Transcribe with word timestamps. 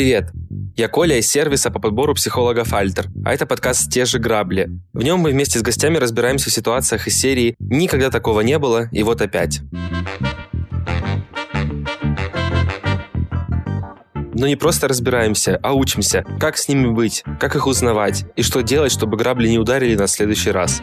Привет! 0.00 0.30
Я 0.78 0.88
Коля 0.88 1.18
из 1.18 1.30
сервиса 1.30 1.70
по 1.70 1.78
подбору 1.78 2.14
психологов 2.14 2.72
Альтер, 2.72 3.08
а 3.22 3.34
это 3.34 3.44
подкаст 3.44 3.92
«Те 3.92 4.06
же 4.06 4.18
грабли». 4.18 4.70
В 4.94 5.02
нем 5.02 5.20
мы 5.20 5.30
вместе 5.30 5.58
с 5.58 5.62
гостями 5.62 5.98
разбираемся 5.98 6.48
в 6.48 6.54
ситуациях 6.54 7.06
из 7.06 7.20
серии 7.20 7.54
«Никогда 7.58 8.08
такого 8.08 8.40
не 8.40 8.58
было, 8.58 8.88
и 8.92 9.02
вот 9.02 9.20
опять». 9.20 9.60
Но 14.32 14.46
не 14.46 14.56
просто 14.56 14.88
разбираемся, 14.88 15.60
а 15.62 15.74
учимся, 15.74 16.24
как 16.40 16.56
с 16.56 16.66
ними 16.66 16.86
быть, 16.86 17.22
как 17.38 17.54
их 17.54 17.66
узнавать 17.66 18.24
и 18.36 18.42
что 18.42 18.62
делать, 18.62 18.92
чтобы 18.92 19.18
грабли 19.18 19.48
не 19.48 19.58
ударили 19.58 19.96
нас 19.96 20.12
в 20.12 20.14
следующий 20.14 20.50
раз. 20.50 20.82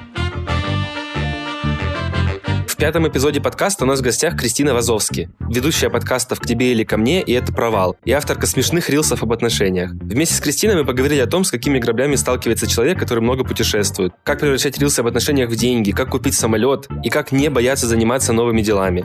В 2.77 2.79
пятом 2.79 3.07
эпизоде 3.07 3.41
подкаста 3.41 3.85
у 3.85 3.87
нас 3.87 4.01
в 4.01 4.03
гостях 4.03 4.37
Кристина 4.37 4.75
Вазовски, 4.75 5.31
ведущая 5.39 5.89
подкастов 5.89 6.39
«К 6.39 6.45
тебе 6.45 6.73
или 6.73 6.83
ко 6.83 6.97
мне» 6.97 7.23
и 7.23 7.33
«Это 7.33 7.51
провал», 7.51 7.97
и 8.05 8.11
авторка 8.11 8.45
смешных 8.45 8.91
рилсов 8.91 9.23
об 9.23 9.33
отношениях. 9.33 9.93
Вместе 9.93 10.35
с 10.35 10.39
Кристиной 10.39 10.75
мы 10.75 10.85
поговорили 10.85 11.19
о 11.19 11.25
том, 11.25 11.43
с 11.43 11.49
какими 11.49 11.79
граблями 11.79 12.15
сталкивается 12.15 12.67
человек, 12.67 12.99
который 12.99 13.21
много 13.21 13.43
путешествует, 13.43 14.13
как 14.23 14.41
превращать 14.41 14.77
рилсы 14.77 14.99
об 14.99 15.07
отношениях 15.07 15.49
в 15.49 15.55
деньги, 15.55 15.89
как 15.89 16.11
купить 16.11 16.35
самолет 16.35 16.87
и 17.03 17.09
как 17.09 17.31
не 17.31 17.49
бояться 17.49 17.87
заниматься 17.87 18.31
новыми 18.31 18.61
делами. 18.61 19.03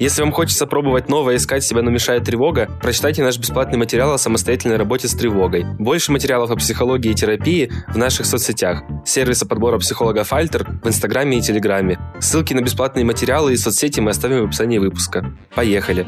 Если 0.00 0.22
вам 0.22 0.30
хочется 0.30 0.64
пробовать 0.66 1.08
новое, 1.08 1.36
искать 1.36 1.64
себя, 1.64 1.82
но 1.82 1.90
мешает 1.90 2.22
тревога, 2.22 2.70
прочитайте 2.80 3.24
наш 3.24 3.36
бесплатный 3.36 3.78
материал 3.78 4.12
о 4.12 4.18
самостоятельной 4.18 4.76
работе 4.76 5.08
с 5.08 5.12
тревогой. 5.12 5.64
Больше 5.76 6.12
материалов 6.12 6.52
о 6.52 6.56
психологии 6.56 7.10
и 7.10 7.14
терапии 7.14 7.72
в 7.88 7.98
наших 7.98 8.26
соцсетях. 8.26 8.84
Сервиса 9.04 9.44
подбора 9.44 9.78
психолога 9.78 10.22
Фальтер 10.22 10.68
в 10.84 10.86
Инстаграме 10.86 11.38
и 11.38 11.40
Телеграме. 11.40 11.98
Ссылки 12.20 12.54
на 12.54 12.60
бесплатные 12.60 13.04
материалы 13.04 13.54
и 13.54 13.56
соцсети 13.56 13.98
мы 13.98 14.10
оставим 14.10 14.42
в 14.42 14.44
описании 14.46 14.78
выпуска. 14.78 15.36
Поехали! 15.56 16.06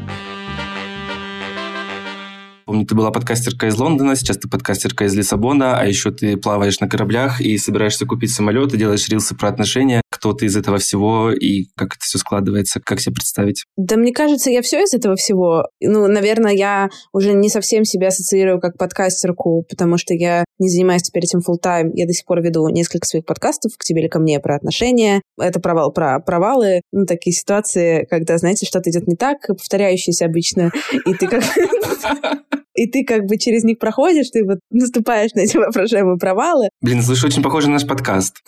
Помню, 2.65 2.85
ты 2.85 2.95
была 2.95 3.11
подкастерка 3.11 3.67
из 3.67 3.77
Лондона, 3.77 4.15
сейчас 4.15 4.37
ты 4.37 4.47
подкастерка 4.47 5.03
из 5.03 5.13
Лиссабона, 5.13 5.77
а 5.77 5.85
еще 5.85 6.11
ты 6.11 6.37
плаваешь 6.37 6.79
на 6.79 6.87
кораблях 6.87 7.41
и 7.41 7.57
собираешься 7.57 8.05
купить 8.05 8.31
самолет, 8.31 8.73
и 8.73 8.77
делаешь 8.77 9.09
рилсы 9.09 9.35
про 9.35 9.49
отношения. 9.49 10.01
Кто 10.21 10.33
ты 10.33 10.45
из 10.45 10.55
этого 10.55 10.77
всего 10.77 11.31
и 11.31 11.63
как 11.75 11.95
это 11.95 12.01
все 12.01 12.19
складывается, 12.19 12.79
как 12.79 13.01
себе 13.01 13.15
представить? 13.15 13.65
Да 13.75 13.97
мне 13.97 14.13
кажется, 14.13 14.51
я 14.51 14.61
все 14.61 14.83
из 14.83 14.93
этого 14.93 15.15
всего. 15.15 15.65
Ну, 15.81 16.07
наверное, 16.07 16.53
я 16.53 16.89
уже 17.11 17.33
не 17.33 17.49
совсем 17.49 17.85
себя 17.85 18.09
ассоциирую 18.09 18.59
как 18.59 18.77
подкастерку, 18.77 19.65
потому 19.67 19.97
что 19.97 20.13
я 20.13 20.45
не 20.59 20.69
занимаюсь 20.69 21.01
теперь 21.01 21.23
этим 21.23 21.39
full 21.39 21.57
time. 21.59 21.89
Я 21.95 22.05
до 22.05 22.13
сих 22.13 22.25
пор 22.25 22.43
веду 22.43 22.69
несколько 22.69 23.07
своих 23.07 23.25
подкастов 23.25 23.71
к 23.79 23.83
тебе 23.83 24.01
или 24.01 24.09
ко 24.09 24.19
мне 24.19 24.39
про 24.39 24.55
отношения. 24.55 25.23
Это 25.39 25.59
провал 25.59 25.91
про 25.91 26.19
провалы. 26.19 26.81
Ну, 26.91 27.07
такие 27.07 27.33
ситуации, 27.33 28.05
когда, 28.07 28.37
знаете, 28.37 28.67
что-то 28.67 28.91
идет 28.91 29.07
не 29.07 29.15
так, 29.15 29.47
повторяющиеся 29.47 30.25
обычно, 30.25 30.71
и 31.07 31.15
ты 31.15 31.27
как 31.27 31.43
и 32.75 32.87
ты 32.87 33.03
как 33.03 33.25
бы 33.25 33.37
через 33.37 33.63
них 33.63 33.79
проходишь, 33.79 34.29
ты 34.29 34.43
вот 34.45 34.59
наступаешь 34.69 35.31
на 35.33 35.41
эти 35.41 35.57
воображаемые 35.57 36.17
провалы. 36.17 36.69
Блин, 36.81 37.01
слушай, 37.03 37.25
очень 37.25 37.43
похоже 37.43 37.67
на 37.67 37.73
наш 37.73 37.87
подкаст. 37.87 38.41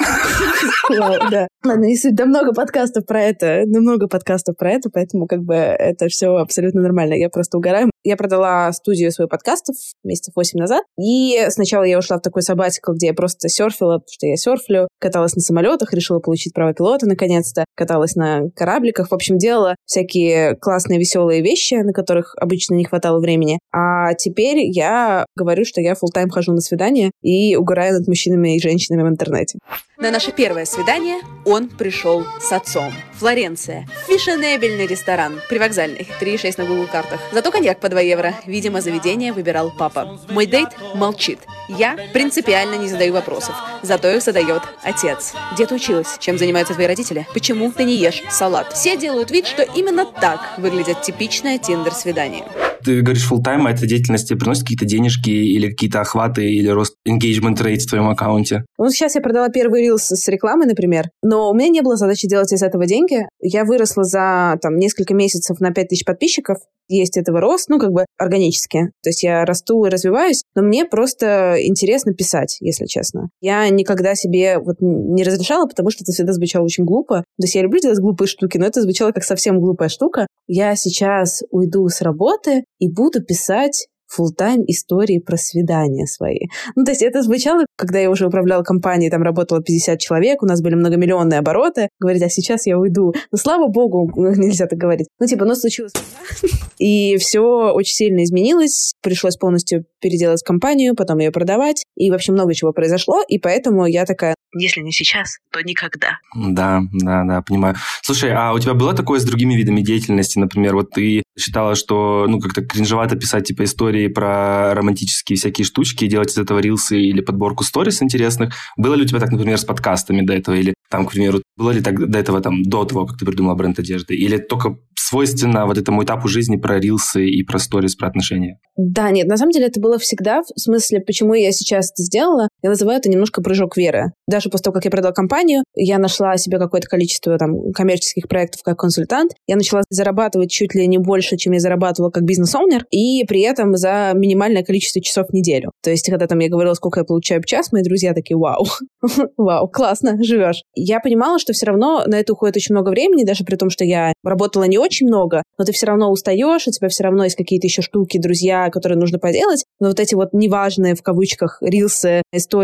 Да. 1.32 1.48
Ладно, 1.66 1.86
и 1.86 1.96
суть, 1.96 2.16
да 2.16 2.26
много 2.26 2.54
подкастов 2.54 3.06
про 3.06 3.22
это, 3.22 3.64
ну, 3.66 3.80
много 3.80 4.10
подкастов 4.10 4.58
про 4.58 4.72
это, 4.72 4.90
поэтому 4.90 5.28
как 5.28 5.44
бы 5.44 5.54
это 5.54 6.10
все 6.10 6.36
абсолютно 6.36 6.82
нормально. 6.82 7.14
Я 7.14 7.30
просто 7.30 7.58
угораю. 7.58 7.93
Я 8.04 8.18
продала 8.18 8.72
студию 8.74 9.12
своих 9.12 9.30
подкастов 9.30 9.76
месяцев 10.04 10.34
8 10.36 10.60
назад, 10.60 10.84
и 11.00 11.46
сначала 11.50 11.84
я 11.84 11.98
ушла 11.98 12.18
в 12.18 12.22
такой 12.22 12.42
сабатикл, 12.42 12.92
где 12.92 13.08
я 13.08 13.14
просто 13.14 13.48
серфила, 13.48 13.94
потому 13.94 14.12
что 14.12 14.28
я 14.28 14.36
серфлю, 14.36 14.88
каталась 15.00 15.36
на 15.36 15.42
самолетах, 15.42 15.94
решила 15.94 16.20
получить 16.20 16.54
право 16.54 16.74
пилота 16.74 17.06
наконец-то, 17.08 17.64
каталась 17.76 18.16
на 18.16 18.50
корабликах, 18.56 19.10
в 19.10 19.14
общем, 19.14 19.38
делала 19.38 19.76
всякие 19.86 20.56
классные, 20.58 21.00
веселые 21.00 21.42
вещи, 21.42 21.76
на 21.76 21.94
которых 21.94 22.36
обычно 22.38 22.76
не 22.76 22.84
хватало 22.84 23.20
времени. 23.20 23.60
А 23.72 24.14
теперь 24.16 24.58
я 24.66 25.26
говорю, 25.38 25.64
что 25.64 25.80
я 25.80 25.94
full 25.94 26.12
тайм 26.14 26.30
хожу 26.30 26.52
на 26.52 26.62
свидания 26.62 27.12
и 27.22 27.56
угораю 27.56 27.94
над 27.94 28.08
мужчинами 28.08 28.58
и 28.58 28.62
женщинами 28.62 29.04
в 29.04 29.08
интернете. 29.08 29.60
На 29.98 30.12
наше 30.12 30.32
первое 30.32 30.66
свидание 30.66 31.20
он 31.46 31.70
пришел 31.70 32.26
с 32.42 32.52
отцом. 32.52 32.92
Флоренция. 33.20 33.88
Фешенебельный 34.08 34.86
ресторан. 34.86 35.40
Привокзальный. 35.50 36.06
3,6 36.20 36.56
на 36.58 36.66
Google 36.66 36.88
картах. 36.92 37.22
Зато 37.32 37.52
коньяк 37.52 37.80
по 37.80 37.88
2 37.94 38.02
евро. 38.02 38.34
Видимо, 38.46 38.82
заведение 38.82 39.32
выбирал 39.32 39.72
папа. 39.72 40.20
Мой 40.30 40.46
дейт 40.46 40.70
молчит. 40.96 41.40
Я 41.78 41.98
принципиально 42.14 42.76
не 42.76 42.88
задаю 42.88 43.14
вопросов. 43.14 43.56
Зато 43.82 44.10
их 44.10 44.22
задает 44.22 44.62
отец. 44.84 45.34
Где 45.54 45.66
ты 45.66 45.76
училась? 45.76 46.18
Чем 46.20 46.38
занимаются 46.38 46.74
твои 46.74 46.88
родители? 46.88 47.28
Почему 47.34 47.72
ты 47.72 47.84
не 47.84 47.96
ешь 47.96 48.24
салат? 48.30 48.74
Все 48.74 48.98
делают 48.98 49.32
вид, 49.32 49.48
что 49.48 49.64
именно 49.64 50.06
так 50.06 50.58
выглядит 50.58 51.02
типичное 51.02 51.58
тиндер-свидание 51.58 52.46
ты 52.84 53.02
говоришь 53.02 53.30
full 53.30 53.40
time, 53.40 53.66
а 53.66 53.72
эта 53.72 53.88
деятельность 53.88 54.28
тебе 54.28 54.40
приносит 54.40 54.64
какие-то 54.64 54.86
денежки 54.86 55.30
или 55.30 55.70
какие-то 55.70 56.02
охваты 56.02 56.52
или 56.52 56.68
рост 56.68 56.96
engagement 57.08 57.56
rate 57.56 57.80
в 57.80 57.90
твоем 57.90 58.10
аккаунте? 58.10 58.66
Ну, 58.78 58.90
сейчас 58.90 59.16
я 59.16 59.22
продала 59.22 59.50
первый 59.50 59.82
рилс 59.82 60.04
с 60.04 60.28
рекламой, 60.28 60.68
например, 60.68 61.10
но 61.24 61.50
у 61.50 61.54
меня 61.54 61.70
не 61.70 61.82
было 61.82 61.96
задачи 61.96 62.28
делать 62.28 62.52
из 62.52 62.62
этого 62.62 62.86
деньги. 62.86 63.26
Я 63.40 63.64
выросла 63.64 64.04
за 64.04 64.58
там 64.62 64.76
несколько 64.76 65.14
месяцев 65.14 65.60
на 65.60 65.72
5000 65.72 66.06
подписчиков, 66.06 66.58
есть 66.90 67.18
этого 67.18 67.40
рост, 67.40 67.70
ну, 67.70 67.80
как 67.80 67.92
бы 67.92 68.06
органически. 68.18 68.92
То 69.02 69.10
есть 69.10 69.24
я 69.24 69.46
расту 69.46 69.86
и 69.86 69.90
развиваюсь, 69.90 70.44
но 70.56 70.62
мне 70.62 70.86
просто 70.86 71.56
интересно 71.68 72.14
писать, 72.14 72.58
если 72.60 72.86
честно. 72.86 73.30
Я 73.42 73.68
никогда 73.70 74.16
себе 74.16 74.60
вот 74.60 74.78
не 74.80 75.24
разрешала, 75.24 75.68
потому 75.68 75.90
что 75.90 76.04
это 76.04 76.12
всегда 76.12 76.34
звучало 76.34 76.64
очень 76.66 76.86
глупо. 76.86 77.20
То 77.40 77.44
есть 77.44 77.56
я 77.56 77.62
люблю 77.62 77.80
делать 77.80 78.00
глупые 78.00 78.28
штуки, 78.28 78.58
но 78.58 78.66
это 78.66 78.82
звучало 78.82 79.12
как 79.12 79.24
совсем 79.24 79.60
глупая 79.60 79.90
штука. 79.90 80.28
Я 80.48 80.76
сейчас 80.76 81.44
уйду 81.52 81.88
с 81.88 82.02
работы 82.02 82.64
и 82.80 82.92
буду 82.92 83.24
писать 83.24 83.88
full-time 84.18 84.64
истории 84.68 85.20
про 85.20 85.38
свидания 85.38 86.06
свои. 86.06 86.48
Ну, 86.76 86.84
то 86.84 86.92
есть 86.92 87.02
это 87.02 87.22
звучало, 87.22 87.66
когда 87.78 88.00
я 88.00 88.10
уже 88.10 88.28
управляла 88.28 88.64
компанией, 88.64 89.10
там 89.10 89.24
работало 89.24 89.62
50 89.62 90.00
человек, 90.00 90.44
у 90.44 90.46
нас 90.46 90.62
были 90.62 90.76
многомиллионные 90.76 91.40
обороты. 91.40 91.90
Говорить, 92.00 92.24
а 92.24 92.30
сейчас 92.30 92.66
я 92.66 92.78
уйду. 92.78 93.14
Ну, 93.32 93.38
слава 93.38 93.68
богу, 93.68 94.12
нельзя 94.16 94.68
так 94.68 94.80
говорить. 94.80 95.08
Ну, 95.24 95.28
типа, 95.28 95.46
но 95.46 95.56
случилось. 95.56 95.94
И 96.80 97.16
все 97.16 97.72
очень 97.72 97.94
сильно 97.94 98.26
изменилось. 98.26 98.92
Пришлось 99.02 99.38
полностью 99.38 99.86
переделать 100.02 100.44
компанию, 100.44 100.96
потом 100.96 101.20
ее 101.20 101.32
продавать. 101.32 101.86
И 101.96 102.12
вообще 102.12 102.34
много 102.34 102.54
чего 102.54 102.74
произошло. 102.74 103.24
И 103.30 103.40
поэтому 103.40 103.86
я 103.86 104.04
такая, 104.04 104.36
если 104.54 104.82
не 104.82 104.92
сейчас, 104.92 105.38
то 105.50 105.62
никогда. 105.62 106.18
Да, 106.36 106.82
да, 106.92 107.24
да, 107.24 107.42
понимаю. 107.42 107.78
Слушай, 108.02 108.34
а 108.34 108.52
у 108.52 108.60
тебя 108.60 108.74
было 108.74 108.94
такое 108.94 109.22
с 109.22 109.24
другими 109.24 109.54
видами 109.54 109.80
деятельности? 109.80 110.40
Например, 110.40 110.76
вот 110.76 110.90
ты 110.90 111.24
считала, 111.40 111.76
что 111.76 112.26
ну 112.28 112.42
как-то 112.42 112.62
кринжевато 112.66 113.16
писать 113.16 113.48
типа 113.48 113.64
истории 113.64 114.10
про 114.10 114.74
романтические 114.74 115.38
всякие 115.38 115.64
штучки, 115.64 116.06
делать 116.08 116.32
из 116.32 116.38
этого 116.38 116.60
рилсы 116.60 117.00
или 117.00 117.22
подборку 117.22 117.64
сторис 117.64 118.04
интересных. 118.04 118.54
Было 118.76 118.96
ли 118.96 119.04
у 119.04 119.08
тебя 119.08 119.22
так, 119.22 119.32
например, 119.32 119.58
с 119.58 119.64
подкастами 119.64 120.20
до 120.20 120.34
этого? 120.34 120.56
Или 120.56 120.74
там, 120.90 121.06
к 121.06 121.12
примеру, 121.12 121.42
было 121.58 121.72
ли 121.72 121.82
так 121.82 122.10
до 122.10 122.20
этого, 122.20 122.42
там, 122.42 122.64
до 122.64 122.86
того, 122.86 123.06
как 123.06 123.18
ты 123.18 123.26
придумала 123.26 123.56
бренд 123.56 123.80
одежды? 123.80 124.16
Или 124.16 124.38
только 124.38 124.78
свойственно 124.96 125.66
вот 125.66 125.78
этому 125.78 126.04
этапу 126.04 126.28
жизни 126.28 126.58
про 126.58 126.80
рилсы 126.80 127.28
и 127.28 127.44
про 127.44 127.60
сторис, 127.60 127.96
про 127.96 128.08
отношения? 128.08 128.60
Да, 128.78 129.12
нет, 129.12 129.28
на 129.28 129.38
самом 129.38 129.52
деле 129.52 129.68
это 129.68 129.80
было 129.80 129.98
всегда. 129.98 130.42
В 130.42 130.60
смысле, 130.60 131.00
почему 131.02 131.34
я 131.34 131.52
сейчас 131.52 131.92
это 131.92 132.04
сделала, 132.04 132.48
я 132.64 132.70
называю 132.70 132.98
это 132.98 133.10
немножко 133.10 133.42
прыжок 133.42 133.78
веры. 133.78 134.14
Даже 134.28 134.50
после 134.50 134.64
того, 134.64 134.74
как 134.74 134.86
я 134.86 134.92
продала 134.92 135.12
компанию, 135.12 135.64
я 135.76 136.00
нашла 136.00 136.38
себе 136.38 136.58
какое-то 136.58 136.88
количество 136.88 137.38
там 137.38 137.72
коммерческих 137.74 138.28
проектов 138.30 138.62
как 138.64 138.80
консультант. 138.80 139.34
Я 139.48 139.58
начала 139.58 139.84
зарабатывать 139.90 140.50
чуть 140.50 140.74
ли 140.74 140.88
не 140.88 140.98
больше, 140.98 141.36
чем 141.36 141.54
я 141.54 141.60
зарабатывала 141.60 142.10
как 142.10 142.24
бизнес-оунер, 142.24 142.86
и 142.90 143.26
при 143.26 143.42
этом 143.42 143.76
за 143.76 144.14
минимальное 144.16 144.64
количество 144.64 145.02
часов 145.02 145.28
в 145.28 145.34
неделю. 145.34 145.72
То 145.84 145.92
есть, 145.92 146.10
когда 146.10 146.26
там 146.26 146.40
я 146.40 146.50
говорила, 146.50 146.74
сколько 146.74 147.02
я 147.02 147.04
получаю 147.04 147.42
в 147.42 147.46
час, 147.46 147.72
мои 147.74 147.84
друзья 147.84 148.14
такие, 148.14 148.38
вау, 148.38 148.66
вау, 149.38 149.68
классно, 149.68 150.24
живешь. 150.24 150.64
Я 150.74 151.02
понимала, 151.02 151.40
что 151.40 151.52
все 151.52 151.66
равно 151.66 152.04
на 152.08 152.16
это 152.16 152.32
уходит 152.32 152.56
очень 152.56 152.74
много 152.74 152.90
времени, 152.90 153.26
даже 153.26 153.44
при 153.44 153.58
том, 153.58 153.70
что 153.70 153.84
я 153.84 154.14
работала 154.24 154.64
не 154.64 154.78
очень 154.78 155.08
много, 155.08 155.44
но 155.58 155.66
ты 155.66 155.74
все 155.74 155.88
равно 155.88 156.10
устаешь, 156.10 156.66
у 156.68 156.72
тебя 156.72 156.88
все 156.88 157.04
равно 157.04 157.26
есть 157.26 157.36
какие-то 157.36 157.68
еще 157.68 157.82
штуки, 157.82 158.18
друзья, 158.18 158.70
которые 158.70 158.98
нужно 158.98 159.20
поделать. 159.20 159.66
Но 159.82 159.90
вот 159.90 160.00
эти 160.00 160.16
вот 160.16 160.30
неважные, 160.32 160.96
в 160.96 161.02
кавычках, 161.02 161.58
рилсы, 161.62 162.22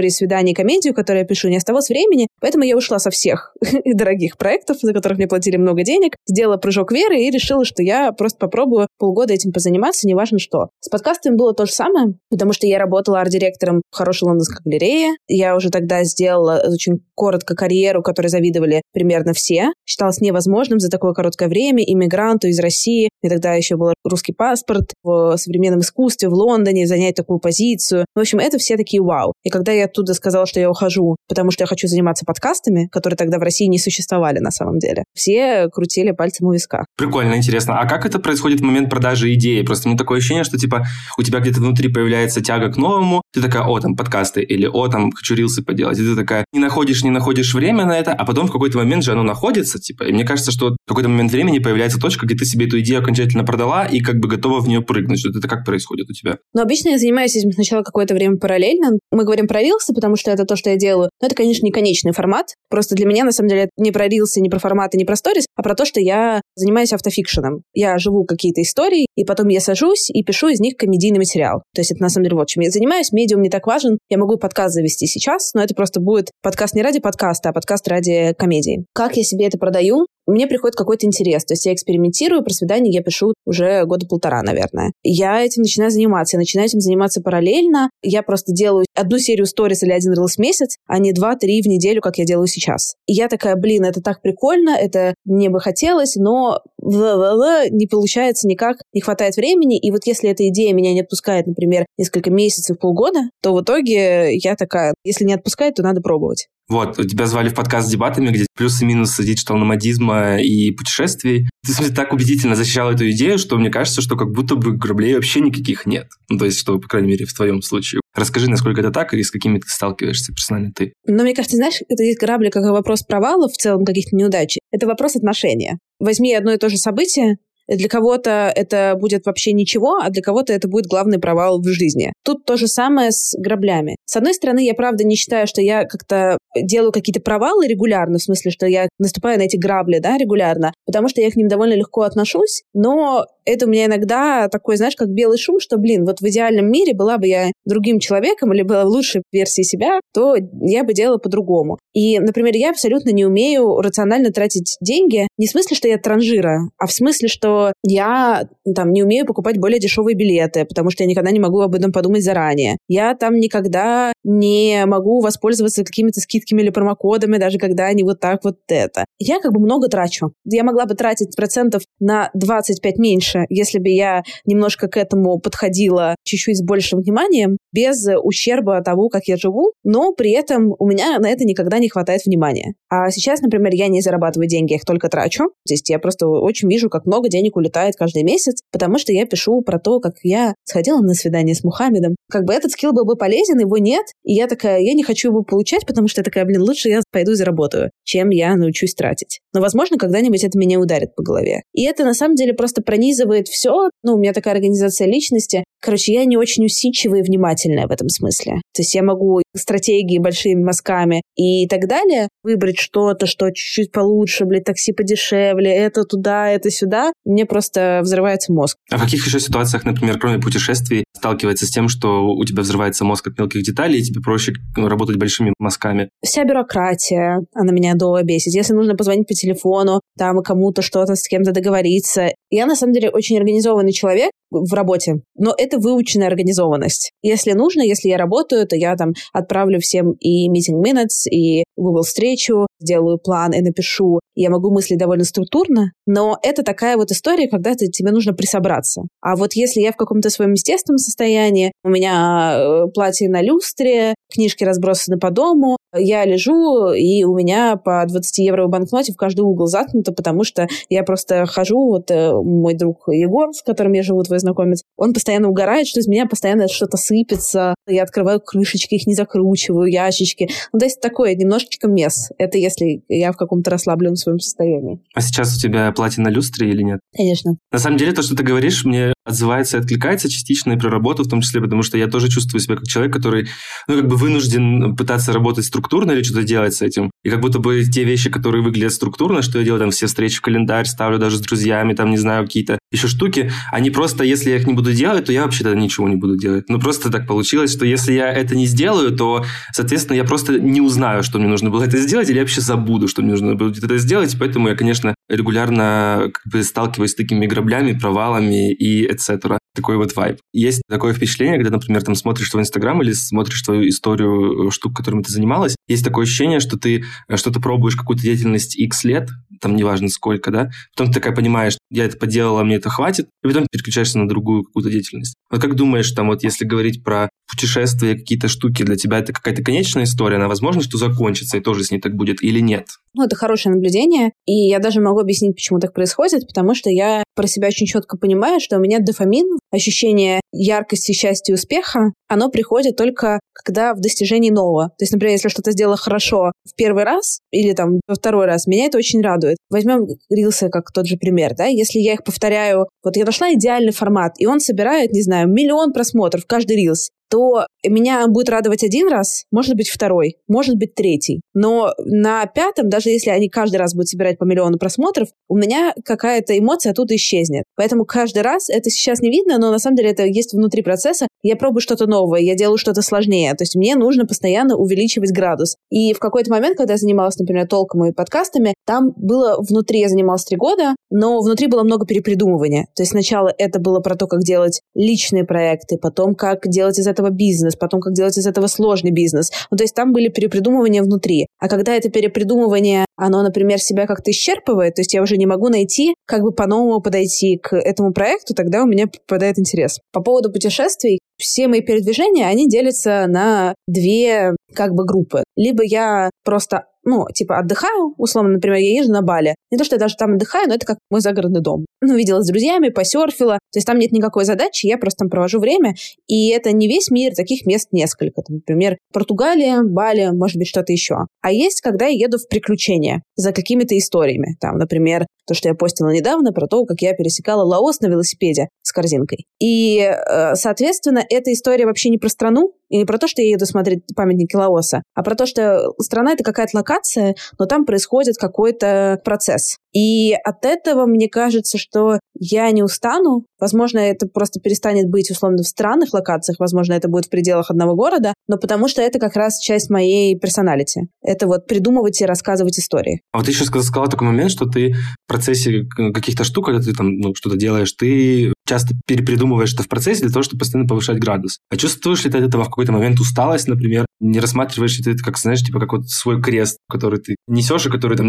свидания, 0.10 0.54
комедию, 0.54 0.94
которые 0.94 1.22
я 1.22 1.28
пишу, 1.28 1.50
не 1.50 1.58
оставалось 1.58 1.90
времени, 1.90 2.28
поэтому 2.40 2.64
я 2.64 2.78
ушла 2.78 3.00
со 3.00 3.10
всех 3.10 3.56
дорогих 3.86 4.38
проектов, 4.38 4.78
за 4.82 4.94
которых 4.94 5.18
мне 5.18 5.28
платили 5.28 5.58
много 5.58 5.84
денег, 5.84 6.16
сделала 6.28 6.58
прыжок 6.58 6.92
веры 6.92 7.20
и 7.20 7.32
решила, 7.32 7.66
что 7.66 7.84
я 7.84 8.12
просто 8.12 8.40
попробую 8.40 8.88
полгода 8.98 9.34
этим 9.34 9.52
позаниматься, 9.52 10.08
неважно 10.08 10.40
что. 10.40 10.70
С 10.80 10.90
подкастами 10.90 11.36
было 11.36 11.54
то 11.54 11.66
же 11.66 11.74
самое, 11.74 12.14
потому 12.30 12.54
что 12.54 12.68
я 12.68 12.80
работала 12.80 13.20
арт-директором 13.22 13.82
в 13.92 13.96
хорошей 13.96 14.26
лондонской 14.26 14.62
галерее. 14.64 15.16
Я 15.28 15.56
уже 15.56 15.70
тогда 15.70 16.04
сделала 16.04 16.62
очень 16.66 17.00
коротко 17.16 17.56
карьеру, 17.56 18.02
которой 18.02 18.28
завидовали 18.28 18.82
примерно 18.94 19.34
все. 19.34 19.72
Считалось 19.86 20.22
невозможным 20.22 20.80
за 20.80 20.90
такое 20.90 21.14
короткое 21.14 21.50
время 21.50 21.84
иммигранту 21.84 22.48
из 22.48 22.60
России, 22.60 23.10
и 23.22 23.30
тогда 23.30 23.54
еще 23.54 23.76
был 23.76 23.94
русский 24.04 24.34
паспорт, 24.34 24.94
в 25.04 25.36
современном 25.38 25.82
искусстве 25.82 26.30
в 26.30 26.34
Лондоне 26.34 26.88
занять 26.88 27.16
такую 27.16 27.40
позицию. 27.40 28.06
В 28.16 28.20
общем, 28.20 28.40
это 28.40 28.58
все 28.58 28.78
такие 28.78 29.02
вау. 29.02 29.34
И 29.44 29.50
когда 29.50 29.72
я 29.72 29.79
оттуда 29.82 30.14
сказала, 30.14 30.46
что 30.46 30.60
я 30.60 30.70
ухожу, 30.70 31.16
потому 31.28 31.52
что 31.52 31.64
я 31.64 31.68
хочу 31.68 31.88
заниматься 31.88 32.26
подкастами, 32.26 32.88
которые 32.92 33.18
тогда 33.18 33.38
в 33.38 33.42
России 33.42 33.66
не 33.66 33.80
существовали 33.80 34.40
на 34.40 34.52
самом 34.52 34.80
деле, 34.80 35.04
все 35.14 35.70
крутили 35.70 36.12
пальцем 36.12 36.48
у 36.48 36.54
виска. 36.54 36.86
Прикольно, 37.00 37.36
интересно. 37.36 37.80
А 37.80 37.88
как 37.88 38.06
это 38.06 38.20
происходит 38.20 38.60
в 38.60 38.64
момент 38.64 38.90
продажи 38.90 39.34
идеи? 39.36 39.62
Просто 39.62 39.88
мне 39.88 39.98
такое 39.98 40.18
ощущение, 40.18 40.44
что 40.44 40.58
типа 40.58 40.86
у 41.18 41.24
тебя 41.24 41.40
где-то 41.40 41.62
внутри 41.62 41.88
появляется 41.88 42.42
тяга 42.42 42.70
к 42.70 42.76
новому, 42.76 43.22
ты 43.34 43.42
такая, 43.42 43.64
о, 43.64 43.80
там 43.80 43.96
подкасты, 43.96 44.42
или 44.42 44.66
о, 44.66 44.90
там 44.90 45.10
хочу 45.14 45.34
рилсы 45.34 45.64
поделать. 45.64 45.98
И 45.98 46.02
ты 46.02 46.14
такая, 46.14 46.44
не 46.52 46.60
находишь, 46.60 47.02
не 47.06 47.10
находишь 47.10 47.54
время 47.54 47.86
на 47.86 47.98
это, 47.98 48.12
а 48.12 48.26
потом 48.26 48.48
в 48.48 48.52
какой-то 48.52 48.80
момент 48.80 49.06
же 49.06 49.14
оно 49.14 49.24
находится, 49.24 49.80
типа. 49.80 50.04
И 50.04 50.12
мне 50.12 50.26
кажется, 50.26 50.52
что 50.52 50.72
в 50.72 50.90
какой-то 50.90 51.08
момент 51.08 51.32
времени 51.32 51.60
появляется 51.60 52.02
точка, 52.02 52.26
где 52.26 52.36
ты 52.36 52.44
себе 52.44 52.68
эту 52.68 52.78
идею 52.82 53.00
окончательно 53.00 53.46
продала 53.46 53.86
и 53.86 54.02
как 54.02 54.20
бы 54.20 54.28
готова 54.28 54.60
в 54.60 54.68
нее 54.68 54.82
прыгнуть. 54.82 55.20
Что 55.20 55.30
это 55.30 55.48
как 55.48 55.64
происходит 55.64 56.10
у 56.10 56.14
тебя? 56.14 56.40
Ну, 56.54 56.62
обычно 56.62 56.90
я 56.90 56.98
занимаюсь 56.98 57.34
этим 57.34 57.54
сначала 57.54 57.82
какое-то 57.82 58.14
время 58.14 58.36
параллельно. 58.36 58.98
Мы 59.14 59.24
говорим 59.24 59.48
про 59.48 59.62
рилсы, 59.62 59.94
потому 59.94 60.18
что 60.18 60.32
это 60.32 60.44
то, 60.44 60.58
что 60.58 60.70
я 60.70 60.76
делаю. 60.76 61.10
Но 61.22 61.28
это, 61.28 61.36
конечно, 61.36 61.66
не 61.66 61.72
конечный 61.72 62.12
формат. 62.12 62.48
Просто 62.70 62.96
для 62.96 63.06
меня, 63.06 63.24
на 63.24 63.32
самом 63.32 63.48
деле, 63.48 63.70
не 63.78 63.92
про 63.92 64.10
рилсы, 64.10 64.42
не 64.42 64.50
про 64.50 64.60
форматы, 64.60 64.98
не 64.98 65.06
про 65.06 65.16
сторис, 65.16 65.46
а 65.56 65.64
про 65.64 65.76
то, 65.76 65.86
что 65.86 66.02
я 66.02 66.42
занимаюсь 66.56 66.89
автофикшеном. 66.94 67.64
Я 67.74 67.98
живу 67.98 68.26
какие-то 68.26 68.62
истории, 68.62 69.08
и 69.16 69.24
потом 69.24 69.48
я 69.48 69.60
сажусь 69.60 70.10
и 70.10 70.24
пишу 70.24 70.50
из 70.50 70.60
них 70.60 70.76
комедийный 70.78 71.20
материал. 71.20 71.64
То 71.74 71.82
есть 71.82 71.92
это, 71.92 72.02
на 72.02 72.10
самом 72.10 72.26
деле, 72.26 72.36
вот 72.36 72.48
чем 72.48 72.64
я 72.64 72.72
занимаюсь. 72.72 73.12
Медиум 73.12 73.42
не 73.42 73.50
так 73.50 73.68
важен. 73.68 73.98
Я 74.10 74.18
могу 74.18 74.38
подкаст 74.38 74.76
завести 74.76 75.08
сейчас, 75.08 75.54
но 75.54 75.64
это 75.64 75.76
просто 75.76 76.00
будет 76.00 76.32
подкаст 76.42 76.74
не 76.74 76.82
ради 76.82 77.00
подкаста, 77.00 77.50
а 77.50 77.54
подкаст 77.54 77.88
ради 77.88 78.34
комедии. 78.38 78.86
Как 78.94 79.18
я 79.18 79.24
себе 79.24 79.46
это 79.46 79.58
продаю? 79.58 80.06
мне 80.30 80.48
приходит 80.48 80.76
какой-то 80.76 81.06
интерес. 81.06 81.44
То 81.44 81.54
есть 81.54 81.66
я 81.66 81.74
экспериментирую, 81.74 82.44
про 82.44 82.54
свидание 82.54 82.94
я 82.94 83.02
пишу 83.02 83.34
уже 83.46 83.84
года 83.86 84.06
полтора, 84.08 84.42
наверное. 84.44 84.92
Я 85.04 85.44
этим 85.44 85.64
начинаю 85.64 85.92
заниматься. 85.92 86.38
Я 86.38 86.40
начинаю 86.40 86.68
этим 86.68 86.80
заниматься 86.80 87.22
параллельно. 87.22 87.90
Я 88.04 88.22
просто 88.22 88.54
делаю 88.54 88.86
одну 88.96 89.18
серию 89.18 89.46
сторис 89.46 89.84
или 89.84 89.92
один 89.92 90.14
рилс 90.14 90.36
в 90.36 90.40
месяц, 90.40 90.78
а 90.88 91.00
не 91.00 91.14
два-три 91.14 91.62
в 91.62 91.66
неделю, 91.66 92.02
как 92.02 92.18
я 92.18 92.26
делаю 92.26 92.48
сейчас. 92.48 92.96
И 93.08 93.14
я 93.14 93.28
такая, 93.28 93.56
блин, 93.56 93.84
это 93.84 94.02
так 94.02 94.22
прикольно, 94.22 94.72
это 94.72 95.16
мне 95.26 95.50
бы 95.50 95.60
хотелось, 95.60 96.16
но 96.16 96.62
не 96.82 97.88
получается 97.88 98.48
никак, 98.48 98.78
не 98.94 99.02
хватает 99.02 99.36
времени. 99.36 99.80
И 99.80 99.92
вот 99.92 100.02
если 100.06 100.30
эта 100.30 100.48
идея 100.50 100.74
меня 100.74 100.94
не 100.94 101.02
отпускает, 101.02 101.48
например, 101.48 101.86
несколько 101.98 102.32
месяцев, 102.32 102.78
полгода, 102.80 103.30
то 103.42 103.54
в 103.54 103.62
итоге 103.62 104.36
я 104.38 104.56
такая, 104.56 104.94
если 105.04 105.26
не 105.26 105.34
отпускает, 105.34 105.76
то 105.76 105.84
надо 105.84 106.02
пробовать. 106.02 106.48
Вот, 106.70 106.98
тебя 106.98 107.26
звали 107.26 107.50
в 107.50 107.56
подкаст 107.56 107.88
с 107.88 107.92
дебатами, 107.92 108.30
где 108.30 108.46
плюсы 108.56 108.84
и 108.84 108.88
минусы 108.88 109.24
digital 109.24 109.58
номадизма 109.58 110.40
и 110.40 110.70
путешествий. 110.70 111.48
Ты, 111.66 111.74
в 111.74 111.76
смысле, 111.76 111.96
так 111.96 112.14
убедительно 112.14 112.56
защищала 112.56 112.92
эту 112.92 113.10
идею, 113.10 113.40
что 113.40 113.58
мне 113.58 113.72
кажется, 113.72 114.02
что 114.02 114.16
как 114.16 114.32
будто 114.32 114.56
бы 114.56 114.74
граблей 114.74 115.16
вообще 115.16 115.40
никаких 115.40 115.88
нет. 115.88 116.08
Ну, 116.30 116.38
то 116.38 116.46
есть, 116.46 116.60
что, 116.60 116.78
по 116.78 116.88
крайней 116.88 117.10
мере, 117.10 117.26
в 117.26 117.34
твоем 117.34 117.64
случае. 117.64 118.02
Расскажи, 118.20 118.50
насколько 118.50 118.82
это 118.82 118.92
так, 118.92 119.14
и 119.14 119.24
с 119.24 119.32
какими 119.32 119.60
ты 119.60 119.68
сталкиваешься 119.68 120.34
персонально 120.34 120.72
ты. 120.76 120.94
Но 121.06 121.24
мне 121.24 121.34
кажется, 121.34 121.56
знаешь, 121.56 121.82
это 121.88 122.04
есть 122.04 122.20
грабли 122.20 122.50
как 122.50 122.64
вопрос 122.64 123.04
провалов, 123.04 123.54
в 123.54 123.58
целом 123.58 123.86
каких-то 123.86 124.16
неудач. 124.16 124.58
Это 124.72 124.88
вопрос 124.88 125.16
отношения. 125.16 125.80
Возьми 126.00 126.34
одно 126.34 126.52
и 126.52 126.58
то 126.58 126.70
же 126.70 126.78
событие, 126.78 127.38
для 127.70 127.88
кого-то 127.88 128.52
это 128.56 128.96
будет 129.00 129.26
вообще 129.26 129.54
ничего, 129.54 130.00
а 130.02 130.10
для 130.10 130.24
кого-то 130.24 130.54
это 130.54 130.68
будет 130.68 130.88
главный 130.88 131.20
провал 131.20 131.62
в 131.62 131.68
жизни. 131.68 132.12
Тут 132.24 132.46
то 132.46 132.58
же 132.58 132.68
самое 132.68 133.12
с 133.12 133.36
граблями. 133.38 133.96
С 134.06 134.16
одной 134.16 134.34
стороны, 134.34 134.66
я 134.66 134.74
правда 134.74 135.04
не 135.04 135.16
считаю, 135.16 135.46
что 135.46 135.62
я 135.62 135.86
как-то 135.86 136.38
делаю 136.56 136.92
какие-то 136.92 137.22
провалы 137.22 137.68
регулярно, 137.68 138.18
в 138.18 138.24
смысле, 138.24 138.52
что 138.52 138.66
я 138.66 138.90
наступаю 138.98 139.38
на 139.38 139.44
эти 139.44 139.58
грабли, 139.58 140.00
да, 140.00 140.18
регулярно, 140.18 140.74
потому 140.86 141.10
что 141.10 141.22
я 141.22 141.30
к 141.32 141.36
ним 141.36 141.48
довольно 141.48 141.74
легко 141.74 142.02
отношусь, 142.02 142.64
но 142.74 143.26
это 143.46 143.66
у 143.66 143.70
меня 143.70 143.86
иногда 143.86 144.48
такой, 144.48 144.78
знаешь, 144.78 144.96
как 144.96 145.10
белый 145.10 145.38
шум, 145.38 145.60
что, 145.60 145.78
блин, 145.78 146.06
вот 146.06 146.22
в 146.22 146.28
идеальном 146.28 146.70
мире 146.72 146.94
была 146.94 147.18
бы 147.18 147.28
я 147.28 147.52
другим 147.66 148.00
человеком 148.00 148.54
или 148.54 148.62
была 148.62 148.86
в 148.86 148.90
лучшей 148.90 149.24
версии 149.32 149.64
себя, 149.64 150.00
то 150.14 150.36
я 150.62 150.84
бы 150.84 150.94
делала 150.94 151.18
по-другому. 151.18 151.80
И, 151.94 152.20
например, 152.20 152.54
я 152.56 152.70
абсолютно 152.70 153.10
не 153.10 153.26
умею 153.26 153.82
рационально 153.82 154.32
тратить 154.32 154.78
деньги, 154.82 155.28
не 155.38 155.48
в 155.48 155.52
смысле, 155.52 155.76
что 155.76 155.88
я 155.88 155.98
транжира, 155.98 156.70
а 156.78 156.86
в 156.86 156.92
смысле, 156.92 157.28
что 157.28 157.74
я 157.84 158.48
там 158.76 158.92
не 158.92 159.04
умею 159.04 159.26
покупать 159.26 159.58
более 159.58 159.80
дешевые 159.80 160.16
билеты, 160.16 160.66
потому 160.66 160.92
что 160.92 161.04
я 161.04 161.10
никогда 161.10 161.32
не 161.32 161.40
могу 161.40 161.62
об 161.62 161.74
этом 161.74 161.92
подумать 161.92 162.24
заранее. 162.24 162.78
Я 162.88 163.16
там 163.16 163.36
никогда 163.36 164.14
не 164.24 164.84
могу 164.86 165.22
воспользоваться 165.22 165.84
какими-то 165.84 166.20
скидками 166.20 166.39
или 166.62 166.70
промокодами, 166.70 167.38
даже 167.38 167.58
когда 167.58 167.86
они 167.88 168.04
вот 168.04 168.20
так 168.20 168.44
вот 168.44 168.58
это. 168.68 169.06
Я 169.20 169.42
как 169.42 169.52
бы 169.52 169.60
много 169.60 169.90
трачу. 169.90 170.32
Я 170.46 170.64
могла 170.64 170.86
бы 170.86 170.96
тратить 170.96 171.36
процентов 171.36 171.84
на 172.00 172.32
25 172.34 172.98
меньше, 172.98 173.46
если 173.50 173.78
бы 173.78 173.90
я 173.90 174.24
немножко 174.46 174.88
к 174.88 174.96
этому 174.96 175.40
подходила 175.40 176.16
чуть-чуть 176.24 176.58
с 176.58 176.64
большим 176.64 177.00
вниманием, 177.02 177.58
без 177.74 178.08
ущерба 178.24 178.82
того, 178.82 179.10
как 179.10 179.26
я 179.26 179.36
живу, 179.36 179.74
но 179.84 180.14
при 180.14 180.32
этом 180.32 180.74
у 180.80 180.88
меня 180.88 181.20
на 181.20 181.30
это 181.30 181.44
никогда 181.44 181.80
не 181.80 181.90
хватает 181.90 182.26
внимания. 182.26 182.76
А 182.90 183.12
сейчас, 183.12 183.42
например, 183.42 183.74
я 183.74 183.90
не 183.90 184.02
зарабатываю 184.02 184.48
деньги, 184.48 184.72
я 184.72 184.78
их 184.78 184.86
только 184.86 185.10
трачу. 185.10 185.50
Здесь 185.66 185.82
я 185.88 186.00
просто 186.00 186.28
очень 186.28 186.70
вижу, 186.70 186.90
как 186.90 187.06
много 187.06 187.28
денег 187.28 187.58
улетает 187.58 187.96
каждый 187.98 188.24
месяц, 188.24 188.62
потому 188.72 188.98
что 188.98 189.12
я 189.12 189.26
пишу 189.26 189.62
про 189.62 189.80
то, 189.80 190.00
как 190.00 190.14
я 190.24 190.56
сходила 190.64 191.02
на 191.02 191.14
свидание 191.14 191.56
с 191.56 191.64
Мухаммедом. 191.64 192.16
Как 192.32 192.46
бы 192.46 192.54
этот 192.54 192.72
скилл 192.72 192.94
был 192.94 193.06
бы 193.06 193.18
полезен, 193.18 193.60
его 193.60 193.78
нет, 193.78 194.06
и 194.24 194.34
я 194.34 194.48
такая, 194.48 194.80
я 194.80 194.94
не 194.94 195.04
хочу 195.04 195.30
его 195.30 195.44
получать, 195.44 195.86
потому 195.86 196.08
что 196.08 196.22
я 196.22 196.24
такая, 196.24 196.46
блин, 196.46 196.62
лучше 196.62 196.88
я 196.88 197.02
пойду 197.12 197.34
заработаю, 197.34 197.92
чем 198.04 198.30
я 198.30 198.56
научусь 198.56 198.96
тратить. 198.96 199.09
Но, 199.54 199.62
возможно, 199.62 199.98
когда-нибудь 199.98 200.44
это 200.44 200.58
меня 200.58 200.80
ударит 200.80 201.16
по 201.16 201.24
голове. 201.24 201.64
И 201.74 201.84
это, 201.84 202.04
на 202.04 202.14
самом 202.14 202.36
деле, 202.36 202.54
просто 202.54 202.82
пронизывает 202.82 203.48
все. 203.48 203.90
Ну, 204.04 204.14
у 204.14 204.18
меня 204.18 204.34
такая 204.34 204.54
организация 204.54 205.08
личности. 205.08 205.64
Короче, 205.82 206.14
я 206.14 206.26
не 206.26 206.38
очень 206.38 206.66
усидчивая 206.66 207.20
и 207.20 207.24
внимательная 207.24 207.88
в 207.88 207.92
этом 207.92 208.10
смысле. 208.10 208.62
То 208.74 208.82
есть 208.82 208.94
я 208.94 209.04
могу 209.04 209.42
стратегии 209.56 210.20
большими 210.20 210.64
мазками 210.64 211.22
и 211.36 211.68
так 211.68 211.88
далее 211.88 212.30
выбрать 212.44 212.80
что-то, 212.80 213.26
что 213.26 213.50
чуть-чуть 213.52 213.92
получше, 213.92 214.46
блядь, 214.46 214.64
такси 214.64 214.94
подешевле, 214.94 215.74
это 215.74 216.04
туда, 216.04 216.50
это 216.50 216.70
сюда. 216.70 217.12
Мне 217.26 217.46
просто 217.46 218.00
взрывается 218.04 218.54
мозг. 218.54 218.78
А 218.92 218.98
в 218.98 219.04
каких 219.04 219.26
еще 219.26 219.40
ситуациях, 219.40 219.86
например, 219.86 220.20
кроме 220.20 220.40
путешествий, 220.40 221.04
сталкивается 221.16 221.66
с 221.66 221.70
тем, 221.70 221.90
что 221.90 222.26
у 222.26 222.44
тебя 222.46 222.64
взрывается 222.64 223.06
мозг 223.06 223.28
от 223.28 223.38
мелких 223.38 223.64
деталей, 223.64 224.00
и 224.00 224.04
тебе 224.04 224.22
проще 224.22 224.54
работать 224.76 225.18
большими 225.18 225.54
мазками? 225.60 226.10
Вся 226.24 226.44
бюрократия, 226.44 227.42
она 227.54 227.72
меня 227.72 227.96
долго 227.96 228.24
бесит. 228.24 228.54
Если 228.54 228.74
нужно 228.74 228.96
позвонить 228.96 229.28
по 229.28 229.34
телефону, 229.34 230.02
там 230.18 230.42
кому-то 230.42 230.82
что-то 230.82 231.16
с 231.16 231.28
кем-то 231.28 231.52
договориться. 231.52 232.30
Я, 232.50 232.66
на 232.66 232.76
самом 232.76 232.94
деле, 232.94 233.10
очень 233.10 233.38
организованный 233.38 233.92
человек, 233.92 234.32
в 234.52 234.74
работе. 234.74 235.22
Но 235.36 235.54
это 235.58 235.80
выученная 235.80 236.28
организованность. 236.28 237.12
Если 237.22 237.54
нужно, 237.54 237.82
если 237.82 238.10
я 238.10 238.18
работаю, 238.18 238.68
то 238.68 238.76
я 238.76 238.96
там 238.96 239.14
отправлю 239.34 239.80
всем 239.80 240.14
и 240.14 240.50
meeting 240.50 240.82
minutes, 240.84 241.30
и 241.30 241.64
Google 241.78 242.04
встречу, 242.04 242.68
сделаю 242.80 243.18
план 243.18 243.54
и 243.54 243.62
напишу. 243.62 244.20
Я 244.36 244.50
могу 244.50 244.72
мыслить 244.72 245.00
довольно 245.00 245.26
структурно, 245.26 245.92
но 246.06 246.38
это 246.42 246.64
такая 246.64 246.98
вот 246.98 247.12
история, 247.12 247.48
когда 247.48 247.76
ты, 247.76 247.88
тебе 247.88 248.12
нужно 248.12 248.34
присобраться. 248.34 249.04
А 249.22 249.36
вот 249.36 249.54
если 249.54 249.82
я 249.82 249.92
в 249.92 249.98
каком-то 249.98 250.30
своем 250.30 250.54
естественном 250.54 250.98
состоянии, 250.98 251.72
у 251.84 251.90
меня 251.90 252.58
э, 252.58 252.88
платье 252.94 253.30
на 253.30 253.42
люстре, 253.42 254.16
книжки 254.34 254.64
разбросаны 254.64 255.18
по 255.18 255.32
дому, 255.32 255.78
я 255.94 256.24
лежу, 256.26 256.92
и 256.92 257.24
у 257.24 257.36
меня 257.36 257.76
по 257.76 258.06
20 258.08 258.38
евро 258.40 258.68
в 258.68 258.70
банкноте 258.70 259.12
в 259.12 259.18
каждый 259.18 259.42
угол 259.42 259.66
заткнуто, 259.66 260.12
потому 260.12 260.44
что 260.44 260.68
я 260.90 261.04
просто 261.04 261.46
хожу, 261.46 261.88
вот 261.88 262.12
э, 262.12 262.32
мой 262.32 262.76
друг 262.76 263.08
Егор, 263.08 263.52
с 263.54 263.64
которым 263.64 263.94
я 263.94 264.04
живу, 264.04 264.22
твой 264.24 264.39
знакомец, 264.40 264.84
он 265.00 265.14
постоянно 265.14 265.48
угорает, 265.48 265.88
что 265.88 266.00
из 266.02 266.08
меня 266.08 266.26
постоянно 266.26 266.68
что-то 266.68 266.98
сыпется, 266.98 267.74
я 267.88 268.04
открываю 268.04 268.42
крышечки, 268.42 268.96
их 268.96 269.08
не 269.08 269.16
закручиваю, 269.16 269.90
ящички. 269.90 270.50
Ну, 270.74 270.80
то 270.80 270.86
есть 270.86 271.00
такое 271.00 271.36
немножечко 271.36 271.88
мес. 271.88 272.30
Это 272.38 272.58
если 272.58 273.02
я 273.08 273.32
в 273.32 273.38
каком-то 273.38 273.72
расслабленном 273.72 274.18
своем 274.18 274.40
состоянии. 274.40 275.00
А 275.16 275.22
сейчас 275.22 275.56
у 275.56 275.60
тебя 275.60 275.92
платье 275.94 276.22
на 276.22 276.30
люстре 276.30 276.70
или 276.70 276.82
нет? 276.82 277.00
Конечно. 277.16 277.54
На 277.72 277.80
самом 277.80 277.98
деле, 277.98 278.12
то, 278.12 278.22
что 278.22 278.36
ты 278.36 278.44
говоришь, 278.44 278.84
мне 278.84 279.14
отзывается 279.24 279.78
и 279.78 279.80
откликается 279.80 280.30
частично 280.30 280.74
и 280.74 280.78
про 280.78 280.90
работу 280.90 281.24
в 281.24 281.30
том 281.30 281.42
числе, 281.42 281.62
потому 281.62 281.82
что 281.82 281.98
я 281.98 282.08
тоже 282.08 282.30
чувствую 282.30 282.60
себя 282.60 282.76
как 282.76 282.86
человек, 282.86 283.14
который, 283.14 283.48
ну, 283.88 283.96
как 283.96 284.08
бы 284.08 284.18
вынужден 284.18 284.96
пытаться 284.96 285.32
работать 285.32 285.66
структурно 285.66 286.12
или 286.12 286.24
что-то 286.24 286.44
делать 286.44 286.74
с 286.74 286.82
этим. 286.82 287.10
И 287.24 287.30
как 287.30 287.40
будто 287.40 287.60
бы 287.60 287.84
те 287.86 288.04
вещи, 288.04 288.30
которые 288.30 288.64
выглядят 288.64 288.94
структурно, 288.94 289.42
что 289.42 289.60
я 289.60 289.66
делаю, 289.66 289.80
там, 289.80 289.92
все 289.92 290.08
встречи 290.08 290.38
в 290.38 290.42
календарь, 290.42 290.86
ставлю 290.86 291.20
даже 291.20 291.38
с 291.38 291.42
друзьями, 291.42 291.94
там, 291.94 292.10
не 292.10 292.18
знаю, 292.18 292.46
какие-то 292.46 292.80
еще 292.92 293.08
штуки, 293.08 293.52
они 293.72 293.92
просто, 293.92 294.24
если 294.24 294.50
я 294.50 294.58
их 294.58 294.68
не 294.68 294.74
буду 294.74 294.89
делать, 294.94 295.26
то 295.26 295.32
я 295.32 295.44
вообще 295.44 295.64
тогда 295.64 295.80
ничего 295.80 296.08
не 296.10 296.16
буду 296.16 296.38
делать. 296.38 296.70
Ну, 296.70 296.80
просто 296.80 297.10
так 297.12 297.28
получилось, 297.28 297.72
что 297.72 297.86
если 297.86 298.14
я 298.14 298.32
это 298.32 298.56
не 298.56 298.66
сделаю, 298.66 299.16
то, 299.16 299.46
соответственно, 299.74 300.18
я 300.18 300.24
просто 300.24 300.60
не 300.60 300.82
узнаю, 300.82 301.24
что 301.24 301.40
мне 301.40 301.48
нужно 301.48 301.70
было 301.70 301.84
это 301.84 301.98
сделать, 301.98 302.30
или 302.30 302.38
я 302.38 302.42
вообще 302.42 302.62
забуду, 302.62 303.08
что 303.08 303.22
мне 303.22 303.32
нужно 303.32 303.56
было 303.56 303.70
это 303.70 303.98
сделать, 303.98 304.36
поэтому 304.40 304.70
я, 304.70 304.76
конечно, 304.76 305.16
регулярно 305.30 306.32
как 306.34 306.52
бы 306.52 306.64
сталкиваюсь 306.64 307.12
с 307.12 307.16
такими 307.16 307.46
граблями, 307.46 307.98
провалами 307.98 308.74
и 308.74 309.06
etc. 309.06 309.58
такой 309.76 309.98
вот 309.98 310.16
вайб. 310.16 310.38
Есть 310.54 310.82
такое 310.90 311.14
впечатление, 311.14 311.58
когда, 311.58 311.72
например, 311.72 312.02
там 312.04 312.16
смотришь 312.16 312.50
твой 312.50 312.64
Инстаграм 312.64 313.02
или 313.02 313.12
смотришь 313.12 313.62
твою 313.62 313.88
историю 313.88 314.68
э, 314.68 314.72
штук, 314.72 314.96
которыми 314.96 315.22
ты 315.22 315.32
занималась, 315.32 315.76
есть 315.90 316.04
такое 316.06 316.26
ощущение, 316.26 316.60
что 316.60 316.78
ты 316.78 317.04
э, 317.28 317.38
что-то 317.38 317.60
пробуешь, 317.60 317.96
какую-то 317.96 318.24
деятельность 318.24 318.78
X 318.78 319.04
лет, 319.04 319.30
там 319.60 319.76
неважно 319.76 320.08
сколько, 320.10 320.52
да, 320.52 320.70
потом 320.96 321.12
ты 321.12 321.20
такая 321.20 321.36
понимаешь, 321.36 321.78
я 321.90 322.06
это 322.06 322.18
поделала, 322.18 322.64
мне 322.64 322.76
это 322.76 322.90
хватит, 322.90 323.28
и 323.44 323.48
потом 323.48 323.68
переключаешься 323.72 324.20
на 324.20 324.28
другую 324.28 324.64
какую-то 324.64 324.90
деятельность. 324.90 325.36
Вот 325.52 325.62
как 325.62 325.76
думаешь, 325.76 326.12
там 326.12 326.28
вот 326.28 326.44
если 326.44 326.66
говорить 326.66 327.04
про 327.04 327.30
путешествия, 327.50 328.16
какие-то 328.16 328.48
штуки, 328.48 328.84
для 328.84 328.96
тебя 328.96 329.20
это 329.20 329.34
какая-то 329.34 329.64
конечная 329.64 330.04
история, 330.04 330.38
она 330.38 330.48
возможно, 330.48 330.82
что 330.82 330.98
закончится, 330.98 331.58
и 331.58 331.62
тоже 331.62 331.84
с 331.84 331.92
ней 331.92 332.00
так 332.00 332.14
будет, 332.14 332.44
или 332.44 332.60
нет? 332.60 332.88
Ну, 333.14 333.24
это 333.24 333.36
хорошее 333.36 333.74
наблюдение, 333.74 334.32
и 334.46 334.68
я 334.70 334.80
даже 334.80 335.02
могу 335.02 335.20
объяснить, 335.20 335.56
почему 335.56 335.80
так 335.80 335.94
происходит, 335.94 336.48
потому 336.48 336.76
что 336.76 336.90
я 336.90 337.24
про 337.36 337.48
себя 337.48 337.68
очень 337.68 337.88
четко 337.88 338.18
понимаю, 338.18 338.60
что 338.60 338.78
у 338.78 338.80
меня 338.80 339.00
дофамин, 339.00 339.58
ощущение 339.72 340.42
яркости, 340.52 341.12
счастья 341.12 341.54
и 341.54 341.56
успеха, 341.56 342.12
оно 342.28 342.50
приходит 342.50 342.96
только 342.96 343.40
когда 343.54 343.94
в 343.94 344.00
достижении 344.00 344.50
нового. 344.50 344.90
То 344.98 345.04
есть, 345.04 345.14
например, 345.14 345.34
если 345.34 345.50
что-то 345.50 345.72
сделала 345.72 345.98
хорошо 345.98 346.52
в 346.66 346.76
первый 346.76 347.04
раз 347.04 347.40
или 347.52 347.74
там 347.74 348.00
во 348.08 348.16
второй 348.16 348.46
раз, 348.46 348.68
меня 348.68 348.86
это 348.86 348.98
очень 348.98 349.22
радует. 349.22 349.58
Возьмем 349.70 350.08
рилсы 350.30 350.70
как 350.70 350.92
тот 350.92 351.08
же 351.08 351.18
пример, 351.18 351.56
да, 351.56 351.66
если 351.66 352.00
я 352.00 352.14
их 352.14 352.24
повторяю, 352.24 352.88
вот 353.04 353.18
я 353.18 353.26
нашла 353.26 353.54
идеальный 353.54 353.92
формат, 353.92 354.34
и 354.38 354.46
он 354.46 354.60
собирает, 354.60 355.12
не 355.12 355.22
знаю, 355.22 355.50
миллион 355.50 355.94
просмотров 355.94 356.46
каждый 356.46 356.78
рилс, 356.78 357.10
то 357.30 357.68
меня 357.86 358.28
будет 358.28 358.50
радовать 358.50 358.84
один 358.84 359.08
раз, 359.08 359.46
может 359.52 359.76
быть 359.76 359.90
второй, 359.90 360.38
может 360.48 360.76
быть 360.76 360.96
третий. 360.96 361.42
Но 361.54 361.94
на 362.04 362.46
пятом, 362.46 362.90
даже 362.90 363.10
если 363.10 363.30
они 363.30 363.50
каждый 363.50 363.78
раз 363.78 363.94
будут 363.94 364.10
собирать 364.10 364.38
по 364.38 364.44
миллиону 364.44 364.78
просмотров, 364.78 365.30
у 365.48 365.56
меня 365.56 365.94
какая-то 366.04 366.58
эмоция 366.58 366.94
тут 366.94 367.12
исчезнет. 367.12 367.64
Поэтому 367.76 368.06
каждый 368.06 368.42
раз, 368.42 368.70
это 368.70 368.90
сейчас 368.90 369.22
не 369.22 369.30
видно, 369.30 369.58
но 369.58 369.72
на 369.72 369.80
самом 369.80 369.98
деле 369.98 370.12
это 370.12 370.24
есть 370.26 370.54
внутри 370.54 370.82
процесса, 370.82 371.28
я 371.44 371.56
пробую 371.56 371.82
что-то 371.82 372.08
новое, 372.08 372.42
я 372.42 372.56
делаю 372.56 372.78
что-то 372.78 373.02
сложнее. 373.02 373.54
То 373.54 373.64
есть 373.64 373.76
мне 373.76 373.96
нужно 373.96 374.26
постоянно 374.26 374.76
увеличивать 374.76 375.32
градус. 375.32 375.76
И 375.90 376.14
в 376.14 376.20
какой-то 376.20 376.52
момент, 376.52 376.78
когда 376.78 376.94
я 376.94 376.98
занималась, 376.98 377.38
например, 377.38 377.68
толком 377.68 378.06
и 378.06 378.12
подкастами, 378.12 378.74
там 378.86 379.14
было 379.16 379.58
внутри, 379.60 380.00
я 380.00 380.10
занималась 380.10 380.46
три 380.46 380.58
года, 380.58 380.96
но 381.10 381.42
внутри 381.42 381.68
было 381.68 381.84
много 381.84 382.06
перепридумывания. 382.06 382.88
То 382.96 383.04
есть 383.04 383.12
сначала 383.12 383.54
это 383.58 383.80
было 383.80 384.00
про 384.00 384.16
то, 384.16 384.28
как 384.28 384.42
делать 384.42 384.82
личные 384.96 385.46
проекты, 385.46 385.98
потом 385.98 386.36
как 386.36 386.68
делать 386.68 387.00
из 387.00 387.08
этого 387.08 387.19
бизнес, 387.28 387.76
потом 387.76 388.00
как 388.00 388.14
делать 388.14 388.38
из 388.38 388.48
этого 388.48 388.68
сложный 388.68 389.12
бизнес. 389.12 389.52
Ну, 389.70 389.76
то 389.76 389.84
есть 389.84 389.94
там 389.94 390.14
были 390.14 390.30
перепридумывания 390.30 391.04
внутри. 391.04 391.48
А 391.60 391.68
когда 391.68 391.94
это 391.94 392.10
перепридумывание, 392.10 393.06
оно, 393.18 393.44
например, 393.44 393.80
себя 393.80 394.08
как-то 394.08 394.32
исчерпывает, 394.32 394.96
то 394.96 395.02
есть 395.02 395.14
я 395.14 395.22
уже 395.22 395.36
не 395.36 395.46
могу 395.46 395.68
найти, 395.68 396.16
как 396.26 396.42
бы 396.42 396.54
по-новому 396.54 397.02
подойти 397.02 397.58
к 397.58 397.76
этому 397.76 398.14
проекту, 398.14 398.54
тогда 398.54 398.84
у 398.84 398.88
меня 398.88 399.08
попадает 399.08 399.60
интерес. 399.60 400.00
По 400.14 400.22
поводу 400.22 400.52
путешествий, 400.52 401.20
все 401.38 401.68
мои 401.68 401.82
передвижения, 401.82 402.48
они 402.48 402.68
делятся 402.68 403.26
на 403.28 403.76
две 403.88 404.56
как 404.74 404.94
бы 404.94 405.06
группы. 405.06 405.44
Либо 405.56 405.84
я 405.84 406.30
просто 406.44 406.86
ну, 407.06 407.26
типа, 407.34 407.58
отдыхаю, 407.58 408.14
условно, 408.18 408.54
например, 408.54 408.78
я 408.78 409.00
езжу 409.00 409.12
на 409.12 409.22
Бали. 409.22 409.56
Не 409.72 409.78
то, 409.78 409.84
что 409.84 409.96
я 409.96 410.00
даже 410.00 410.16
там 410.16 410.34
отдыхаю, 410.34 410.68
но 410.68 410.76
это 410.76 410.86
как 410.86 410.98
мой 411.10 411.22
загородный 411.22 411.62
дом. 411.62 411.86
Ну, 412.02 412.16
виделась 412.16 412.46
с 412.46 412.50
друзьями, 412.50 412.90
посерфила. 412.90 413.59
То 413.72 413.78
есть 413.78 413.88
там 413.88 414.00
нет 414.00 414.12
никакой 414.12 414.46
задачи, 414.46 414.88
я 414.88 414.98
просто 414.98 415.20
там 415.20 415.30
провожу 415.30 415.60
время. 415.60 415.96
И 416.28 416.50
это 416.50 416.72
не 416.72 416.88
весь 416.88 417.10
мир, 417.12 417.34
таких 417.34 417.66
мест 417.66 417.90
несколько. 417.92 418.42
Там, 418.42 418.58
например, 418.58 418.98
Португалия, 419.14 419.82
Бали, 419.84 420.30
может 420.32 420.58
быть, 420.58 420.68
что-то 420.68 420.92
еще. 420.92 421.26
А 421.42 421.52
есть, 421.52 421.82
когда 421.82 422.08
я 422.08 422.26
еду 422.26 422.38
в 422.38 422.48
приключения 422.48 423.22
за 423.36 423.52
какими-то 423.52 423.98
историями. 423.98 424.56
Там, 424.60 424.78
например, 424.78 425.26
то, 425.48 425.54
что 425.54 425.70
я 425.70 425.76
постила 425.76 426.10
недавно 426.10 426.52
про 426.52 426.68
то, 426.68 426.86
как 426.86 427.02
я 427.02 427.14
пересекала 427.14 427.64
Лаос 427.64 428.00
на 428.02 428.08
велосипеде 428.08 428.70
с 428.82 428.92
корзинкой. 428.92 429.46
И, 429.60 430.00
э, 430.00 430.56
соответственно, 430.56 431.24
эта 431.30 431.52
история 431.54 431.86
вообще 431.86 432.10
не 432.10 432.18
про 432.18 432.30
страну, 432.30 432.74
и 432.90 432.98
не 432.98 433.06
про 433.06 433.18
то, 433.18 433.28
что 433.28 433.42
я 433.42 433.52
еду 433.52 433.66
смотреть 433.66 434.04
памятники 434.16 434.56
Лаоса, 434.56 435.04
а 435.14 435.24
про 435.24 435.36
то, 435.36 435.46
что 435.46 435.94
страна— 436.02 436.34
это 436.34 436.44
какая-то 436.44 436.78
локация, 436.78 437.36
но 437.58 437.66
там 437.66 437.86
происходит 437.86 438.38
какой-то 438.38 439.20
процесс. 439.24 439.78
И 439.94 440.34
от 440.44 440.66
этого 440.66 441.06
мне 441.06 441.30
кажется, 441.30 441.78
что 441.78 442.20
я 442.40 442.70
не 442.72 442.84
устану. 442.84 443.46
Возможно, 443.60 444.00
это 444.00 444.28
просто 444.28 444.60
перестанет 444.60 445.10
быть 445.10 445.32
условно 445.32 445.64
в 445.64 445.68
странных 445.68 446.14
локациях, 446.14 446.60
возможно, 446.60 446.94
это 446.94 447.08
будет 447.08 447.26
в 447.26 447.30
пределах 447.30 447.70
одного 447.70 447.96
города, 447.96 448.34
но 448.48 448.58
потому 448.58 448.88
что 448.88 449.02
это 449.02 449.20
как 449.20 449.36
раз 449.36 449.60
часть 449.60 449.90
моей 449.90 450.38
персоналити. 450.38 451.10
Это 451.22 451.48
вот 451.48 451.68
придумывать 451.68 452.22
и 452.22 452.26
рассказывать 452.26 452.80
истории. 452.80 453.22
А 453.32 453.38
вот 453.38 453.46
ты 453.46 453.52
еще 453.52 453.66
сказала 453.66 454.08
такой 454.08 454.28
момент, 454.28 454.52
что 454.52 454.66
ты 454.66 454.94
в 454.94 455.28
процессе 455.28 455.84
каких-то 456.14 456.44
штук, 456.44 456.66
когда 456.66 456.82
ты 456.82 456.94
там 456.94 457.18
ну, 457.18 457.36
что-то 457.36 457.58
делаешь, 457.58 457.92
ты 457.94 458.54
часто 458.70 458.94
перепридумываешь 459.08 459.74
это 459.74 459.84
в 459.84 459.88
процессе 459.88 460.22
для 460.22 460.30
того, 460.30 460.44
чтобы 460.44 460.60
постоянно 460.60 460.88
повышать 460.88 461.18
градус. 461.20 461.60
А 461.70 461.76
чувствуешь 461.76 462.24
ли 462.24 462.32
ты 462.32 462.38
от 462.38 462.44
этого 462.46 462.64
в 462.64 462.68
какой-то 462.68 462.92
момент 462.92 463.20
усталость, 463.20 463.68
например? 463.68 464.06
Не 464.20 464.40
рассматриваешь 464.40 464.98
ли 464.98 465.04
ты 465.04 465.12
это 465.12 465.24
как, 465.24 465.38
знаешь, 465.38 465.62
типа 465.62 465.80
как 465.80 465.94
вот 465.94 466.10
свой 466.10 466.42
крест, 466.42 466.78
который 466.88 467.20
ты 467.20 467.36
несешь, 467.48 467.86
и 467.86 467.90
который 467.90 468.16
там 468.18 468.28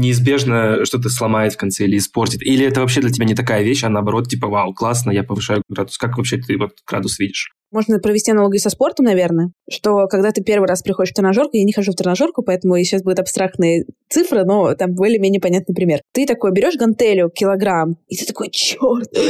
неизбежно 0.00 0.84
что-то 0.84 1.10
сломает 1.10 1.54
в 1.54 1.56
конце 1.56 1.84
или 1.84 1.98
испортит? 1.98 2.42
Или 2.42 2.64
это 2.64 2.80
вообще 2.80 3.00
для 3.00 3.10
тебя 3.10 3.26
не 3.26 3.34
такая 3.34 3.62
вещь, 3.62 3.82
а 3.82 3.88
наоборот, 3.88 4.28
типа, 4.28 4.48
вау, 4.48 4.72
классно, 4.72 5.10
я 5.10 5.24
повышаю 5.24 5.62
градус. 5.68 5.98
Как 5.98 6.16
вообще 6.16 6.36
ты 6.38 6.56
вот 6.56 6.72
градус 6.86 7.18
видишь? 7.18 7.50
Можно 7.70 8.00
провести 8.00 8.32
аналогию 8.32 8.60
со 8.60 8.70
спортом, 8.70 9.06
наверное, 9.06 9.52
что 9.70 10.06
когда 10.08 10.32
ты 10.32 10.42
первый 10.42 10.66
раз 10.66 10.82
приходишь 10.82 11.12
в 11.12 11.14
тренажерку, 11.14 11.56
я 11.56 11.64
не 11.64 11.72
хожу 11.72 11.92
в 11.92 11.94
тренажерку, 11.94 12.42
поэтому 12.42 12.76
сейчас 12.78 13.02
будут 13.02 13.20
абстрактные 13.20 13.84
цифры, 14.08 14.44
но 14.44 14.74
там 14.74 14.94
более-менее 14.94 15.40
понятный 15.40 15.74
пример. 15.74 16.00
Ты 16.12 16.26
такой 16.26 16.52
берешь 16.52 16.76
гантелю 16.76 17.30
килограмм, 17.30 17.96
и 18.08 18.16
ты 18.16 18.26
такой, 18.26 18.50
черт. 18.50 19.08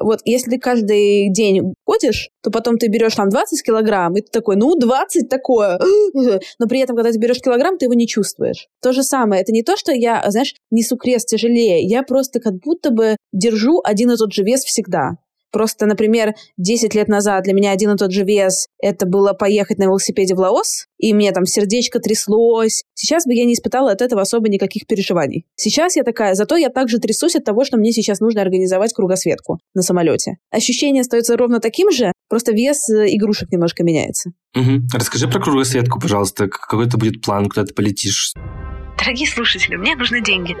Вот 0.00 0.20
если 0.24 0.52
ты 0.52 0.58
каждый 0.58 1.30
день 1.30 1.74
ходишь, 1.84 2.30
то 2.42 2.50
потом 2.50 2.78
ты 2.78 2.88
берешь 2.88 3.14
там 3.14 3.28
20 3.28 3.62
килограмм, 3.62 4.16
и 4.16 4.20
ты 4.20 4.30
такой, 4.30 4.56
ну, 4.56 4.74
20 4.76 5.28
такое. 5.28 5.78
Но 6.58 6.66
при 6.68 6.80
этом, 6.80 6.96
когда 6.96 7.10
ты 7.10 7.18
берешь 7.18 7.40
килограмм, 7.40 7.76
ты 7.76 7.86
его 7.86 7.94
не 7.94 8.06
чувствуешь. 8.06 8.68
То 8.80 8.92
же 8.92 9.02
самое. 9.02 9.42
Это 9.42 9.52
не 9.52 9.62
то, 9.62 9.76
что 9.76 9.92
я, 9.92 10.24
знаешь, 10.28 10.54
несу 10.70 10.96
крест 10.96 11.28
тяжелее. 11.28 11.82
Я 11.82 12.02
просто 12.02 12.40
как 12.40 12.54
будто 12.60 12.90
бы 12.90 13.16
держу 13.32 13.80
один 13.84 14.10
и 14.10 14.16
тот 14.16 14.32
же 14.32 14.44
вес 14.44 14.62
всегда. 14.62 15.16
Просто, 15.56 15.86
например, 15.86 16.34
10 16.58 16.94
лет 16.94 17.08
назад 17.08 17.44
для 17.44 17.54
меня 17.54 17.70
один 17.70 17.92
и 17.92 17.96
тот 17.96 18.12
же 18.12 18.24
вес— 18.24 18.68
это 18.78 19.06
было 19.06 19.32
поехать 19.32 19.78
на 19.78 19.84
велосипеде 19.84 20.34
в 20.34 20.38
Лаос, 20.38 20.84
и 20.98 21.14
мне 21.14 21.32
там 21.32 21.46
сердечко 21.46 21.98
тряслось. 21.98 22.84
Сейчас 22.92 23.24
бы 23.24 23.32
я 23.32 23.46
не 23.46 23.54
испытала 23.54 23.90
от 23.90 24.02
этого 24.02 24.20
особо 24.20 24.50
никаких 24.50 24.86
переживаний. 24.86 25.46
Сейчас 25.54 25.96
я 25.96 26.02
такая, 26.02 26.34
зато 26.34 26.58
я 26.58 26.68
также 26.68 26.98
трясусь 26.98 27.36
от 27.36 27.44
того, 27.44 27.64
что 27.64 27.78
мне 27.78 27.92
сейчас 27.92 28.20
нужно 28.20 28.42
организовать 28.42 28.92
кругосветку 28.92 29.58
на 29.72 29.80
самолете. 29.80 30.36
Ощущение 30.50 31.00
остается 31.00 31.38
ровно 31.38 31.58
таким 31.58 31.90
же, 31.90 32.12
просто 32.28 32.52
вес 32.52 32.90
э, 32.90 33.06
игрушек 33.16 33.50
немножко 33.50 33.82
меняется. 33.82 34.32
Угу. 34.54 34.88
Расскажи 34.92 35.26
про 35.26 35.40
кругосветку, 35.40 35.98
пожалуйста. 35.98 36.48
Какой-то 36.48 36.98
будет 36.98 37.22
план, 37.22 37.48
куда 37.48 37.64
ты 37.64 37.72
полетишь? 37.72 38.34
Дорогие 38.98 39.26
слушатели, 39.26 39.76
мне 39.76 39.96
нужны 39.96 40.22
деньги 40.22 40.54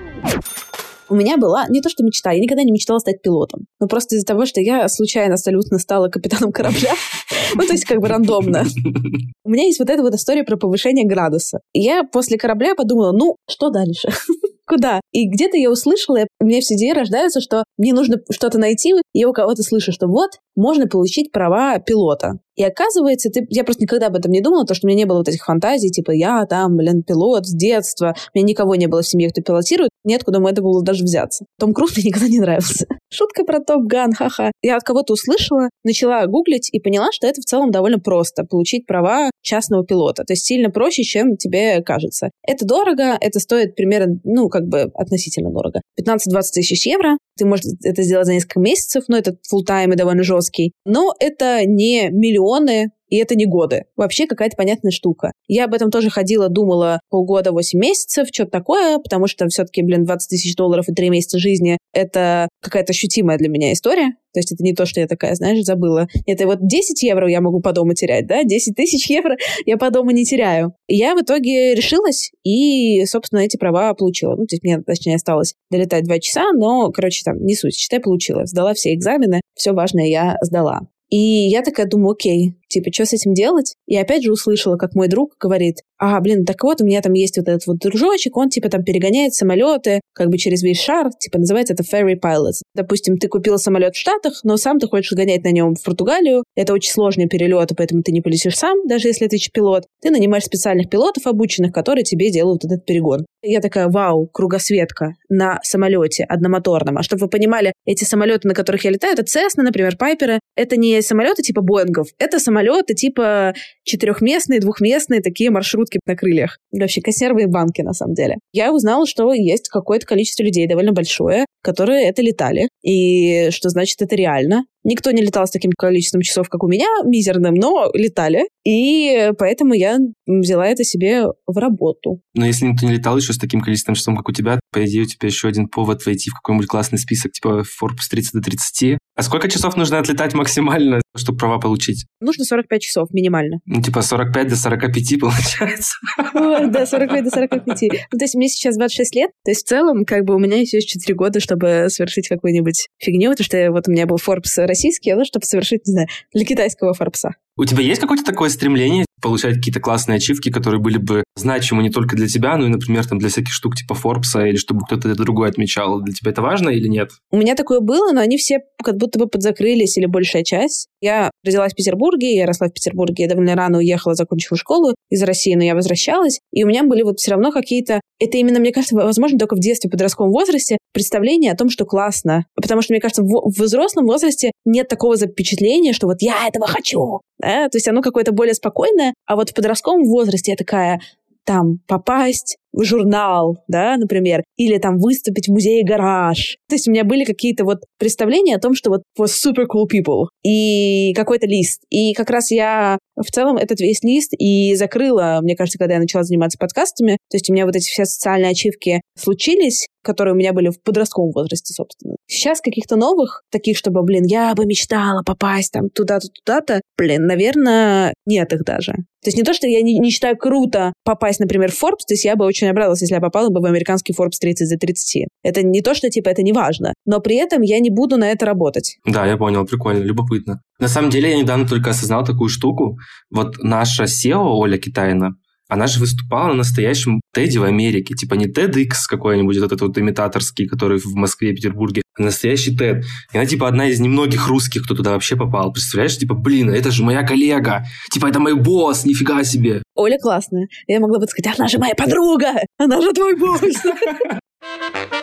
у 1.08 1.14
меня 1.14 1.36
была 1.36 1.66
не 1.68 1.80
то 1.80 1.88
что 1.88 2.02
мечта, 2.02 2.32
я 2.32 2.40
никогда 2.40 2.62
не 2.62 2.72
мечтала 2.72 2.98
стать 2.98 3.22
пилотом. 3.22 3.66
Но 3.80 3.86
просто 3.88 4.16
из-за 4.16 4.26
того, 4.26 4.46
что 4.46 4.60
я 4.60 4.88
случайно 4.88 5.34
абсолютно 5.34 5.78
стала 5.78 6.08
капитаном 6.08 6.52
корабля, 6.52 6.94
ну, 7.54 7.66
то 7.66 7.72
есть 7.72 7.84
как 7.84 8.00
бы 8.00 8.08
рандомно. 8.08 8.64
У 9.44 9.50
меня 9.50 9.64
есть 9.64 9.78
вот 9.78 9.90
эта 9.90 10.02
вот 10.02 10.14
история 10.14 10.44
про 10.44 10.56
повышение 10.56 11.06
градуса. 11.06 11.60
И 11.72 11.80
я 11.80 12.02
после 12.04 12.38
корабля 12.38 12.74
подумала, 12.74 13.12
ну, 13.12 13.36
что 13.48 13.70
дальше? 13.70 14.08
Куда? 14.66 15.00
И 15.12 15.28
где-то 15.28 15.56
я 15.56 15.70
услышала, 15.70 16.26
у 16.40 16.44
меня 16.44 16.60
все 16.60 16.74
идеи 16.74 16.90
рождаются, 16.90 17.40
что 17.40 17.62
мне 17.78 17.92
нужно 17.92 18.16
что-то 18.32 18.58
найти, 18.58 18.90
и 19.12 19.18
я 19.20 19.28
у 19.28 19.32
кого-то 19.32 19.62
слышу, 19.62 19.92
что 19.92 20.08
вот, 20.08 20.30
можно 20.56 20.88
получить 20.88 21.30
права 21.30 21.78
пилота. 21.78 22.40
И 22.56 22.64
оказывается, 22.64 23.30
ты, 23.30 23.46
я 23.50 23.64
просто 23.64 23.82
никогда 23.82 24.06
об 24.06 24.16
этом 24.16 24.32
не 24.32 24.40
думала, 24.40 24.62
потому 24.62 24.76
что 24.76 24.86
у 24.86 24.88
меня 24.88 24.96
не 24.96 25.04
было 25.04 25.18
вот 25.18 25.28
этих 25.28 25.44
фантазий, 25.44 25.90
типа 25.90 26.10
я 26.10 26.44
там, 26.46 26.76
блин, 26.76 27.02
пилот 27.02 27.46
с 27.46 27.54
детства, 27.54 28.16
у 28.34 28.38
меня 28.38 28.48
никого 28.48 28.74
не 28.74 28.86
было 28.86 29.02
в 29.02 29.06
семье, 29.06 29.28
кто 29.30 29.42
пилотирует, 29.42 29.90
неоткуда 30.04 30.40
мне 30.40 30.50
это 30.50 30.62
было 30.62 30.82
даже 30.82 31.04
взяться. 31.04 31.44
Том 31.60 31.74
Круз 31.74 31.94
мне 31.96 32.04
никогда 32.06 32.28
не 32.28 32.40
нравился. 32.40 32.86
Шутка 33.12 33.44
про 33.44 33.60
Топ 33.60 33.84
Ган, 33.84 34.12
ха-ха. 34.14 34.50
Я 34.62 34.76
от 34.76 34.82
кого-то 34.82 35.12
услышала, 35.12 35.68
начала 35.84 36.26
гуглить 36.26 36.70
и 36.72 36.80
поняла, 36.80 37.08
что 37.12 37.26
это 37.26 37.35
в 37.40 37.44
целом 37.44 37.70
довольно 37.70 37.98
просто, 37.98 38.44
получить 38.44 38.86
права 38.86 39.30
частного 39.42 39.84
пилота. 39.84 40.24
То 40.24 40.32
есть 40.32 40.44
сильно 40.44 40.70
проще, 40.70 41.02
чем 41.02 41.36
тебе 41.36 41.82
кажется. 41.82 42.30
Это 42.46 42.66
дорого, 42.66 43.16
это 43.20 43.40
стоит 43.40 43.74
примерно, 43.74 44.18
ну, 44.24 44.48
как 44.48 44.66
бы 44.66 44.90
относительно 44.94 45.50
дорого. 45.50 45.80
15-20 46.00 46.42
тысяч 46.54 46.86
евро. 46.86 47.16
Ты 47.38 47.46
можешь 47.46 47.66
это 47.82 48.02
сделать 48.02 48.26
за 48.26 48.32
несколько 48.32 48.60
месяцев, 48.60 49.04
но 49.08 49.16
это 49.16 49.32
full 49.32 49.62
тайм 49.66 49.92
и 49.92 49.96
довольно 49.96 50.22
жесткий. 50.22 50.72
Но 50.84 51.12
это 51.20 51.64
не 51.64 52.08
миллионы, 52.10 52.90
и 53.08 53.16
это 53.16 53.34
не 53.34 53.46
годы. 53.46 53.84
Вообще 53.96 54.26
какая-то 54.26 54.56
понятная 54.56 54.90
штука. 54.90 55.32
Я 55.48 55.64
об 55.64 55.74
этом 55.74 55.90
тоже 55.90 56.10
ходила, 56.10 56.48
думала 56.48 57.00
полгода, 57.10 57.52
8 57.52 57.78
месяцев, 57.78 58.28
что-то 58.32 58.50
такое, 58.50 58.98
потому 58.98 59.26
что 59.26 59.46
все-таки, 59.48 59.82
блин, 59.82 60.04
20 60.04 60.28
тысяч 60.28 60.54
долларов 60.56 60.88
и 60.88 60.94
3 60.94 61.10
месяца 61.10 61.38
жизни— 61.38 61.78
это 61.92 62.48
какая-то 62.62 62.90
ощутимая 62.90 63.38
для 63.38 63.48
меня 63.48 63.72
история. 63.72 64.12
То 64.36 64.40
есть 64.40 64.52
это 64.52 64.62
не 64.62 64.74
то, 64.74 64.84
что 64.84 65.00
я 65.00 65.06
такая, 65.06 65.34
знаешь, 65.34 65.64
забыла. 65.64 66.08
Это 66.26 66.46
вот 66.46 66.58
10 66.60 67.02
евро 67.02 67.26
я 67.30 67.40
могу 67.40 67.60
по 67.60 67.72
дому 67.72 67.94
терять, 67.94 68.26
да? 68.26 68.44
10 68.44 68.74
тысяч 68.74 69.08
евро 69.10 69.36
я 69.64 69.78
по 69.78 69.90
дому 69.90 70.10
не 70.10 70.24
теряю. 70.24 70.74
И 70.88 70.96
я 70.96 71.14
в 71.14 71.22
итоге 71.22 71.74
решилась 71.74 72.32
и, 72.44 73.06
собственно, 73.06 73.40
эти 73.40 73.56
права 73.56 73.94
получила. 73.94 74.36
Ну, 74.36 74.44
то 74.44 74.54
есть 74.54 74.62
мне, 74.62 74.78
точнее, 74.82 75.16
осталось 75.16 75.54
долетать 75.70 76.04
2 76.04 76.18
часа, 76.18 76.52
но, 76.52 76.90
короче, 76.90 77.22
там, 77.24 77.42
не 77.44 77.54
суть, 77.54 77.76
считай, 77.76 77.98
получила. 77.98 78.44
Сдала 78.44 78.74
все 78.74 78.92
экзамены, 78.92 79.40
все 79.54 79.72
важное 79.72 80.06
я 80.06 80.36
сдала. 80.42 80.80
И 81.08 81.16
я 81.16 81.62
такая 81.62 81.86
думаю, 81.86 82.12
окей, 82.12 82.56
типа, 82.68 82.92
что 82.92 83.06
с 83.06 83.12
этим 83.12 83.34
делать? 83.34 83.74
И 83.86 83.96
опять 83.96 84.22
же 84.22 84.32
услышала, 84.32 84.76
как 84.76 84.94
мой 84.94 85.08
друг 85.08 85.34
говорит, 85.40 85.76
а, 85.98 86.20
блин, 86.20 86.44
так 86.44 86.62
вот, 86.62 86.80
у 86.80 86.84
меня 86.84 87.00
там 87.00 87.14
есть 87.14 87.38
вот 87.38 87.48
этот 87.48 87.66
вот 87.66 87.78
дружочек, 87.78 88.36
он, 88.36 88.50
типа, 88.50 88.68
там 88.68 88.82
перегоняет 88.84 89.34
самолеты, 89.34 90.00
как 90.12 90.28
бы 90.28 90.36
через 90.36 90.62
весь 90.62 90.80
шар, 90.80 91.10
типа, 91.18 91.38
называется 91.38 91.72
это 91.72 91.82
ferry 91.82 92.14
pilots. 92.22 92.62
Допустим, 92.74 93.16
ты 93.16 93.28
купил 93.28 93.58
самолет 93.58 93.94
в 93.94 93.98
Штатах, 93.98 94.40
но 94.44 94.56
сам 94.56 94.78
ты 94.78 94.88
хочешь 94.88 95.12
гонять 95.12 95.42
на 95.44 95.52
нем 95.52 95.74
в 95.74 95.82
Португалию. 95.82 96.44
Это 96.54 96.74
очень 96.74 96.92
сложные 96.92 97.28
перелеты, 97.28 97.74
поэтому 97.74 98.02
ты 98.02 98.12
не 98.12 98.20
полетишь 98.20 98.56
сам, 98.56 98.86
даже 98.86 99.08
если 99.08 99.26
ты 99.26 99.38
пилот. 99.52 99.84
Ты 100.02 100.10
нанимаешь 100.10 100.44
специальных 100.44 100.90
пилотов 100.90 101.26
обученных, 101.26 101.72
которые 101.72 102.04
тебе 102.04 102.30
делают 102.30 102.64
этот 102.64 102.84
перегон. 102.84 103.24
Я 103.42 103.60
такая, 103.60 103.88
вау, 103.88 104.26
кругосветка 104.26 105.14
на 105.28 105.60
самолете 105.62 106.24
одномоторном. 106.24 106.98
А 106.98 107.02
чтобы 107.02 107.22
вы 107.22 107.28
понимали, 107.28 107.72
эти 107.84 108.04
самолеты, 108.04 108.48
на 108.48 108.54
которых 108.54 108.84
я 108.84 108.90
летаю, 108.90 109.14
это 109.14 109.22
Cessna, 109.22 109.62
например, 109.62 109.96
Пайперы, 109.96 110.40
это 110.56 110.76
не 110.76 111.00
самолеты 111.00 111.42
типа 111.42 111.62
Боингов, 111.62 112.08
это 112.18 112.38
самолеты 112.40 112.55
типа 112.94 113.54
четырехместные, 113.84 114.60
двухместные 114.60 115.20
такие 115.20 115.50
маршрутки 115.50 116.00
на 116.06 116.16
крыльях. 116.16 116.58
Вообще 116.72 117.00
консервы 117.00 117.46
банки, 117.46 117.82
на 117.82 117.92
самом 117.92 118.14
деле. 118.14 118.36
Я 118.52 118.72
узнала, 118.72 119.06
что 119.06 119.32
есть 119.32 119.68
какое-то 119.68 120.06
количество 120.06 120.42
людей, 120.42 120.66
довольно 120.66 120.92
большое, 120.92 121.46
которые 121.62 122.08
это 122.08 122.22
летали. 122.22 122.68
И 122.82 123.50
что 123.50 123.68
значит 123.68 124.00
это 124.02 124.14
реально. 124.16 124.64
Никто 124.84 125.10
не 125.10 125.22
летал 125.22 125.48
с 125.48 125.50
таким 125.50 125.72
количеством 125.76 126.22
часов, 126.22 126.48
как 126.48 126.62
у 126.62 126.68
меня, 126.68 126.86
мизерным, 127.04 127.54
но 127.54 127.90
летали. 127.92 128.48
И 128.64 129.32
поэтому 129.36 129.74
я 129.74 129.98
взяла 130.26 130.68
это 130.68 130.84
себе 130.84 131.24
в 131.46 131.58
работу. 131.58 132.20
Но 132.34 132.46
если 132.46 132.66
никто 132.66 132.86
не 132.86 132.94
летал 132.94 133.16
еще 133.16 133.32
с 133.32 133.38
таким 133.38 133.60
количеством 133.62 133.96
часов, 133.96 134.16
как 134.16 134.28
у 134.28 134.32
тебя, 134.32 134.60
по 134.72 134.84
идее, 134.84 135.02
у 135.02 135.06
тебя 135.06 135.26
еще 135.26 135.48
один 135.48 135.68
повод 135.68 136.06
войти 136.06 136.30
в 136.30 136.34
какой-нибудь 136.34 136.68
классный 136.68 137.00
список, 137.00 137.32
типа 137.32 137.64
Forbes 137.82 138.08
30 138.08 138.32
до 138.34 138.40
30. 138.40 138.98
А 139.16 139.22
сколько 139.22 139.48
часов 139.48 139.76
нужно 139.76 139.98
отлетать 139.98 140.34
максимально, 140.34 141.00
чтобы 141.16 141.38
права 141.38 141.58
получить? 141.58 142.04
Нужно 142.20 142.44
45 142.44 142.82
часов 142.82 143.08
минимально. 143.12 143.60
Ну, 143.64 143.80
типа 143.80 144.02
45 144.02 144.48
до 144.48 144.56
45 144.56 145.20
получается. 145.20 145.94
Да, 146.34 146.84
45 146.84 147.24
до 147.24 147.30
45. 147.30 147.82
Ну, 148.12 148.18
то 148.18 148.24
есть 148.24 148.34
мне 148.34 148.48
сейчас 148.48 148.76
26 148.76 149.14
лет, 149.14 149.30
то 149.42 149.50
есть 149.50 149.64
в 149.64 149.68
целом 149.68 150.04
как 150.04 150.24
бы 150.24 150.34
у 150.34 150.38
меня 150.38 150.60
еще 150.60 150.76
есть 150.76 150.90
4 150.90 151.14
года, 151.14 151.40
чтобы 151.40 151.86
совершить 151.88 152.28
какую-нибудь 152.28 152.88
фигню, 152.98 153.30
потому 153.30 153.44
что 153.44 153.72
вот 153.72 153.88
у 153.88 153.90
меня 153.90 154.04
был 154.04 154.16
Forbes 154.16 154.66
российский, 154.66 155.14
ну, 155.14 155.24
чтобы 155.24 155.46
совершить, 155.46 155.86
не 155.86 155.92
знаю, 155.92 156.08
для 156.34 156.44
китайского 156.44 156.92
Форбса. 156.92 157.30
У 157.56 157.64
тебя 157.64 157.82
есть 157.82 158.02
какое-то 158.02 158.22
такое 158.22 158.50
стремление 158.50 159.06
получать 159.22 159.54
какие-то 159.54 159.80
классные 159.80 160.16
ачивки, 160.16 160.50
которые 160.50 160.78
были 160.78 160.98
бы 160.98 161.24
значимы 161.36 161.82
не 161.82 161.90
только 161.90 162.16
для 162.16 162.26
тебя, 162.26 162.56
но 162.56 162.66
и, 162.66 162.70
например, 162.70 163.06
там, 163.06 163.18
для 163.18 163.28
всяких 163.28 163.52
штук 163.52 163.76
типа 163.76 163.94
Форбса, 163.94 164.44
или 164.46 164.56
чтобы 164.56 164.80
кто-то 164.86 165.14
другой 165.14 165.48
отмечал. 165.48 166.00
Для 166.00 166.14
тебя 166.14 166.30
это 166.30 166.42
важно 166.42 166.70
или 166.70 166.88
нет? 166.88 167.10
У 167.30 167.36
меня 167.36 167.54
такое 167.54 167.80
было, 167.80 168.12
но 168.12 168.20
они 168.20 168.36
все 168.38 168.60
как 168.82 168.96
будто 168.96 169.18
бы 169.18 169.26
подзакрылись, 169.26 169.96
или 169.98 170.06
большая 170.06 170.44
часть. 170.44 170.88
Я 171.00 171.30
родилась 171.44 171.72
в 171.72 171.76
Петербурге, 171.76 172.34
я 172.34 172.46
росла 172.46 172.68
в 172.68 172.72
Петербурге, 172.72 173.24
я 173.24 173.28
довольно 173.28 173.54
рано 173.54 173.78
уехала, 173.78 174.14
закончила 174.14 174.56
школу 174.56 174.94
из 175.10 175.22
России, 175.22 175.54
но 175.54 175.62
я 175.62 175.74
возвращалась, 175.74 176.40
и 176.52 176.64
у 176.64 176.66
меня 176.66 176.84
были 176.84 177.02
вот 177.02 177.18
все 177.18 177.32
равно 177.32 177.52
какие-то... 177.52 178.00
Это 178.18 178.38
именно, 178.38 178.58
мне 178.58 178.72
кажется, 178.72 178.94
возможно, 178.94 179.38
только 179.38 179.56
в 179.56 179.60
детстве, 179.60 179.90
подростковом 179.90 180.32
возрасте 180.32 180.78
представление 180.92 181.52
о 181.52 181.56
том, 181.56 181.68
что 181.68 181.84
классно. 181.84 182.46
Потому 182.54 182.80
что, 182.80 182.94
мне 182.94 183.00
кажется, 183.00 183.22
в, 183.22 183.26
в 183.26 183.60
взрослом 183.60 184.06
возрасте 184.06 184.52
нет 184.64 184.88
такого 184.88 185.16
запечатления, 185.16 185.92
что 185.92 186.06
вот 186.06 186.22
я 186.22 186.48
этого 186.48 186.66
хочу, 186.66 187.20
да? 187.38 187.68
То 187.68 187.76
есть 187.76 187.86
оно 187.88 188.00
какое-то 188.00 188.32
более 188.32 188.54
спокойное. 188.54 189.12
А 189.26 189.36
вот 189.36 189.50
в 189.50 189.54
подростковом 189.54 190.04
возрасте 190.04 190.52
я 190.52 190.56
такая, 190.56 191.00
там, 191.46 191.78
попасть 191.86 192.58
журнал, 192.84 193.58
да, 193.68 193.96
например, 193.96 194.42
или 194.56 194.78
там 194.78 194.98
выступить 194.98 195.48
в 195.48 195.52
музее 195.52 195.84
гараж. 195.84 196.56
То 196.68 196.74
есть 196.74 196.88
у 196.88 196.90
меня 196.90 197.04
были 197.04 197.24
какие-то 197.24 197.64
вот 197.64 197.78
представления 197.98 198.56
о 198.56 198.60
том, 198.60 198.74
что 198.74 198.90
вот 198.90 199.02
for 199.18 199.26
super 199.26 199.64
cool 199.64 199.86
people 199.92 200.26
и 200.44 201.12
какой-то 201.14 201.46
лист. 201.46 201.82
И 201.90 202.12
как 202.14 202.30
раз 202.30 202.50
я 202.50 202.98
в 203.16 203.30
целом 203.30 203.56
этот 203.56 203.80
весь 203.80 204.02
лист 204.02 204.32
и 204.38 204.74
закрыла, 204.74 205.38
мне 205.42 205.56
кажется, 205.56 205.78
когда 205.78 205.94
я 205.94 206.00
начала 206.00 206.22
заниматься 206.22 206.58
подкастами. 206.58 207.18
То 207.30 207.36
есть 207.36 207.48
у 207.48 207.52
меня 207.52 207.66
вот 207.66 207.76
эти 207.76 207.88
все 207.88 208.04
социальные 208.04 208.50
ачивки 208.50 209.00
случились, 209.18 209.86
которые 210.02 210.34
у 210.34 210.36
меня 210.36 210.52
были 210.52 210.68
в 210.68 210.80
подростковом 210.82 211.32
возрасте, 211.32 211.74
собственно. 211.74 212.16
Сейчас 212.28 212.60
каких-то 212.60 212.96
новых, 212.96 213.42
таких, 213.50 213.76
чтобы, 213.76 214.02
блин, 214.02 214.24
я 214.24 214.54
бы 214.54 214.64
мечтала 214.64 215.22
попасть 215.24 215.72
там 215.72 215.88
туда-то, 215.90 216.28
туда-то, 216.28 216.80
блин, 216.96 217.26
наверное, 217.26 218.14
нет 218.24 218.52
их 218.52 218.64
даже. 218.64 218.92
То 218.92 219.28
есть 219.28 219.36
не 219.36 219.42
то, 219.42 219.52
что 219.52 219.66
я 219.66 219.82
не, 219.82 219.98
не 219.98 220.10
считаю 220.10 220.36
круто 220.36 220.92
попасть, 221.04 221.40
например, 221.40 221.72
в 221.72 221.82
Forbes, 221.82 222.06
то 222.06 222.14
есть 222.14 222.24
я 222.24 222.36
бы 222.36 222.44
очень 222.44 222.65
обрадовалась, 222.68 223.02
если 223.02 223.14
я 223.14 223.20
попала 223.20 223.50
бы 223.50 223.60
в 223.60 223.64
американский 223.64 224.12
Forbes 224.12 224.38
30 224.40 224.68
за 224.68 224.76
30. 224.76 225.26
Это 225.42 225.62
не 225.62 225.82
то, 225.82 225.94
что, 225.94 226.08
типа, 226.08 226.28
это 226.28 226.42
не 226.42 226.52
важно, 226.52 226.92
но 227.04 227.20
при 227.20 227.36
этом 227.36 227.62
я 227.62 227.78
не 227.78 227.90
буду 227.90 228.16
на 228.16 228.30
это 228.30 228.46
работать. 228.46 228.98
Да, 229.04 229.26
я 229.26 229.36
понял, 229.36 229.64
прикольно, 229.64 230.02
любопытно. 230.02 230.60
На 230.78 230.88
самом 230.88 231.10
деле, 231.10 231.30
я 231.30 231.38
недавно 231.38 231.66
только 231.66 231.90
осознал 231.90 232.24
такую 232.24 232.48
штуку. 232.48 232.98
Вот 233.30 233.56
наша 233.62 234.04
SEO, 234.04 234.42
Оля 234.42 234.78
Китайна, 234.78 235.36
она 235.68 235.86
же 235.86 236.00
выступала 236.00 236.48
на 236.48 236.54
настоящем 236.54 237.20
TED 237.36 237.58
в 237.58 237.64
Америке. 237.64 238.14
Типа 238.14 238.34
не 238.34 238.46
TEDx 238.46 238.92
какой-нибудь, 239.08 239.56
вот 239.56 239.66
этот 239.66 239.80
вот 239.80 239.98
имитаторский, 239.98 240.66
который 240.66 240.98
в 240.98 241.14
Москве 241.14 241.50
и 241.50 241.54
Петербурге, 241.54 242.02
а 242.18 242.22
настоящий 242.22 242.76
TED. 242.76 243.02
И 243.32 243.36
она 243.36 243.46
типа 243.46 243.68
одна 243.68 243.88
из 243.88 244.00
немногих 244.00 244.48
русских, 244.48 244.84
кто 244.84 244.94
туда 244.94 245.12
вообще 245.12 245.36
попал. 245.36 245.72
Представляешь, 245.72 246.16
типа, 246.18 246.34
блин, 246.34 246.70
это 246.70 246.90
же 246.90 247.02
моя 247.02 247.22
коллега. 247.22 247.84
Типа, 248.10 248.26
это 248.26 248.40
мой 248.40 248.54
босс, 248.54 249.04
нифига 249.04 249.42
себе. 249.44 249.82
Оля 249.94 250.18
классная. 250.18 250.68
Я 250.86 251.00
могла 251.00 251.18
бы 251.18 251.26
сказать, 251.26 251.58
она 251.58 251.68
же 251.68 251.78
моя 251.78 251.94
подруга, 251.94 252.54
она 252.78 253.00
же 253.00 253.12
твой 253.12 253.36
босс. 253.36 253.60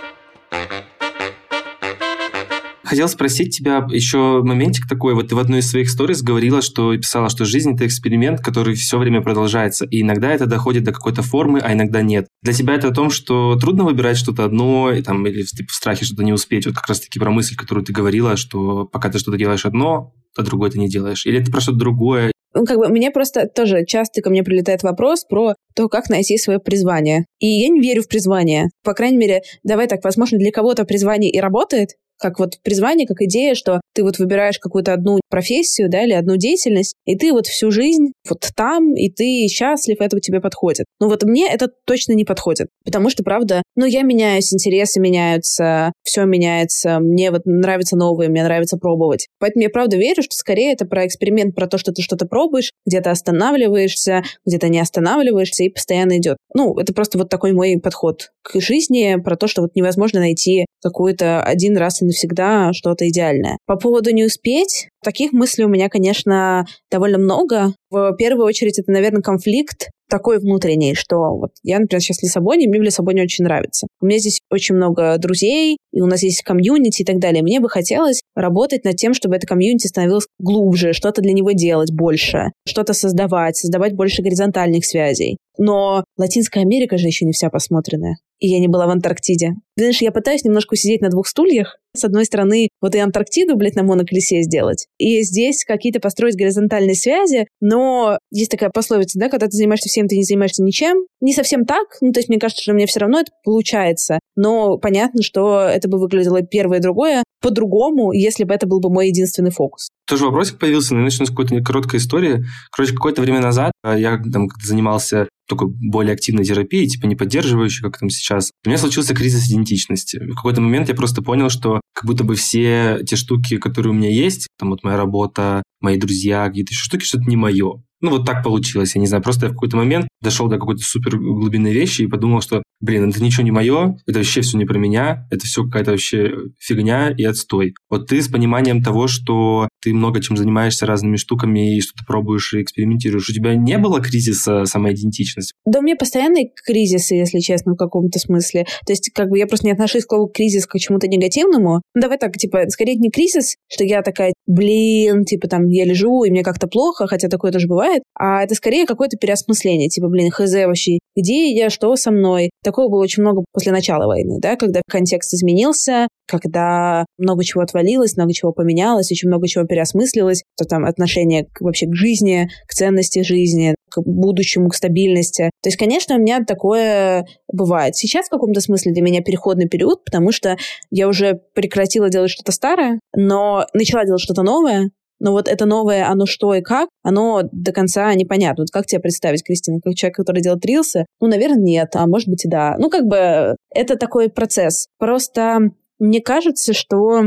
хотел 2.93 3.09
спросить 3.09 3.57
тебя 3.57 3.87
еще 3.89 4.43
моментик 4.43 4.87
такой. 4.87 5.15
Вот 5.15 5.29
ты 5.29 5.35
в 5.35 5.39
одной 5.39 5.59
из 5.59 5.69
своих 5.71 5.89
сториз 5.89 6.21
говорила, 6.21 6.61
что 6.61 6.95
писала, 6.95 7.27
что 7.27 7.43
жизнь— 7.43 7.73
это 7.73 7.87
эксперимент, 7.87 8.39
который 8.39 8.75
все 8.75 8.99
время 8.99 9.21
продолжается. 9.21 9.85
И 9.85 10.01
иногда 10.01 10.31
это 10.31 10.45
доходит 10.45 10.83
до 10.83 10.91
какой-то 10.91 11.23
формы, 11.23 11.59
а 11.59 11.73
иногда 11.73 12.03
нет. 12.03 12.27
Для 12.43 12.53
тебя 12.53 12.75
это 12.75 12.89
о 12.89 12.93
том, 12.93 13.09
что 13.09 13.57
трудно 13.59 13.83
выбирать 13.83 14.17
что-то 14.17 14.45
одно, 14.45 14.91
и, 14.91 15.01
там, 15.01 15.25
или 15.25 15.41
типа, 15.41 15.69
в 15.71 15.75
страхе 15.75 16.05
что-то 16.05 16.23
не 16.23 16.33
успеть. 16.33 16.67
Вот 16.67 16.75
как 16.75 16.87
раз-таки 16.87 17.19
про 17.19 17.31
мысль, 17.31 17.55
которую 17.55 17.83
ты 17.83 17.93
говорила, 17.93 18.37
что 18.37 18.85
пока 18.85 19.09
ты 19.09 19.17
что-то 19.17 19.37
делаешь 19.37 19.65
одно, 19.65 20.13
а 20.37 20.43
другое 20.43 20.69
ты 20.69 20.77
не 20.77 20.87
делаешь. 20.87 21.25
Или 21.25 21.41
это 21.41 21.51
про 21.51 21.61
что-то 21.61 21.79
другое, 21.79 22.31
ну, 22.55 22.65
как 22.65 22.77
бы 22.77 22.87
мне 22.89 23.09
просто 23.09 23.47
тоже 23.47 23.83
часто 23.85 24.21
ко 24.21 24.29
мне 24.29 24.43
прилетает 24.43 24.83
вопрос 24.83 25.25
про 25.25 25.55
то, 25.75 25.89
как 25.89 26.09
найти 26.09 26.37
свое 26.37 26.59
призвание. 26.59 27.25
И 27.39 27.47
я 27.47 27.69
не 27.69 27.81
верю 27.81 28.03
в 28.03 28.07
призвание. 28.07 28.69
По 28.83 28.93
крайней 28.93 29.17
мере, 29.17 29.41
давай 29.63 29.87
так, 29.87 30.03
возможно, 30.03 30.37
для 30.37 30.51
кого-то 30.51 30.85
призвание 30.85 31.31
и 31.31 31.39
работает, 31.39 31.95
как 32.19 32.39
вот 32.39 32.59
призвание, 32.63 33.07
как 33.07 33.21
идея, 33.21 33.55
что 33.55 33.81
ты 33.93 34.03
вот 34.03 34.19
выбираешь 34.19 34.59
какую-то 34.59 34.93
одну 34.93 35.19
профессию, 35.29 35.89
да, 35.89 36.03
или 36.03 36.13
одну 36.13 36.37
деятельность, 36.37 36.95
и 37.05 37.17
ты 37.17 37.31
вот 37.31 37.47
всю 37.47 37.71
жизнь 37.71 38.13
вот 38.29 38.49
там, 38.55 38.95
и 38.95 39.09
ты 39.09 39.47
счастлив, 39.47 39.97
это 39.99 40.19
тебе 40.19 40.39
подходит. 40.39 40.85
Но 40.99 41.09
вот 41.09 41.23
мне 41.23 41.47
это 41.51 41.69
точно 41.85 42.13
не 42.13 42.25
подходит, 42.25 42.67
потому 42.85 43.09
что, 43.09 43.23
правда, 43.23 43.61
ну, 43.75 43.85
я 43.85 44.03
меняюсь, 44.03 44.53
интересы 44.53 44.99
меняются, 44.99 45.91
все 46.03 46.25
меняется, 46.25 46.99
мне 46.99 47.31
вот 47.31 47.41
нравится 47.45 47.95
новое, 47.95 48.29
мне 48.29 48.43
нравится 48.43 48.77
пробовать. 48.77 49.27
Поэтому 49.39 49.63
я, 49.63 49.69
правда, 49.69 49.97
верю, 49.97 50.23
что 50.23 50.35
скорее 50.35 50.73
это 50.73 50.85
про 50.85 51.05
эксперимент, 51.05 51.55
про 51.55 51.67
то, 51.67 51.77
что 51.77 51.91
ты 51.91 52.01
что-то 52.01 52.25
пробуешь, 52.25 52.71
где-то 52.85 53.11
останавливаешься, 53.11 54.23
где-то 54.45 54.69
не 54.69 54.79
останавливаешься 54.79 55.63
и 55.63 55.69
постоянно 55.69 56.17
идет. 56.17 56.37
Ну, 56.53 56.77
это 56.77 56.93
просто 56.93 57.17
вот 57.17 57.29
такой 57.29 57.51
мой 57.53 57.79
подход 57.81 58.31
к 58.41 58.59
жизни, 58.59 59.17
про 59.23 59.35
то, 59.35 59.47
что 59.47 59.61
вот 59.61 59.75
невозможно 59.75 60.19
найти 60.19 60.65
какую-то 60.83 61.41
один 61.41 61.77
раз 61.77 62.01
и 62.01 62.05
навсегда 62.05 62.71
что-то 62.73 63.07
идеальное. 63.09 63.57
По 63.65 63.77
поводу 63.77 64.11
не 64.11 64.25
успеть, 64.25 64.89
таких 65.03 65.33
мыслей 65.33 65.65
у 65.65 65.69
меня, 65.69 65.89
конечно, 65.89 66.65
довольно 66.91 67.17
много. 67.17 67.73
В 67.89 68.13
первую 68.17 68.45
очередь 68.45 68.79
это, 68.79 68.91
наверное, 68.91 69.21
конфликт 69.21 69.89
такой 70.09 70.37
внутренний, 70.37 70.93
что 70.93 71.17
вот 71.35 71.51
я, 71.63 71.79
например, 71.79 72.01
сейчас 72.01 72.17
в 72.17 72.23
Лиссабоне, 72.23 72.67
мне 72.67 72.79
в 72.79 72.83
Лиссабоне 72.83 73.23
очень 73.23 73.45
нравится. 73.45 73.87
У 73.99 74.05
меня 74.05 74.19
здесь 74.19 74.41
очень 74.51 74.75
много 74.75 75.17
друзей, 75.17 75.77
и 75.91 76.01
у 76.01 76.05
нас 76.05 76.21
есть 76.21 76.43
комьюнити 76.43 77.01
и 77.01 77.05
так 77.05 77.17
далее. 77.17 77.41
Мне 77.41 77.59
бы 77.59 77.67
хотелось 77.67 78.21
работать 78.35 78.83
над 78.83 78.95
тем, 78.95 79.15
чтобы 79.15 79.35
это 79.37 79.47
комьюнити 79.47 79.87
становилось 79.87 80.27
глубже, 80.37 80.93
что-то 80.93 81.21
для 81.21 81.33
него 81.33 81.51
делать 81.51 81.91
больше, 81.91 82.51
что-то 82.67 82.93
создавать, 82.93 83.57
создавать 83.57 83.93
больше 83.93 84.21
горизонтальных 84.21 84.85
связей. 84.85 85.37
Но 85.57 86.03
Латинская 86.17 86.61
Америка 86.61 86.97
же 86.97 87.07
еще 87.07 87.25
не 87.25 87.31
вся 87.31 87.49
посмотренная. 87.49 88.17
И 88.39 88.47
я 88.47 88.59
не 88.59 88.67
была 88.67 88.87
в 88.87 88.89
Антарктиде. 88.89 89.53
Знаешь, 89.77 90.01
я 90.01 90.11
пытаюсь 90.11 90.43
немножко 90.43 90.75
сидеть 90.75 91.01
на 91.01 91.09
двух 91.09 91.27
стульях. 91.27 91.77
С 91.95 92.03
одной 92.03 92.25
стороны, 92.25 92.69
вот 92.81 92.93
и 92.95 92.99
Антарктиду, 92.99 93.55
блядь, 93.55 93.75
на 93.75 93.83
моноколесе 93.83 94.41
сделать. 94.41 94.87
И 94.97 95.21
здесь 95.21 95.63
какие-то 95.63 95.99
построить 95.99 96.35
горизонтальные 96.35 96.95
связи. 96.95 97.47
Но 97.61 98.17
есть 98.31 98.51
такая 98.51 98.69
пословица, 98.69 99.17
да, 99.17 99.29
когда 99.29 99.45
ты 99.45 99.53
занимаешься 99.53 99.89
всем, 99.89 100.07
ты 100.07 100.17
не 100.17 100.23
занимаешься 100.23 100.63
ничем. 100.63 101.05
Не 101.21 101.33
совсем 101.33 101.65
так. 101.65 101.85
Ну, 102.01 102.11
то 102.11 102.19
есть 102.19 102.29
мне 102.29 102.39
кажется, 102.39 102.63
что 102.63 102.73
мне 102.73 102.85
все 102.85 102.99
равно 102.99 103.21
это 103.21 103.31
получается. 103.45 104.19
Но 104.35 104.77
понятно, 104.77 105.21
что 105.21 105.61
это 105.61 105.87
бы 105.87 105.99
выглядело 105.99 106.41
первое 106.41 106.79
и 106.79 106.81
другое 106.81 107.23
по-другому, 107.43 108.13
если 108.13 108.45
бы 108.45 108.53
это 108.53 108.65
был 108.65 108.79
бы 108.79 108.89
мой 108.89 109.09
единственный 109.09 109.51
фокус. 109.51 109.89
Тоже 110.07 110.25
вопросик 110.25 110.57
появился, 110.57 110.95
но 110.95 111.01
начну 111.01 111.25
с 111.25 111.29
какой-то 111.29 111.61
короткой 111.61 111.99
истории. 111.99 112.45
Короче, 112.71 112.93
какое-то 112.93 113.21
время 113.21 113.41
назад 113.41 113.73
а, 113.83 113.97
я 113.97 114.17
там 114.17 114.47
занимался 114.63 115.27
такой 115.47 115.67
более 115.67 116.13
активной 116.13 116.45
терапией, 116.45 116.87
типа 116.87 117.05
не 117.05 117.15
поддерживающей, 117.15 117.83
как 117.83 117.99
там 117.99 118.09
сейчас. 118.09 118.51
У 118.65 118.69
меня 118.69 118.77
случился 118.77 119.13
кризис 119.13 119.49
идентичности. 119.49 120.17
В 120.17 120.35
какой-то 120.35 120.61
момент 120.61 120.87
я 120.87 120.95
просто 120.95 121.21
понял, 121.21 121.49
что 121.49 121.81
как 121.93 122.05
будто 122.05 122.23
бы 122.23 122.35
все 122.35 122.99
те 123.05 123.17
штуки, 123.17 123.57
которые 123.57 123.91
у 123.91 123.95
меня 123.95 124.09
есть, 124.09 124.47
там 124.57 124.69
вот 124.69 124.83
моя 124.83 124.95
работа, 124.95 125.63
мои 125.81 125.97
друзья, 125.97 126.47
какие-то 126.47 126.71
еще 126.71 126.83
штуки, 126.83 127.03
что-то 127.03 127.25
не 127.25 127.35
мое. 127.35 127.83
Ну, 128.03 128.11
вот 128.11 128.25
так 128.25 128.43
получилось, 128.43 128.95
я 128.95 129.01
не 129.01 129.07
знаю. 129.07 129.23
Просто 129.23 129.45
я 129.45 129.49
в 129.49 129.53
какой-то 129.53 129.77
момент 129.77 130.07
дошел 130.21 130.47
до 130.49 130.57
какой-то 130.57 130.83
супер 130.83 131.17
глубинной 131.17 131.71
вещи 131.71 132.01
и 132.01 132.07
подумал, 132.07 132.41
что, 132.41 132.61
блин, 132.81 133.09
это 133.09 133.23
ничего 133.23 133.43
не 133.43 133.51
мое, 133.51 133.95
это 134.05 134.19
вообще 134.19 134.41
все 134.41 134.57
не 134.57 134.65
про 134.65 134.77
меня, 134.77 135.25
это 135.31 135.45
все 135.45 135.63
какая-то 135.63 135.91
вообще 135.91 136.31
фигня 136.59 137.13
и 137.17 137.23
отстой. 137.23 137.73
Вот 137.89 138.07
ты 138.07 138.21
с 138.21 138.27
пониманием 138.27 138.83
того, 138.83 139.07
что 139.07 139.69
ты 139.81 139.93
много 139.93 140.21
чем 140.21 140.35
занимаешься 140.35 140.85
разными 140.85 141.15
штуками 141.15 141.77
и 141.77 141.81
что-то 141.81 142.03
пробуешь 142.05 142.53
и 142.53 142.61
экспериментируешь, 142.61 143.29
у 143.29 143.33
тебя 143.33 143.55
не 143.55 143.77
было 143.77 144.01
кризиса 144.01 144.65
самоидентичности? 144.65 145.53
Да, 145.65 145.79
у 145.79 145.81
меня 145.81 145.95
постоянные 145.95 146.49
кризисы, 146.65 147.15
если 147.15 147.39
честно, 147.39 147.73
в 147.73 147.77
каком-то 147.77 148.19
смысле. 148.19 148.65
То 148.85 148.91
есть, 148.91 149.11
как 149.13 149.29
бы 149.29 149.37
я 149.37 149.47
просто 149.47 149.65
не 149.65 149.71
отношусь 149.71 150.03
к 150.05 150.09
слову 150.09 150.27
кризис 150.27 150.65
к 150.65 150.77
чему-то 150.77 151.07
негативному. 151.07 151.81
Ну, 151.95 152.01
давай 152.01 152.17
так, 152.17 152.33
типа, 152.37 152.67
скорее 152.69 152.95
не 152.95 153.09
кризис, 153.09 153.55
что 153.71 153.83
я 153.83 154.01
такая, 154.01 154.33
блин, 154.45 155.23
типа, 155.23 155.47
там, 155.47 155.69
я 155.69 155.85
лежу, 155.85 156.23
и 156.23 156.31
мне 156.31 156.43
как-то 156.43 156.67
плохо, 156.67 157.07
хотя 157.07 157.27
такое 157.27 157.51
тоже 157.51 157.67
бывает, 157.67 157.92
а 158.15 158.43
это 158.43 158.55
скорее 158.55 158.85
какое-то 158.85 159.17
переосмысление, 159.17 159.89
типа, 159.89 160.07
блин, 160.07 160.31
хз 160.31 160.53
вообще, 160.53 160.99
где 161.15 161.51
я, 161.53 161.69
что 161.69 161.95
со 161.95 162.11
мной. 162.11 162.51
Такого 162.63 162.89
было 162.89 163.01
очень 163.01 163.21
много 163.21 163.43
после 163.51 163.71
начала 163.71 164.07
войны, 164.07 164.39
да, 164.39 164.55
когда 164.55 164.81
контекст 164.89 165.33
изменился, 165.33 166.07
когда 166.27 167.05
много 167.17 167.43
чего 167.43 167.61
отвалилось, 167.61 168.15
много 168.15 168.33
чего 168.33 168.51
поменялось, 168.51 169.11
очень 169.11 169.29
много 169.29 169.47
чего 169.47 169.65
переосмыслилось, 169.65 170.43
то 170.57 170.65
там 170.65 170.85
отношение 170.85 171.45
к, 171.45 171.61
вообще 171.61 171.87
к 171.87 171.95
жизни, 171.95 172.49
к 172.67 172.73
ценности 172.73 173.23
жизни, 173.23 173.75
к 173.89 174.01
будущему, 174.01 174.69
к 174.69 174.75
стабильности. 174.75 175.51
То 175.61 175.67
есть, 175.67 175.77
конечно, 175.77 176.15
у 176.15 176.19
меня 176.19 176.43
такое 176.45 177.25
бывает. 177.51 177.95
Сейчас 177.95 178.27
в 178.27 178.29
каком-то 178.29 178.61
смысле 178.61 178.93
для 178.93 179.03
меня 179.03 179.21
переходный 179.21 179.67
период, 179.67 180.03
потому 180.03 180.31
что 180.31 180.57
я 180.89 181.07
уже 181.07 181.39
прекратила 181.53 182.09
делать 182.09 182.31
что-то 182.31 182.51
старое, 182.51 182.99
но 183.15 183.67
начала 183.73 184.05
делать 184.05 184.21
что-то 184.21 184.43
новое, 184.43 184.89
но 185.23 185.31
вот 185.31 185.47
это 185.47 185.65
новое, 185.65 186.05
оно 186.05 186.25
что 186.25 186.53
и 186.53 186.61
как, 186.61 186.89
оно 187.01 187.43
до 187.51 187.71
конца 187.71 188.13
непонятно. 188.13 188.63
Вот 188.63 188.71
как 188.71 188.85
тебе 188.85 188.99
представить, 188.99 189.43
Кристина, 189.43 189.79
как 189.81 189.95
человек, 189.95 190.17
который 190.17 190.41
делает 190.41 190.65
рилсы? 190.65 191.05
Ну, 191.21 191.27
наверное, 191.27 191.63
нет, 191.63 191.95
а 191.95 192.05
может 192.07 192.27
быть 192.27 192.43
и 192.43 192.49
да. 192.49 192.75
Ну, 192.77 192.89
как 192.89 193.05
бы 193.05 193.55
это 193.73 193.95
такой 193.95 194.29
процесс. 194.29 194.87
Просто 194.99 195.71
мне 195.97 196.19
кажется, 196.19 196.73
что 196.73 197.21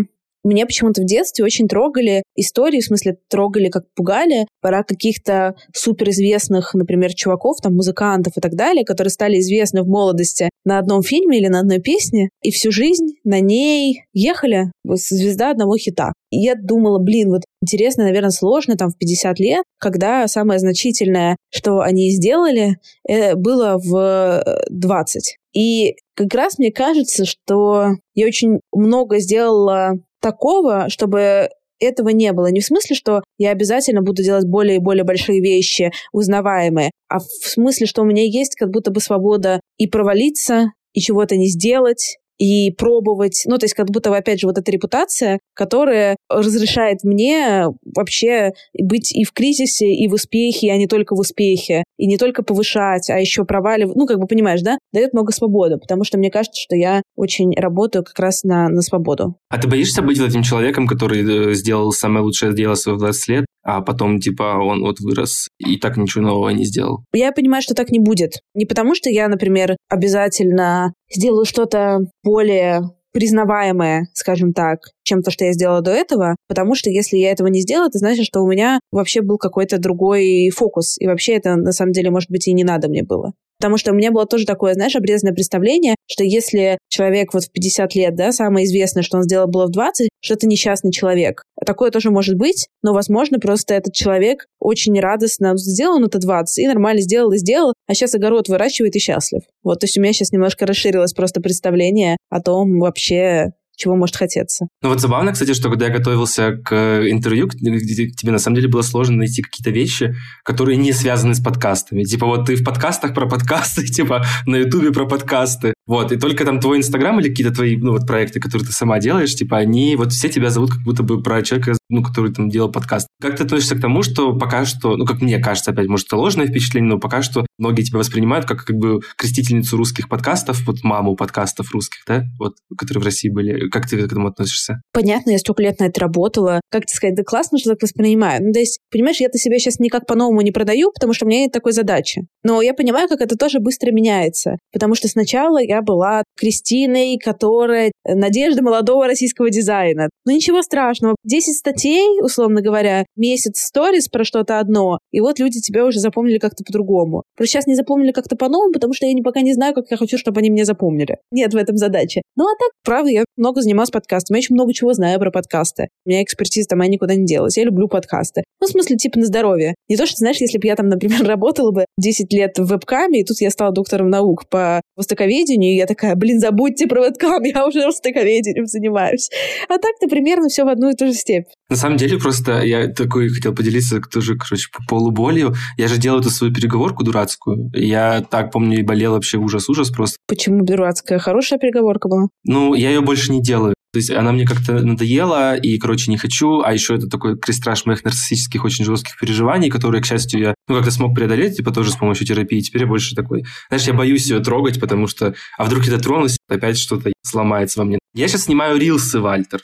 меня 0.48 0.66
почему-то 0.66 1.02
в 1.02 1.06
детстве 1.06 1.44
очень 1.44 1.68
трогали 1.68 2.22
истории, 2.34 2.80
в 2.80 2.84
смысле 2.84 3.16
трогали, 3.28 3.68
как 3.68 3.84
пугали, 3.94 4.46
про 4.60 4.84
каких-то 4.84 5.54
суперизвестных, 5.74 6.74
например, 6.74 7.14
чуваков, 7.14 7.58
там, 7.62 7.74
музыкантов 7.74 8.34
и 8.36 8.40
так 8.40 8.54
далее, 8.54 8.84
которые 8.84 9.10
стали 9.10 9.38
известны 9.38 9.82
в 9.82 9.88
молодости 9.88 10.50
на 10.64 10.78
одном 10.78 11.02
фильме 11.02 11.38
или 11.38 11.48
на 11.48 11.60
одной 11.60 11.80
песне, 11.80 12.30
и 12.42 12.50
всю 12.50 12.70
жизнь 12.70 13.14
на 13.24 13.40
ней 13.40 14.04
ехали 14.12 14.72
звезда 14.84 15.50
одного 15.50 15.76
хита. 15.76 16.12
И 16.30 16.38
я 16.38 16.54
думала, 16.54 16.98
блин, 16.98 17.30
вот 17.30 17.42
интересно, 17.62 18.04
наверное, 18.04 18.30
сложно 18.30 18.76
там 18.76 18.90
в 18.90 18.98
50 18.98 19.38
лет, 19.38 19.64
когда 19.78 20.26
самое 20.28 20.58
значительное, 20.58 21.36
что 21.52 21.80
они 21.80 22.10
сделали, 22.10 22.78
э, 23.08 23.34
было 23.36 23.78
в 23.78 24.42
20. 24.68 25.16
Э, 25.16 25.58
и 25.58 25.96
как 26.14 26.34
раз 26.34 26.58
мне 26.58 26.70
кажется, 26.70 27.24
что 27.24 27.92
я 28.14 28.26
очень 28.26 28.60
много 28.72 29.20
сделала 29.20 29.94
такого, 30.26 30.88
чтобы 30.88 31.50
этого 31.78 32.08
не 32.08 32.32
было. 32.32 32.50
Не 32.50 32.60
в 32.60 32.64
смысле, 32.64 32.96
что 32.96 33.22
я 33.38 33.50
обязательно 33.50 34.02
буду 34.02 34.24
делать 34.24 34.44
более 34.44 34.76
и 34.76 34.80
более 34.80 35.04
большие 35.04 35.40
вещи, 35.40 35.92
узнаваемые, 36.12 36.90
а 37.08 37.20
в 37.20 37.46
смысле, 37.48 37.86
что 37.86 38.02
у 38.02 38.04
меня 38.04 38.24
есть 38.24 38.56
как 38.56 38.70
будто 38.70 38.90
бы 38.90 39.00
свобода 39.00 39.60
и 39.78 39.86
провалиться, 39.86 40.72
и 40.94 41.00
чего-то 41.00 41.36
не 41.36 41.48
сделать, 41.48 42.16
и 42.38 42.70
пробовать. 42.72 43.44
Ну, 43.46 43.58
то 43.58 43.64
есть 43.64 43.74
как 43.74 43.90
будто, 43.90 44.14
опять 44.14 44.40
же, 44.40 44.46
вот 44.46 44.58
эта 44.58 44.70
репутация, 44.70 45.40
которая 45.54 46.16
разрешает 46.28 47.04
мне 47.04 47.66
вообще 47.94 48.52
быть 48.78 49.14
и 49.14 49.24
в 49.24 49.32
кризисе, 49.32 49.92
и 49.92 50.08
в 50.08 50.14
успехе, 50.14 50.72
а 50.72 50.76
не 50.76 50.86
только 50.86 51.14
в 51.14 51.20
успехе. 51.20 51.84
И 51.96 52.06
не 52.06 52.18
только 52.18 52.42
повышать, 52.42 53.10
а 53.10 53.18
еще 53.18 53.44
проваливать. 53.44 53.96
Ну, 53.96 54.06
как 54.06 54.18
бы 54.18 54.26
понимаешь, 54.26 54.60
да? 54.62 54.78
Дает 54.92 55.12
много 55.12 55.32
свободы, 55.32 55.78
потому 55.78 56.04
что 56.04 56.18
мне 56.18 56.30
кажется, 56.30 56.60
что 56.60 56.76
я 56.76 57.02
очень 57.16 57.54
работаю 57.56 58.04
как 58.04 58.18
раз 58.18 58.42
на, 58.44 58.68
на 58.68 58.82
свободу. 58.82 59.36
А 59.48 59.58
ты 59.58 59.68
боишься 59.68 60.02
быть 60.02 60.18
вот 60.18 60.28
этим 60.28 60.42
человеком, 60.42 60.86
который 60.86 61.50
э, 61.50 61.54
сделал 61.54 61.92
самое 61.92 62.24
лучшее 62.24 62.54
дело 62.54 62.74
в 62.74 62.98
20 62.98 63.28
лет, 63.28 63.45
а 63.66 63.80
потом, 63.80 64.20
типа, 64.20 64.58
он 64.62 64.80
вот 64.82 65.00
вырос 65.00 65.48
и 65.58 65.76
так 65.76 65.96
ничего 65.96 66.22
нового 66.22 66.50
не 66.50 66.64
сделал? 66.64 67.04
Я 67.12 67.32
понимаю, 67.32 67.62
что 67.62 67.74
так 67.74 67.90
не 67.90 67.98
будет. 67.98 68.34
Не 68.54 68.64
потому, 68.64 68.94
что 68.94 69.10
я, 69.10 69.26
например, 69.26 69.76
обязательно 69.88 70.94
сделаю 71.12 71.44
что-то 71.44 71.98
более 72.22 72.82
признаваемое, 73.12 74.08
скажем 74.12 74.52
так, 74.52 74.78
чем 75.02 75.22
то, 75.22 75.32
что 75.32 75.46
я 75.46 75.52
сделала 75.52 75.80
до 75.80 75.90
этого, 75.90 76.36
потому 76.48 76.74
что 76.76 76.90
если 76.90 77.16
я 77.16 77.32
этого 77.32 77.48
не 77.48 77.60
сделала, 77.60 77.88
это 77.88 77.98
значит, 77.98 78.26
что 78.26 78.42
у 78.42 78.48
меня 78.48 78.78
вообще 78.92 79.20
был 79.20 79.38
какой-то 79.38 79.78
другой 79.78 80.50
фокус, 80.54 80.96
и 80.98 81.06
вообще 81.06 81.32
это 81.32 81.56
на 81.56 81.72
самом 81.72 81.92
деле, 81.92 82.10
может 82.10 82.30
быть, 82.30 82.46
и 82.46 82.52
не 82.52 82.62
надо 82.62 82.88
мне 82.88 83.02
было. 83.02 83.32
Потому 83.58 83.78
что 83.78 83.92
у 83.92 83.94
меня 83.94 84.10
было 84.10 84.26
тоже 84.26 84.44
такое, 84.44 84.74
знаешь, 84.74 84.96
обрезанное 84.96 85.34
представление, 85.34 85.94
что 86.06 86.24
если 86.24 86.78
человек 86.88 87.32
вот 87.32 87.44
в 87.44 87.50
50 87.50 87.94
лет, 87.94 88.14
да, 88.14 88.32
самое 88.32 88.66
известное, 88.66 89.02
что 89.02 89.18
он 89.18 89.22
сделал 89.24 89.48
было 89.48 89.66
в 89.66 89.70
20, 89.70 90.08
что 90.20 90.34
это 90.34 90.46
несчастный 90.46 90.92
человек. 90.92 91.42
Такое 91.64 91.90
тоже 91.90 92.10
может 92.10 92.36
быть, 92.36 92.68
но, 92.82 92.92
возможно, 92.92 93.38
просто 93.38 93.74
этот 93.74 93.94
человек 93.94 94.46
очень 94.60 94.98
радостно 95.00 95.56
сделал 95.56 96.04
это 96.04 96.18
20 96.18 96.58
и 96.58 96.66
нормально 96.68 97.00
сделал 97.00 97.32
и 97.32 97.38
сделал, 97.38 97.72
а 97.86 97.94
сейчас 97.94 98.14
огород 98.14 98.48
выращивает 98.48 98.94
и 98.96 98.98
счастлив. 98.98 99.42
Вот, 99.62 99.80
то 99.80 99.84
есть 99.84 99.96
у 99.96 100.00
меня 100.00 100.12
сейчас 100.12 100.32
немножко 100.32 100.66
расширилось 100.66 101.12
просто 101.12 101.40
представление 101.40 102.16
о 102.30 102.40
том 102.40 102.78
вообще, 102.78 103.52
чего 103.76 103.94
может 103.94 104.16
хотеться. 104.16 104.66
Ну 104.82 104.88
вот 104.88 105.00
забавно, 105.00 105.32
кстати, 105.32 105.52
что 105.54 105.70
когда 105.70 105.86
я 105.86 105.92
готовился 105.92 106.52
к 106.52 107.02
интервью, 107.08 107.48
тебе 107.48 108.32
на 108.32 108.38
самом 108.38 108.56
деле 108.56 108.68
было 108.68 108.82
сложно 108.82 109.18
найти 109.18 109.42
какие-то 109.42 109.70
вещи, 109.70 110.14
которые 110.42 110.76
не 110.76 110.92
связаны 110.92 111.34
с 111.34 111.40
подкастами. 111.40 112.02
Типа 112.02 112.26
вот 112.26 112.46
ты 112.46 112.56
в 112.56 112.64
подкастах 112.64 113.14
про 113.14 113.28
подкасты, 113.28 113.84
типа 113.86 114.24
на 114.46 114.56
ютубе 114.56 114.92
про 114.92 115.06
подкасты. 115.06 115.75
Вот, 115.86 116.12
и 116.12 116.16
только 116.16 116.44
там 116.44 116.60
твой 116.60 116.78
инстаграм 116.78 117.18
или 117.20 117.28
какие-то 117.28 117.54
твои, 117.54 117.76
ну 117.76 117.92
вот 117.92 118.06
проекты, 118.06 118.40
которые 118.40 118.66
ты 118.66 118.72
сама 118.72 118.98
делаешь, 118.98 119.34
типа 119.34 119.58
они, 119.58 119.96
вот 119.96 120.12
все 120.12 120.28
тебя 120.28 120.50
зовут 120.50 120.72
как 120.72 120.82
будто 120.82 121.02
бы 121.02 121.22
про 121.22 121.42
человека, 121.42 121.74
ну, 121.88 122.02
который 122.02 122.32
там 122.32 122.48
делал 122.48 122.70
подкаст. 122.70 123.06
Как 123.20 123.36
ты 123.36 123.44
относишься 123.44 123.76
к 123.76 123.80
тому, 123.80 124.02
что 124.02 124.36
пока 124.36 124.64
что, 124.64 124.96
ну, 124.96 125.04
как 125.04 125.20
мне 125.20 125.38
кажется, 125.38 125.70
опять, 125.70 125.86
может, 125.86 126.06
это 126.06 126.16
ложное 126.16 126.46
впечатление, 126.46 126.94
но 126.94 126.98
пока 126.98 127.22
что 127.22 127.46
многие 127.58 127.82
тебя 127.82 127.98
воспринимают 127.98 128.46
как 128.46 128.64
как 128.64 128.76
бы 128.76 129.00
крестительницу 129.16 129.76
русских 129.76 130.08
подкастов, 130.08 130.66
вот 130.66 130.82
маму 130.82 131.14
подкастов 131.14 131.70
русских, 131.72 132.00
да, 132.06 132.24
вот, 132.38 132.54
которые 132.76 133.02
в 133.02 133.04
России 133.04 133.28
были. 133.28 133.68
Как 133.68 133.88
ты 133.88 133.96
к 133.96 134.00
этому 134.00 134.28
относишься? 134.28 134.80
Понятно, 134.92 135.30
я 135.30 135.38
столько 135.38 135.62
лет 135.62 135.78
на 135.78 135.84
это 135.84 136.00
работала. 136.00 136.60
Как 136.70 136.86
тебе 136.86 136.96
сказать, 136.96 137.16
да 137.16 137.22
классно, 137.22 137.58
что 137.58 137.70
так 137.70 137.82
воспринимаю. 137.82 138.44
Ну, 138.44 138.52
то 138.52 138.58
есть, 138.58 138.80
понимаешь, 138.90 139.20
я-то 139.20 139.38
себя 139.38 139.58
сейчас 139.58 139.78
никак 139.78 140.06
по-новому 140.06 140.40
не 140.40 140.50
продаю, 140.50 140.90
потому 140.92 141.12
что 141.12 141.24
у 141.24 141.28
меня 141.28 141.40
нет 141.40 141.52
такой 141.52 141.72
задачи. 141.72 142.26
Но 142.42 142.60
я 142.62 142.74
понимаю, 142.74 143.08
как 143.08 143.20
это 143.20 143.36
тоже 143.36 143.60
быстро 143.60 143.92
меняется. 143.92 144.56
Потому 144.72 144.94
что 144.94 145.08
сначала 145.08 145.62
я 145.62 145.75
была 145.82 146.22
Кристиной, 146.36 147.18
которая 147.18 147.92
надежда 148.04 148.62
молодого 148.62 149.06
российского 149.06 149.50
дизайна. 149.50 150.08
Ну, 150.24 150.32
ничего 150.32 150.62
страшного. 150.62 151.16
10 151.24 151.56
статей, 151.56 152.20
условно 152.20 152.60
говоря, 152.62 153.04
месяц 153.16 153.60
сторис 153.60 154.08
про 154.08 154.24
что-то 154.24 154.58
одно, 154.58 154.98
и 155.12 155.20
вот 155.20 155.38
люди 155.38 155.60
тебя 155.60 155.84
уже 155.84 156.00
запомнили 156.00 156.38
как-то 156.38 156.64
по-другому. 156.64 157.22
Просто 157.36 157.52
сейчас 157.52 157.66
не 157.66 157.74
запомнили 157.74 158.12
как-то 158.12 158.36
по-новому, 158.36 158.72
потому 158.72 158.92
что 158.92 159.06
я 159.06 159.12
пока 159.22 159.40
не 159.40 159.54
знаю, 159.54 159.74
как 159.74 159.86
я 159.90 159.96
хочу, 159.96 160.18
чтобы 160.18 160.40
они 160.40 160.50
меня 160.50 160.64
запомнили. 160.64 161.18
Нет 161.32 161.52
в 161.52 161.56
этом 161.56 161.76
задачи. 161.76 162.22
Ну, 162.36 162.44
а 162.44 162.54
так, 162.58 162.70
правда, 162.84 163.10
я 163.10 163.24
много 163.36 163.60
занималась 163.60 163.90
подкастами. 163.90 164.36
Я 164.36 164.38
очень 164.38 164.54
много 164.54 164.72
чего 164.72 164.92
знаю 164.92 165.18
про 165.18 165.30
подкасты. 165.30 165.88
У 166.04 166.10
меня 166.10 166.22
экспертиза 166.22 166.68
там, 166.68 166.82
я 166.82 166.88
никуда 166.88 167.14
не 167.14 167.24
делась. 167.24 167.56
Я 167.56 167.64
люблю 167.64 167.88
подкасты. 167.88 168.44
Ну, 168.60 168.66
в 168.66 168.70
смысле, 168.70 168.96
типа 168.96 169.18
на 169.18 169.26
здоровье. 169.26 169.74
Не 169.88 169.96
то, 169.96 170.06
что, 170.06 170.16
знаешь, 170.16 170.38
если 170.38 170.58
бы 170.58 170.66
я 170.66 170.76
там, 170.76 170.88
например, 170.88 171.22
работала 171.26 171.72
бы 171.72 171.84
10 171.98 172.32
лет 172.32 172.58
в 172.58 172.66
вебкаме, 172.66 173.20
и 173.20 173.24
тут 173.24 173.40
я 173.40 173.50
стала 173.50 173.72
доктором 173.72 174.10
наук 174.10 174.48
по 174.48 174.80
востоковедению, 174.96 175.65
и 175.74 175.76
я 175.76 175.86
такая, 175.86 176.14
блин, 176.14 176.40
забудьте 176.40 176.86
про 176.86 177.02
вебкам, 177.02 177.42
я 177.44 177.66
уже 177.66 177.86
востоковедением 177.86 178.66
занимаюсь. 178.66 179.30
А 179.68 179.78
так-то 179.78 180.08
примерно 180.08 180.48
все 180.48 180.64
в 180.64 180.68
одну 180.68 180.90
и 180.90 180.94
ту 180.94 181.06
же 181.06 181.12
степь. 181.12 181.46
На 181.68 181.76
самом 181.76 181.96
деле, 181.96 182.18
просто 182.18 182.62
я 182.62 182.88
такой 182.88 183.28
хотел 183.28 183.54
поделиться 183.54 184.00
тоже, 184.00 184.36
короче, 184.36 184.68
по 184.72 184.82
полуболью. 184.88 185.54
Я 185.76 185.88
же 185.88 185.98
делал 185.98 186.20
эту 186.20 186.30
свою 186.30 186.52
переговорку 186.52 187.04
дурацкую. 187.04 187.70
Я 187.74 188.24
так 188.28 188.52
помню 188.52 188.78
и 188.78 188.82
болел 188.82 189.12
вообще 189.12 189.38
ужас-ужас 189.38 189.90
просто. 189.90 190.16
Почему 190.26 190.64
дурацкая? 190.64 191.18
Хорошая 191.18 191.58
переговорка 191.58 192.08
была. 192.08 192.28
Ну, 192.44 192.74
я 192.74 192.90
ее 192.90 193.00
больше 193.00 193.32
не 193.32 193.42
делаю. 193.42 193.75
То 193.96 193.98
есть 193.98 194.10
она 194.10 194.30
мне 194.30 194.44
как-то 194.44 194.74
надоела, 194.74 195.56
и, 195.56 195.78
короче, 195.78 196.10
не 196.10 196.18
хочу. 196.18 196.60
А 196.60 196.74
еще 196.74 196.96
это 196.96 197.06
такой 197.06 197.38
крестраж 197.38 197.86
моих 197.86 198.04
нарциссических 198.04 198.62
очень 198.62 198.84
жестких 198.84 199.18
переживаний, 199.18 199.70
которые, 199.70 200.02
к 200.02 200.04
счастью, 200.04 200.38
я 200.38 200.54
ну, 200.68 200.74
как-то 200.74 200.90
смог 200.90 201.14
преодолеть, 201.14 201.56
типа, 201.56 201.72
тоже 201.72 201.92
с 201.92 201.96
помощью 201.96 202.26
терапии. 202.26 202.60
Теперь 202.60 202.82
я 202.82 202.86
больше 202.86 203.14
такой... 203.14 203.46
Знаешь, 203.68 203.86
я 203.86 203.94
боюсь 203.94 204.26
ее 204.26 204.40
трогать, 204.40 204.78
потому 204.78 205.06
что... 205.06 205.34
А 205.56 205.64
вдруг 205.64 205.86
я 205.86 205.92
дотронусь, 205.92 206.36
опять 206.46 206.76
что-то 206.76 207.10
сломается 207.22 207.78
во 207.78 207.86
мне. 207.86 207.98
Я 208.12 208.28
сейчас 208.28 208.44
снимаю 208.44 208.78
рилсы, 208.78 209.18
Вальтер. 209.18 209.62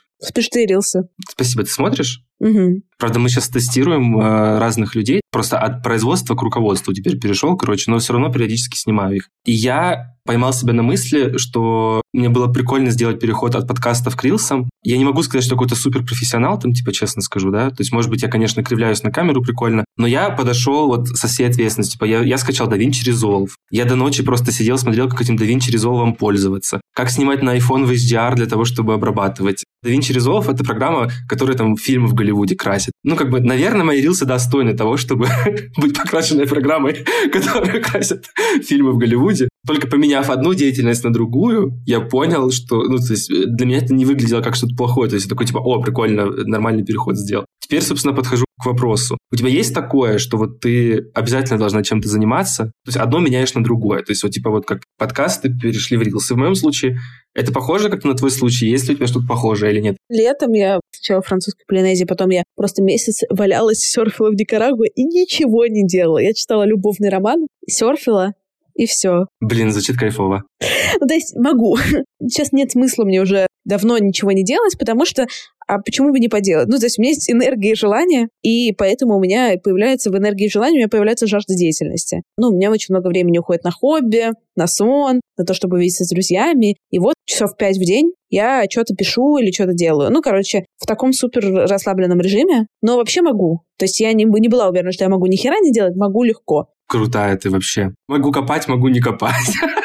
Рилсы. 0.66 1.08
Спасибо. 1.28 1.64
Ты 1.64 1.70
смотришь? 1.70 2.22
Угу. 2.42 2.82
Правда, 2.98 3.18
мы 3.20 3.28
сейчас 3.28 3.48
тестируем 3.48 4.18
э, 4.18 4.58
разных 4.58 4.94
людей. 4.94 5.20
Просто 5.30 5.58
от 5.58 5.82
производства 5.82 6.34
к 6.34 6.42
руководству 6.42 6.92
теперь 6.92 7.18
перешел, 7.18 7.56
короче, 7.56 7.90
но 7.90 7.98
все 7.98 8.12
равно 8.12 8.32
периодически 8.32 8.76
снимаю 8.76 9.16
их. 9.16 9.28
И 9.44 9.52
я 9.52 10.16
поймал 10.24 10.52
себя 10.52 10.72
на 10.72 10.82
мысли, 10.82 11.36
что 11.36 12.02
мне 12.12 12.28
было 12.28 12.46
прикольно 12.46 12.90
сделать 12.90 13.20
переход 13.20 13.54
от 13.54 13.66
подкастов 13.66 14.16
к 14.16 14.24
рилсам. 14.24 14.68
Я 14.84 14.98
не 14.98 15.04
могу 15.04 15.22
сказать, 15.22 15.44
что 15.44 15.54
какой-то 15.54 15.74
суперпрофессионал 15.74 16.58
там, 16.58 16.72
типа, 16.72 16.92
честно 16.92 17.22
скажу, 17.22 17.50
да. 17.50 17.70
То 17.70 17.80
есть, 17.80 17.92
может 17.92 18.10
быть, 18.10 18.22
я, 18.22 18.28
конечно, 18.28 18.62
кривляюсь 18.62 19.02
на 19.02 19.10
камеру 19.10 19.42
прикольно, 19.42 19.84
но 19.96 20.06
я 20.06 20.30
подошел 20.30 20.88
вот 20.88 21.08
со 21.08 21.28
всей 21.28 21.48
ответственностью. 21.48 21.94
Типа, 21.98 22.04
я, 22.04 22.22
я 22.22 22.38
скачал 22.38 22.70
DaVinci 22.70 23.06
Resolve. 23.06 23.50
Я 23.70 23.84
до 23.84 23.96
ночи 23.96 24.22
просто 24.22 24.52
сидел, 24.52 24.78
смотрел, 24.78 25.08
как 25.08 25.20
этим 25.20 25.36
DaVinci 25.36 25.72
Resolve 25.72 26.14
пользоваться. 26.14 26.80
Как 26.94 27.10
снимать 27.10 27.42
на 27.42 27.56
iPhone 27.56 27.84
в 27.84 27.90
HDR 27.90 28.34
для 28.34 28.46
того, 28.46 28.64
чтобы 28.64 28.94
обрабатывать. 28.94 29.64
DaVinci 29.84 30.11
Resolve— 30.12 30.52
это 30.52 30.64
программа, 30.64 31.10
которая 31.28 31.56
там 31.56 31.76
фильмы 31.76 32.08
в 32.08 32.14
Голливуде 32.14 32.56
красит. 32.56 32.92
Ну, 33.04 33.16
как 33.16 33.30
бы, 33.30 33.40
наверное, 33.40 33.84
мои 33.84 34.00
рилсы 34.00 34.24
достойны 34.24 34.74
того, 34.74 34.96
чтобы 34.96 35.28
быть 35.76 35.96
покрашенной 35.96 36.46
программой, 36.46 37.04
которая 37.32 37.80
красит 37.80 38.26
фильмы 38.62 38.92
в 38.92 38.98
Голливуде. 38.98 39.48
Только 39.66 39.86
поменяв 39.86 40.30
одну 40.30 40.54
деятельность 40.54 41.04
на 41.04 41.12
другую, 41.12 41.80
я 41.86 42.00
понял, 42.00 42.50
что, 42.50 42.82
ну, 42.82 42.98
то 42.98 43.12
есть 43.12 43.28
для 43.28 43.66
меня 43.66 43.78
это 43.78 43.94
не 43.94 44.04
выглядело 44.04 44.40
как 44.40 44.56
что-то 44.56 44.74
плохое. 44.74 45.08
То 45.08 45.16
есть 45.16 45.28
такой, 45.28 45.46
типа, 45.46 45.58
о, 45.58 45.80
прикольно, 45.82 46.26
нормальный 46.26 46.84
переход 46.84 47.16
сделал. 47.16 47.46
Теперь, 47.60 47.82
собственно, 47.82 48.14
подхожу 48.14 48.44
к 48.62 48.66
вопросу. 48.66 49.18
У 49.30 49.36
тебя 49.36 49.48
есть 49.48 49.74
такое, 49.74 50.18
что 50.18 50.36
вот 50.36 50.60
ты 50.60 51.10
обязательно 51.14 51.58
должна 51.58 51.82
чем-то 51.82 52.08
заниматься? 52.08 52.66
То 52.84 52.88
есть 52.88 52.98
одно 52.98 53.18
меняешь 53.18 53.54
на 53.54 53.62
другое. 53.62 54.02
То 54.02 54.12
есть 54.12 54.22
вот 54.22 54.32
типа 54.32 54.50
вот 54.50 54.66
как 54.66 54.82
подкасты 54.98 55.50
перешли 55.50 55.96
в 55.96 56.02
рилсы. 56.02 56.34
В 56.34 56.38
моем 56.38 56.54
случае 56.54 56.98
это 57.34 57.52
похоже 57.52 57.88
как-то 57.88 58.08
на 58.08 58.14
твой 58.14 58.30
случай? 58.30 58.68
Есть 58.68 58.88
ли 58.88 58.94
у 58.94 58.96
тебя 58.96 59.06
что-то 59.06 59.26
похожее 59.26 59.72
или 59.72 59.80
нет? 59.80 59.96
Летом 60.08 60.52
я 60.52 60.80
сначала 60.94 61.22
в 61.22 61.26
французской 61.26 61.64
Полинезии, 61.66 62.04
потом 62.04 62.30
я 62.30 62.44
просто 62.56 62.82
месяц 62.82 63.20
валялась, 63.30 63.78
серфила 63.80 64.30
в 64.30 64.34
Никарагуа 64.34 64.86
и 64.86 65.04
ничего 65.04 65.66
не 65.66 65.86
делала. 65.86 66.18
Я 66.18 66.34
читала 66.34 66.64
любовный 66.64 67.08
роман, 67.08 67.46
серфила, 67.66 68.32
и 68.74 68.86
все. 68.86 69.26
Блин, 69.40 69.70
звучит 69.72 69.98
кайфово. 69.98 70.44
Ну, 71.00 71.06
то 71.06 71.14
есть 71.14 71.36
могу. 71.36 71.76
Сейчас 72.22 72.52
нет 72.52 72.72
смысла 72.72 73.04
мне 73.04 73.20
уже 73.20 73.46
давно 73.64 73.98
ничего 73.98 74.32
не 74.32 74.44
делать, 74.44 74.76
потому 74.78 75.04
что 75.04 75.26
а 75.66 75.78
почему 75.78 76.10
бы 76.10 76.20
не 76.20 76.28
поделать? 76.28 76.68
Ну, 76.68 76.78
то 76.78 76.86
есть 76.86 76.98
у 76.98 77.02
меня 77.02 77.10
есть 77.10 77.30
энергия 77.30 77.72
и 77.72 77.74
желание, 77.74 78.28
и 78.42 78.72
поэтому 78.72 79.16
у 79.16 79.20
меня 79.20 79.54
появляется 79.62 80.10
в 80.10 80.16
энергии 80.16 80.46
и 80.46 80.50
желании, 80.50 80.76
у 80.76 80.78
меня 80.78 80.88
появляется 80.88 81.26
жажда 81.26 81.54
деятельности. 81.54 82.22
Ну, 82.36 82.48
у 82.48 82.52
меня 82.52 82.70
очень 82.70 82.94
много 82.94 83.08
времени 83.08 83.38
уходит 83.38 83.64
на 83.64 83.70
хобби, 83.70 84.32
на 84.56 84.66
сон, 84.66 85.20
на 85.36 85.44
то, 85.44 85.54
чтобы 85.54 85.80
видеться 85.80 86.04
с 86.04 86.08
друзьями. 86.08 86.76
И 86.90 86.98
вот 86.98 87.14
часов 87.24 87.56
пять 87.56 87.76
в 87.76 87.84
день 87.84 88.12
я 88.30 88.64
что-то 88.70 88.94
пишу 88.94 89.38
или 89.38 89.50
что-то 89.50 89.74
делаю. 89.74 90.10
Ну, 90.10 90.22
короче, 90.22 90.64
в 90.78 90.86
таком 90.86 91.12
супер 91.12 91.52
расслабленном 91.68 92.20
режиме, 92.20 92.66
но 92.80 92.96
вообще 92.96 93.22
могу. 93.22 93.60
То 93.78 93.84
есть 93.84 94.00
я 94.00 94.12
не, 94.12 94.24
не 94.24 94.48
была 94.48 94.68
уверена, 94.68 94.92
что 94.92 95.04
я 95.04 95.10
могу 95.10 95.26
ни 95.26 95.36
хера 95.36 95.58
не 95.60 95.72
делать, 95.72 95.96
могу 95.96 96.22
легко. 96.22 96.68
Крутая 96.88 97.36
ты 97.36 97.50
вообще. 97.50 97.94
Могу 98.08 98.32
копать, 98.32 98.68
могу 98.68 98.88
не 98.88 99.00
копать. 99.00 99.54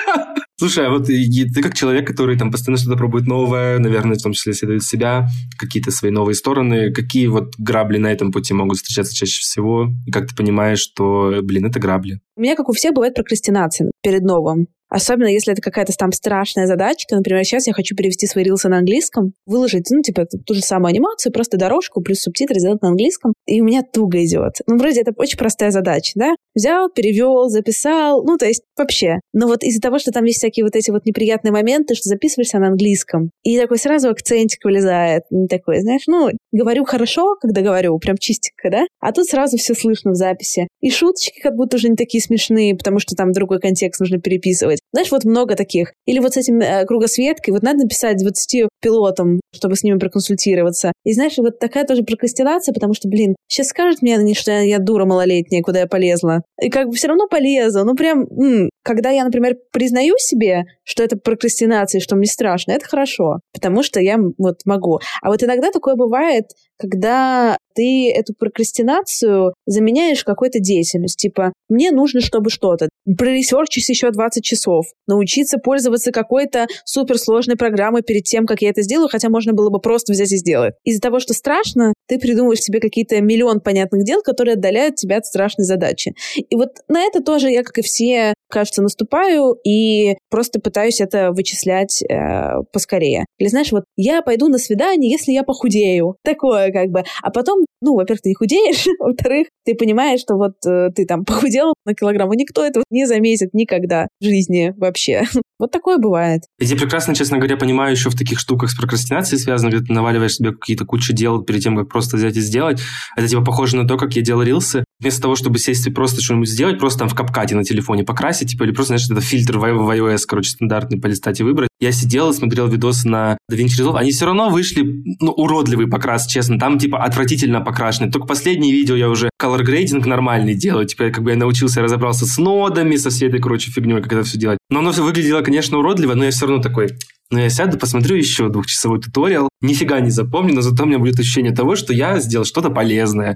Слушай, 0.60 0.88
а 0.88 0.90
вот 0.90 1.06
ты 1.06 1.62
как 1.62 1.76
человек, 1.76 2.08
который 2.08 2.38
там 2.38 2.52
постоянно 2.52 2.80
что-то 2.80 2.98
пробует 2.98 3.28
новое, 3.28 3.78
наверное, 3.78 4.18
в 4.18 4.22
том 4.24 4.34
числе 4.34 4.54
исследует 4.54 4.84
себя, 4.84 5.28
какие-то 5.60 5.92
свои 5.92 6.10
новые 6.10 6.34
стороны, 6.34 6.92
какие 6.92 7.28
вот 7.28 7.54
грабли 7.60 8.00
на 8.00 8.12
этом 8.12 8.32
пути 8.32 8.56
могут 8.56 8.78
встречаться 8.78 9.14
чаще 9.16 9.40
всего, 9.42 9.90
и 10.08 10.12
как 10.12 10.28
ты 10.28 10.36
понимаешь, 10.36 10.80
что, 10.80 11.42
блин, 11.44 11.68
это 11.68 11.80
грабли? 11.80 12.22
У 12.36 12.42
меня, 12.42 12.56
как 12.56 12.70
у 12.70 12.74
всех, 12.74 12.94
бывает 12.94 13.14
прокрастинация 13.14 13.92
перед 14.02 14.24
новым. 14.24 14.68
Особенно, 14.90 15.28
если 15.28 15.52
это 15.52 15.62
какая-то 15.62 15.92
там 15.98 16.14
страшная 16.14 16.66
задачка. 16.66 17.18
Например, 17.18 17.44
сейчас 17.44 17.68
я 17.68 17.74
хочу 17.74 17.94
перевести 17.94 18.26
свои 18.26 18.46
рилсы 18.46 18.70
на 18.70 18.78
английском, 18.78 19.34
выложить, 19.46 19.88
ну, 19.92 20.02
типа, 20.02 20.26
ту 20.26 20.54
же 20.54 20.62
самую 20.62 20.92
анимацию, 20.92 21.34
просто 21.34 21.58
дорожку 21.58 22.02
плюс 22.02 22.20
субтитры 22.22 22.58
сделать 22.60 22.82
на 22.82 22.88
английском. 22.90 23.34
И 23.46 23.60
у 23.60 23.66
меня 23.66 23.82
туго 23.84 24.24
идет. 24.24 24.62
Ну, 24.66 24.78
вроде 24.78 25.02
это 25.02 25.12
очень 25.18 25.38
простая 25.38 25.72
задача, 25.72 26.14
да? 26.16 26.36
Взял, 26.58 26.90
перевел, 26.90 27.50
записал, 27.50 28.24
ну, 28.24 28.36
то 28.36 28.48
есть 28.48 28.64
вообще. 28.76 29.20
Но 29.32 29.46
вот 29.46 29.62
из-за 29.62 29.80
того, 29.80 30.00
что 30.00 30.12
там 30.12 30.24
есть 30.24 30.40
всякие 30.40 30.66
вот 30.66 30.76
эти 30.76 30.90
вот 30.90 31.06
неприятные 31.06 31.52
моменты, 31.52 31.94
что 31.94 32.10
записываешься 32.10 32.58
на 32.58 32.70
английском, 32.70 33.30
и 33.44 33.60
такой 33.60 33.78
сразу 33.78 34.10
акцентик 34.10 34.66
вылезает, 34.66 35.22
такой, 35.52 35.82
знаешь, 35.82 36.08
ну, 36.08 36.32
говорю 36.52 36.84
хорошо, 36.84 37.36
когда 37.40 37.62
говорю, 37.62 38.00
прям 38.00 38.18
чистенько, 38.18 38.72
да? 38.72 38.88
А 39.00 39.12
тут 39.12 39.28
сразу 39.28 39.58
все 39.58 39.76
слышно 39.76 40.12
в 40.12 40.16
записи. 40.16 40.68
И 40.82 40.90
шуточки 40.90 41.40
как 41.42 41.56
будто 41.56 41.78
уже 41.78 41.90
не 41.90 41.96
такие 41.96 42.24
смешные, 42.24 42.76
потому 42.76 42.98
что 42.98 43.16
там 43.16 43.34
другой 43.34 43.60
контекст 43.60 44.00
нужно 44.00 44.20
переписывать. 44.20 44.80
Знаешь, 44.92 45.12
вот 45.12 45.26
много 45.26 45.56
таких. 45.56 45.94
Или 46.08 46.18
вот 46.18 46.34
с 46.34 46.38
этим 46.38 46.60
э, 46.60 46.86
кругосветкой, 46.86 47.54
вот 47.54 47.62
надо 47.62 47.84
написать 47.84 48.18
20 48.18 48.68
пилотам, 48.82 49.40
чтобы 49.54 49.76
с 49.76 49.84
ними 49.84 50.00
проконсультироваться. 50.00 50.92
И 51.04 51.14
знаешь, 51.14 51.38
вот 51.38 51.60
такая 51.60 51.86
тоже 51.86 52.02
прокрастинация, 52.02 52.74
потому 52.74 52.96
что, 52.96 53.08
блин, 53.08 53.36
сейчас 53.48 53.68
скажут 53.68 54.02
мне 54.02 54.18
что 54.34 54.52
я, 54.52 54.62
я 54.62 54.80
дура 54.80 55.06
малолетняя, 55.06 55.62
куда 55.62 55.82
я 55.82 55.88
полезла. 55.88 56.42
И 56.62 56.70
как 56.70 56.88
бы 56.88 56.94
все 56.94 57.08
равно 57.08 57.28
полезла. 57.28 57.84
Ну 57.84 57.96
прям, 57.96 58.24
м-м. 58.24 58.70
когда 58.84 59.12
я, 59.12 59.24
например, 59.24 59.58
признаю 59.72 60.16
себе, 60.18 60.66
что 60.84 61.04
это 61.04 61.18
прокрастинация, 61.18 62.02
что 62.02 62.16
мне 62.16 62.26
страшно, 62.26 62.72
это 62.72 62.86
хорошо, 62.86 63.40
потому 63.54 63.84
что 63.84 64.00
я 64.00 64.18
вот 64.38 64.62
могу. 64.66 65.00
А 65.22 65.30
вот 65.30 65.44
иногда 65.44 65.72
такое 65.72 65.96
бывает, 65.96 66.46
когда 66.80 67.58
ты 67.76 68.12
эту 68.12 68.34
прокрастинацию 68.34 69.54
заменяешь 69.68 70.24
какой-то 70.24 70.60
деятельностью. 70.60 71.30
Типа, 71.30 71.54
мне 71.70 71.92
нужно, 71.92 72.22
чтобы 72.22 72.50
что-то. 72.50 72.90
Проресерчить 73.18 73.88
еще 73.90 74.12
20 74.12 74.44
часов. 74.44 74.86
Научиться 75.08 75.58
пользоваться 75.58 76.12
какой-то 76.12 76.68
суперсложной 76.86 77.56
программой 77.56 78.02
перед 78.02 78.24
тем, 78.24 78.46
как 78.46 78.62
я 78.62 78.70
это 78.70 78.82
сделаю, 78.82 79.10
хотя 79.10 79.30
можно 79.30 79.54
было 79.54 79.70
бы 79.70 79.80
просто 79.80 80.14
взять 80.14 80.32
и 80.32 80.38
сделать. 80.38 80.74
Из-за 80.84 81.02
того, 81.02 81.20
что 81.20 81.34
страшно, 81.34 81.94
ты 82.08 82.20
придумываешь 82.20 82.60
себе 82.60 82.80
какие-то 82.80 83.22
миллион 83.22 83.62
понятных 83.62 84.04
дел, 84.04 84.22
которые 84.22 84.54
отдаляют 84.54 84.96
тебя 84.96 85.18
от 85.18 85.26
страшной 85.26 85.66
задачи. 85.66 86.14
И 86.36 86.56
вот 86.56 86.70
на 86.88 87.02
это 87.02 87.22
тоже 87.22 87.50
я, 87.50 87.64
как 87.64 87.78
и 87.78 87.82
все, 87.82 88.34
кажется, 88.50 88.82
наступаю 88.82 89.56
и 89.64 90.16
просто 90.30 90.60
пытаюсь 90.60 91.02
это 91.02 91.32
вычислять 91.32 92.02
э, 92.02 92.62
поскорее. 92.72 93.26
Или 93.38 93.48
знаешь, 93.50 93.72
вот 93.72 93.84
я 93.96 94.22
пойду 94.22 94.48
на 94.48 94.58
свидание, 94.58 95.12
если 95.12 95.32
я 95.32 95.44
похудею. 95.44 96.18
Такое 96.24 96.72
как 96.72 96.90
бы. 96.90 97.04
А 97.22 97.32
потом, 97.32 97.66
ну, 97.82 97.96
во-первых, 97.96 98.22
ты 98.22 98.30
не 98.30 98.36
худеешь, 98.36 98.86
во-вторых, 99.00 99.48
ты 99.66 99.76
понимаешь, 99.76 100.20
что 100.20 100.36
вот 100.36 100.54
э, 100.66 100.90
ты 100.96 101.06
там 101.06 101.26
похудел 101.26 101.74
на 101.86 101.94
килограмм, 101.94 102.34
и 102.34 102.38
никто 102.38 102.66
этого 102.66 102.84
не 102.90 103.06
заметит 103.06 103.54
никогда 103.54 104.08
в 104.20 104.24
жизни 104.24 104.74
вообще. 104.78 105.24
Вот 105.60 105.72
такое 105.72 105.98
бывает. 105.98 106.44
Я 106.60 106.76
прекрасно, 106.76 107.16
честно 107.16 107.38
говоря, 107.38 107.58
понимаю 107.58 107.92
еще 107.92 108.12
в 108.12 108.16
таких 108.16 108.38
штуках 108.38 108.70
с 108.70 108.76
прокрастинацией 108.76 109.42
связано, 109.42 109.72
когда 109.72 109.88
ты 109.88 109.92
наваливаешь 109.92 110.36
себе 110.36 110.52
какие-то 110.52 110.86
кучу 110.86 111.14
дел 111.14 111.42
перед 111.42 111.64
тем, 111.64 111.76
как 111.76 111.90
просто 111.90 112.16
взять 112.16 112.38
и 112.38 112.42
сделать. 112.42 112.80
Это 113.16 113.28
типа 113.28 113.44
похоже 113.44 113.76
на 113.76 113.88
то, 113.88 113.98
как 113.98 114.14
я 114.14 114.22
делал 114.22 114.44
рилсы. 114.44 114.84
Вместо 115.00 115.22
того, 115.22 115.36
чтобы 115.36 115.60
сесть 115.60 115.86
и 115.86 115.92
просто 115.92 116.22
что-нибудь 116.24 116.50
сделать, 116.50 116.80
просто 116.80 117.00
там 117.00 117.10
в 117.10 117.16
капкате 117.16 117.56
на 117.56 117.64
телефоне 117.64 118.04
покрасить, 118.04 118.52
типа, 118.52 118.64
или 118.64 118.72
просто, 118.72 118.98
знаешь, 118.98 119.10
это 119.10 119.22
фильтр 119.22 119.60
в 119.60 119.64
iOS, 119.64 120.22
короче, 120.28 120.52
стандартный 120.52 121.00
полистать 121.00 121.40
и 121.40 121.44
выбрать. 121.44 121.70
Я 121.80 121.92
сидел 121.92 122.32
и 122.32 122.34
смотрел 122.34 122.68
видосы 122.68 123.08
на 123.08 123.38
DaVinci 123.52 123.80
Resolve. 123.80 123.98
Они 123.98 124.12
все 124.12 124.26
равно 124.26 124.50
вышли, 124.50 124.84
ну, 125.20 125.32
уродливый 125.32 125.88
покрас, 125.88 126.26
честно. 126.26 126.58
Там, 126.58 126.80
типа, 126.80 127.04
отвратительно 127.04 127.62
покрашены. 127.62 128.12
Только 128.12 128.28
последние 128.28 128.72
видео 128.72 128.96
я 128.96 129.10
уже 129.10 129.30
color 129.40 129.64
grading 129.64 130.08
нормальный 130.08 130.56
делаю. 130.56 130.88
Типа, 130.88 131.10
как 131.10 131.24
бы 131.24 131.32
я 131.32 131.38
научился, 131.38 131.84
разобрался 131.84 132.26
с 132.26 132.38
нодами, 132.40 132.96
со 132.96 133.12
всей 133.12 133.30
этой, 133.30 133.40
короче, 133.40 133.70
фигней, 133.70 134.02
как 134.02 134.12
это 134.12 134.24
все 134.24 134.40
делать. 134.40 134.58
Но 134.70 134.80
оно 134.80 134.92
все 134.92 135.04
выглядело, 135.04 135.42
конечно, 135.42 135.78
уродливо, 135.78 136.16
но 136.16 136.26
я 136.26 136.32
все 136.32 136.48
равно 136.48 136.62
такой, 136.62 136.90
но 137.30 137.40
я 137.40 137.50
сяду, 137.50 137.78
посмотрю 137.78 138.16
еще 138.16 138.50
двухчасовой 138.50 139.02
туториал, 139.02 139.50
нифига 139.62 140.00
не 140.00 140.12
запомню, 140.12 140.56
но 140.56 140.62
зато 140.62 140.84
у 140.84 140.86
меня 140.86 140.98
будет 140.98 141.20
ощущение 141.20 141.54
того, 141.54 141.76
что 141.76 141.94
я 141.94 142.20
сделал 142.20 142.46
что-то 142.46 142.70
полезное. 142.70 143.36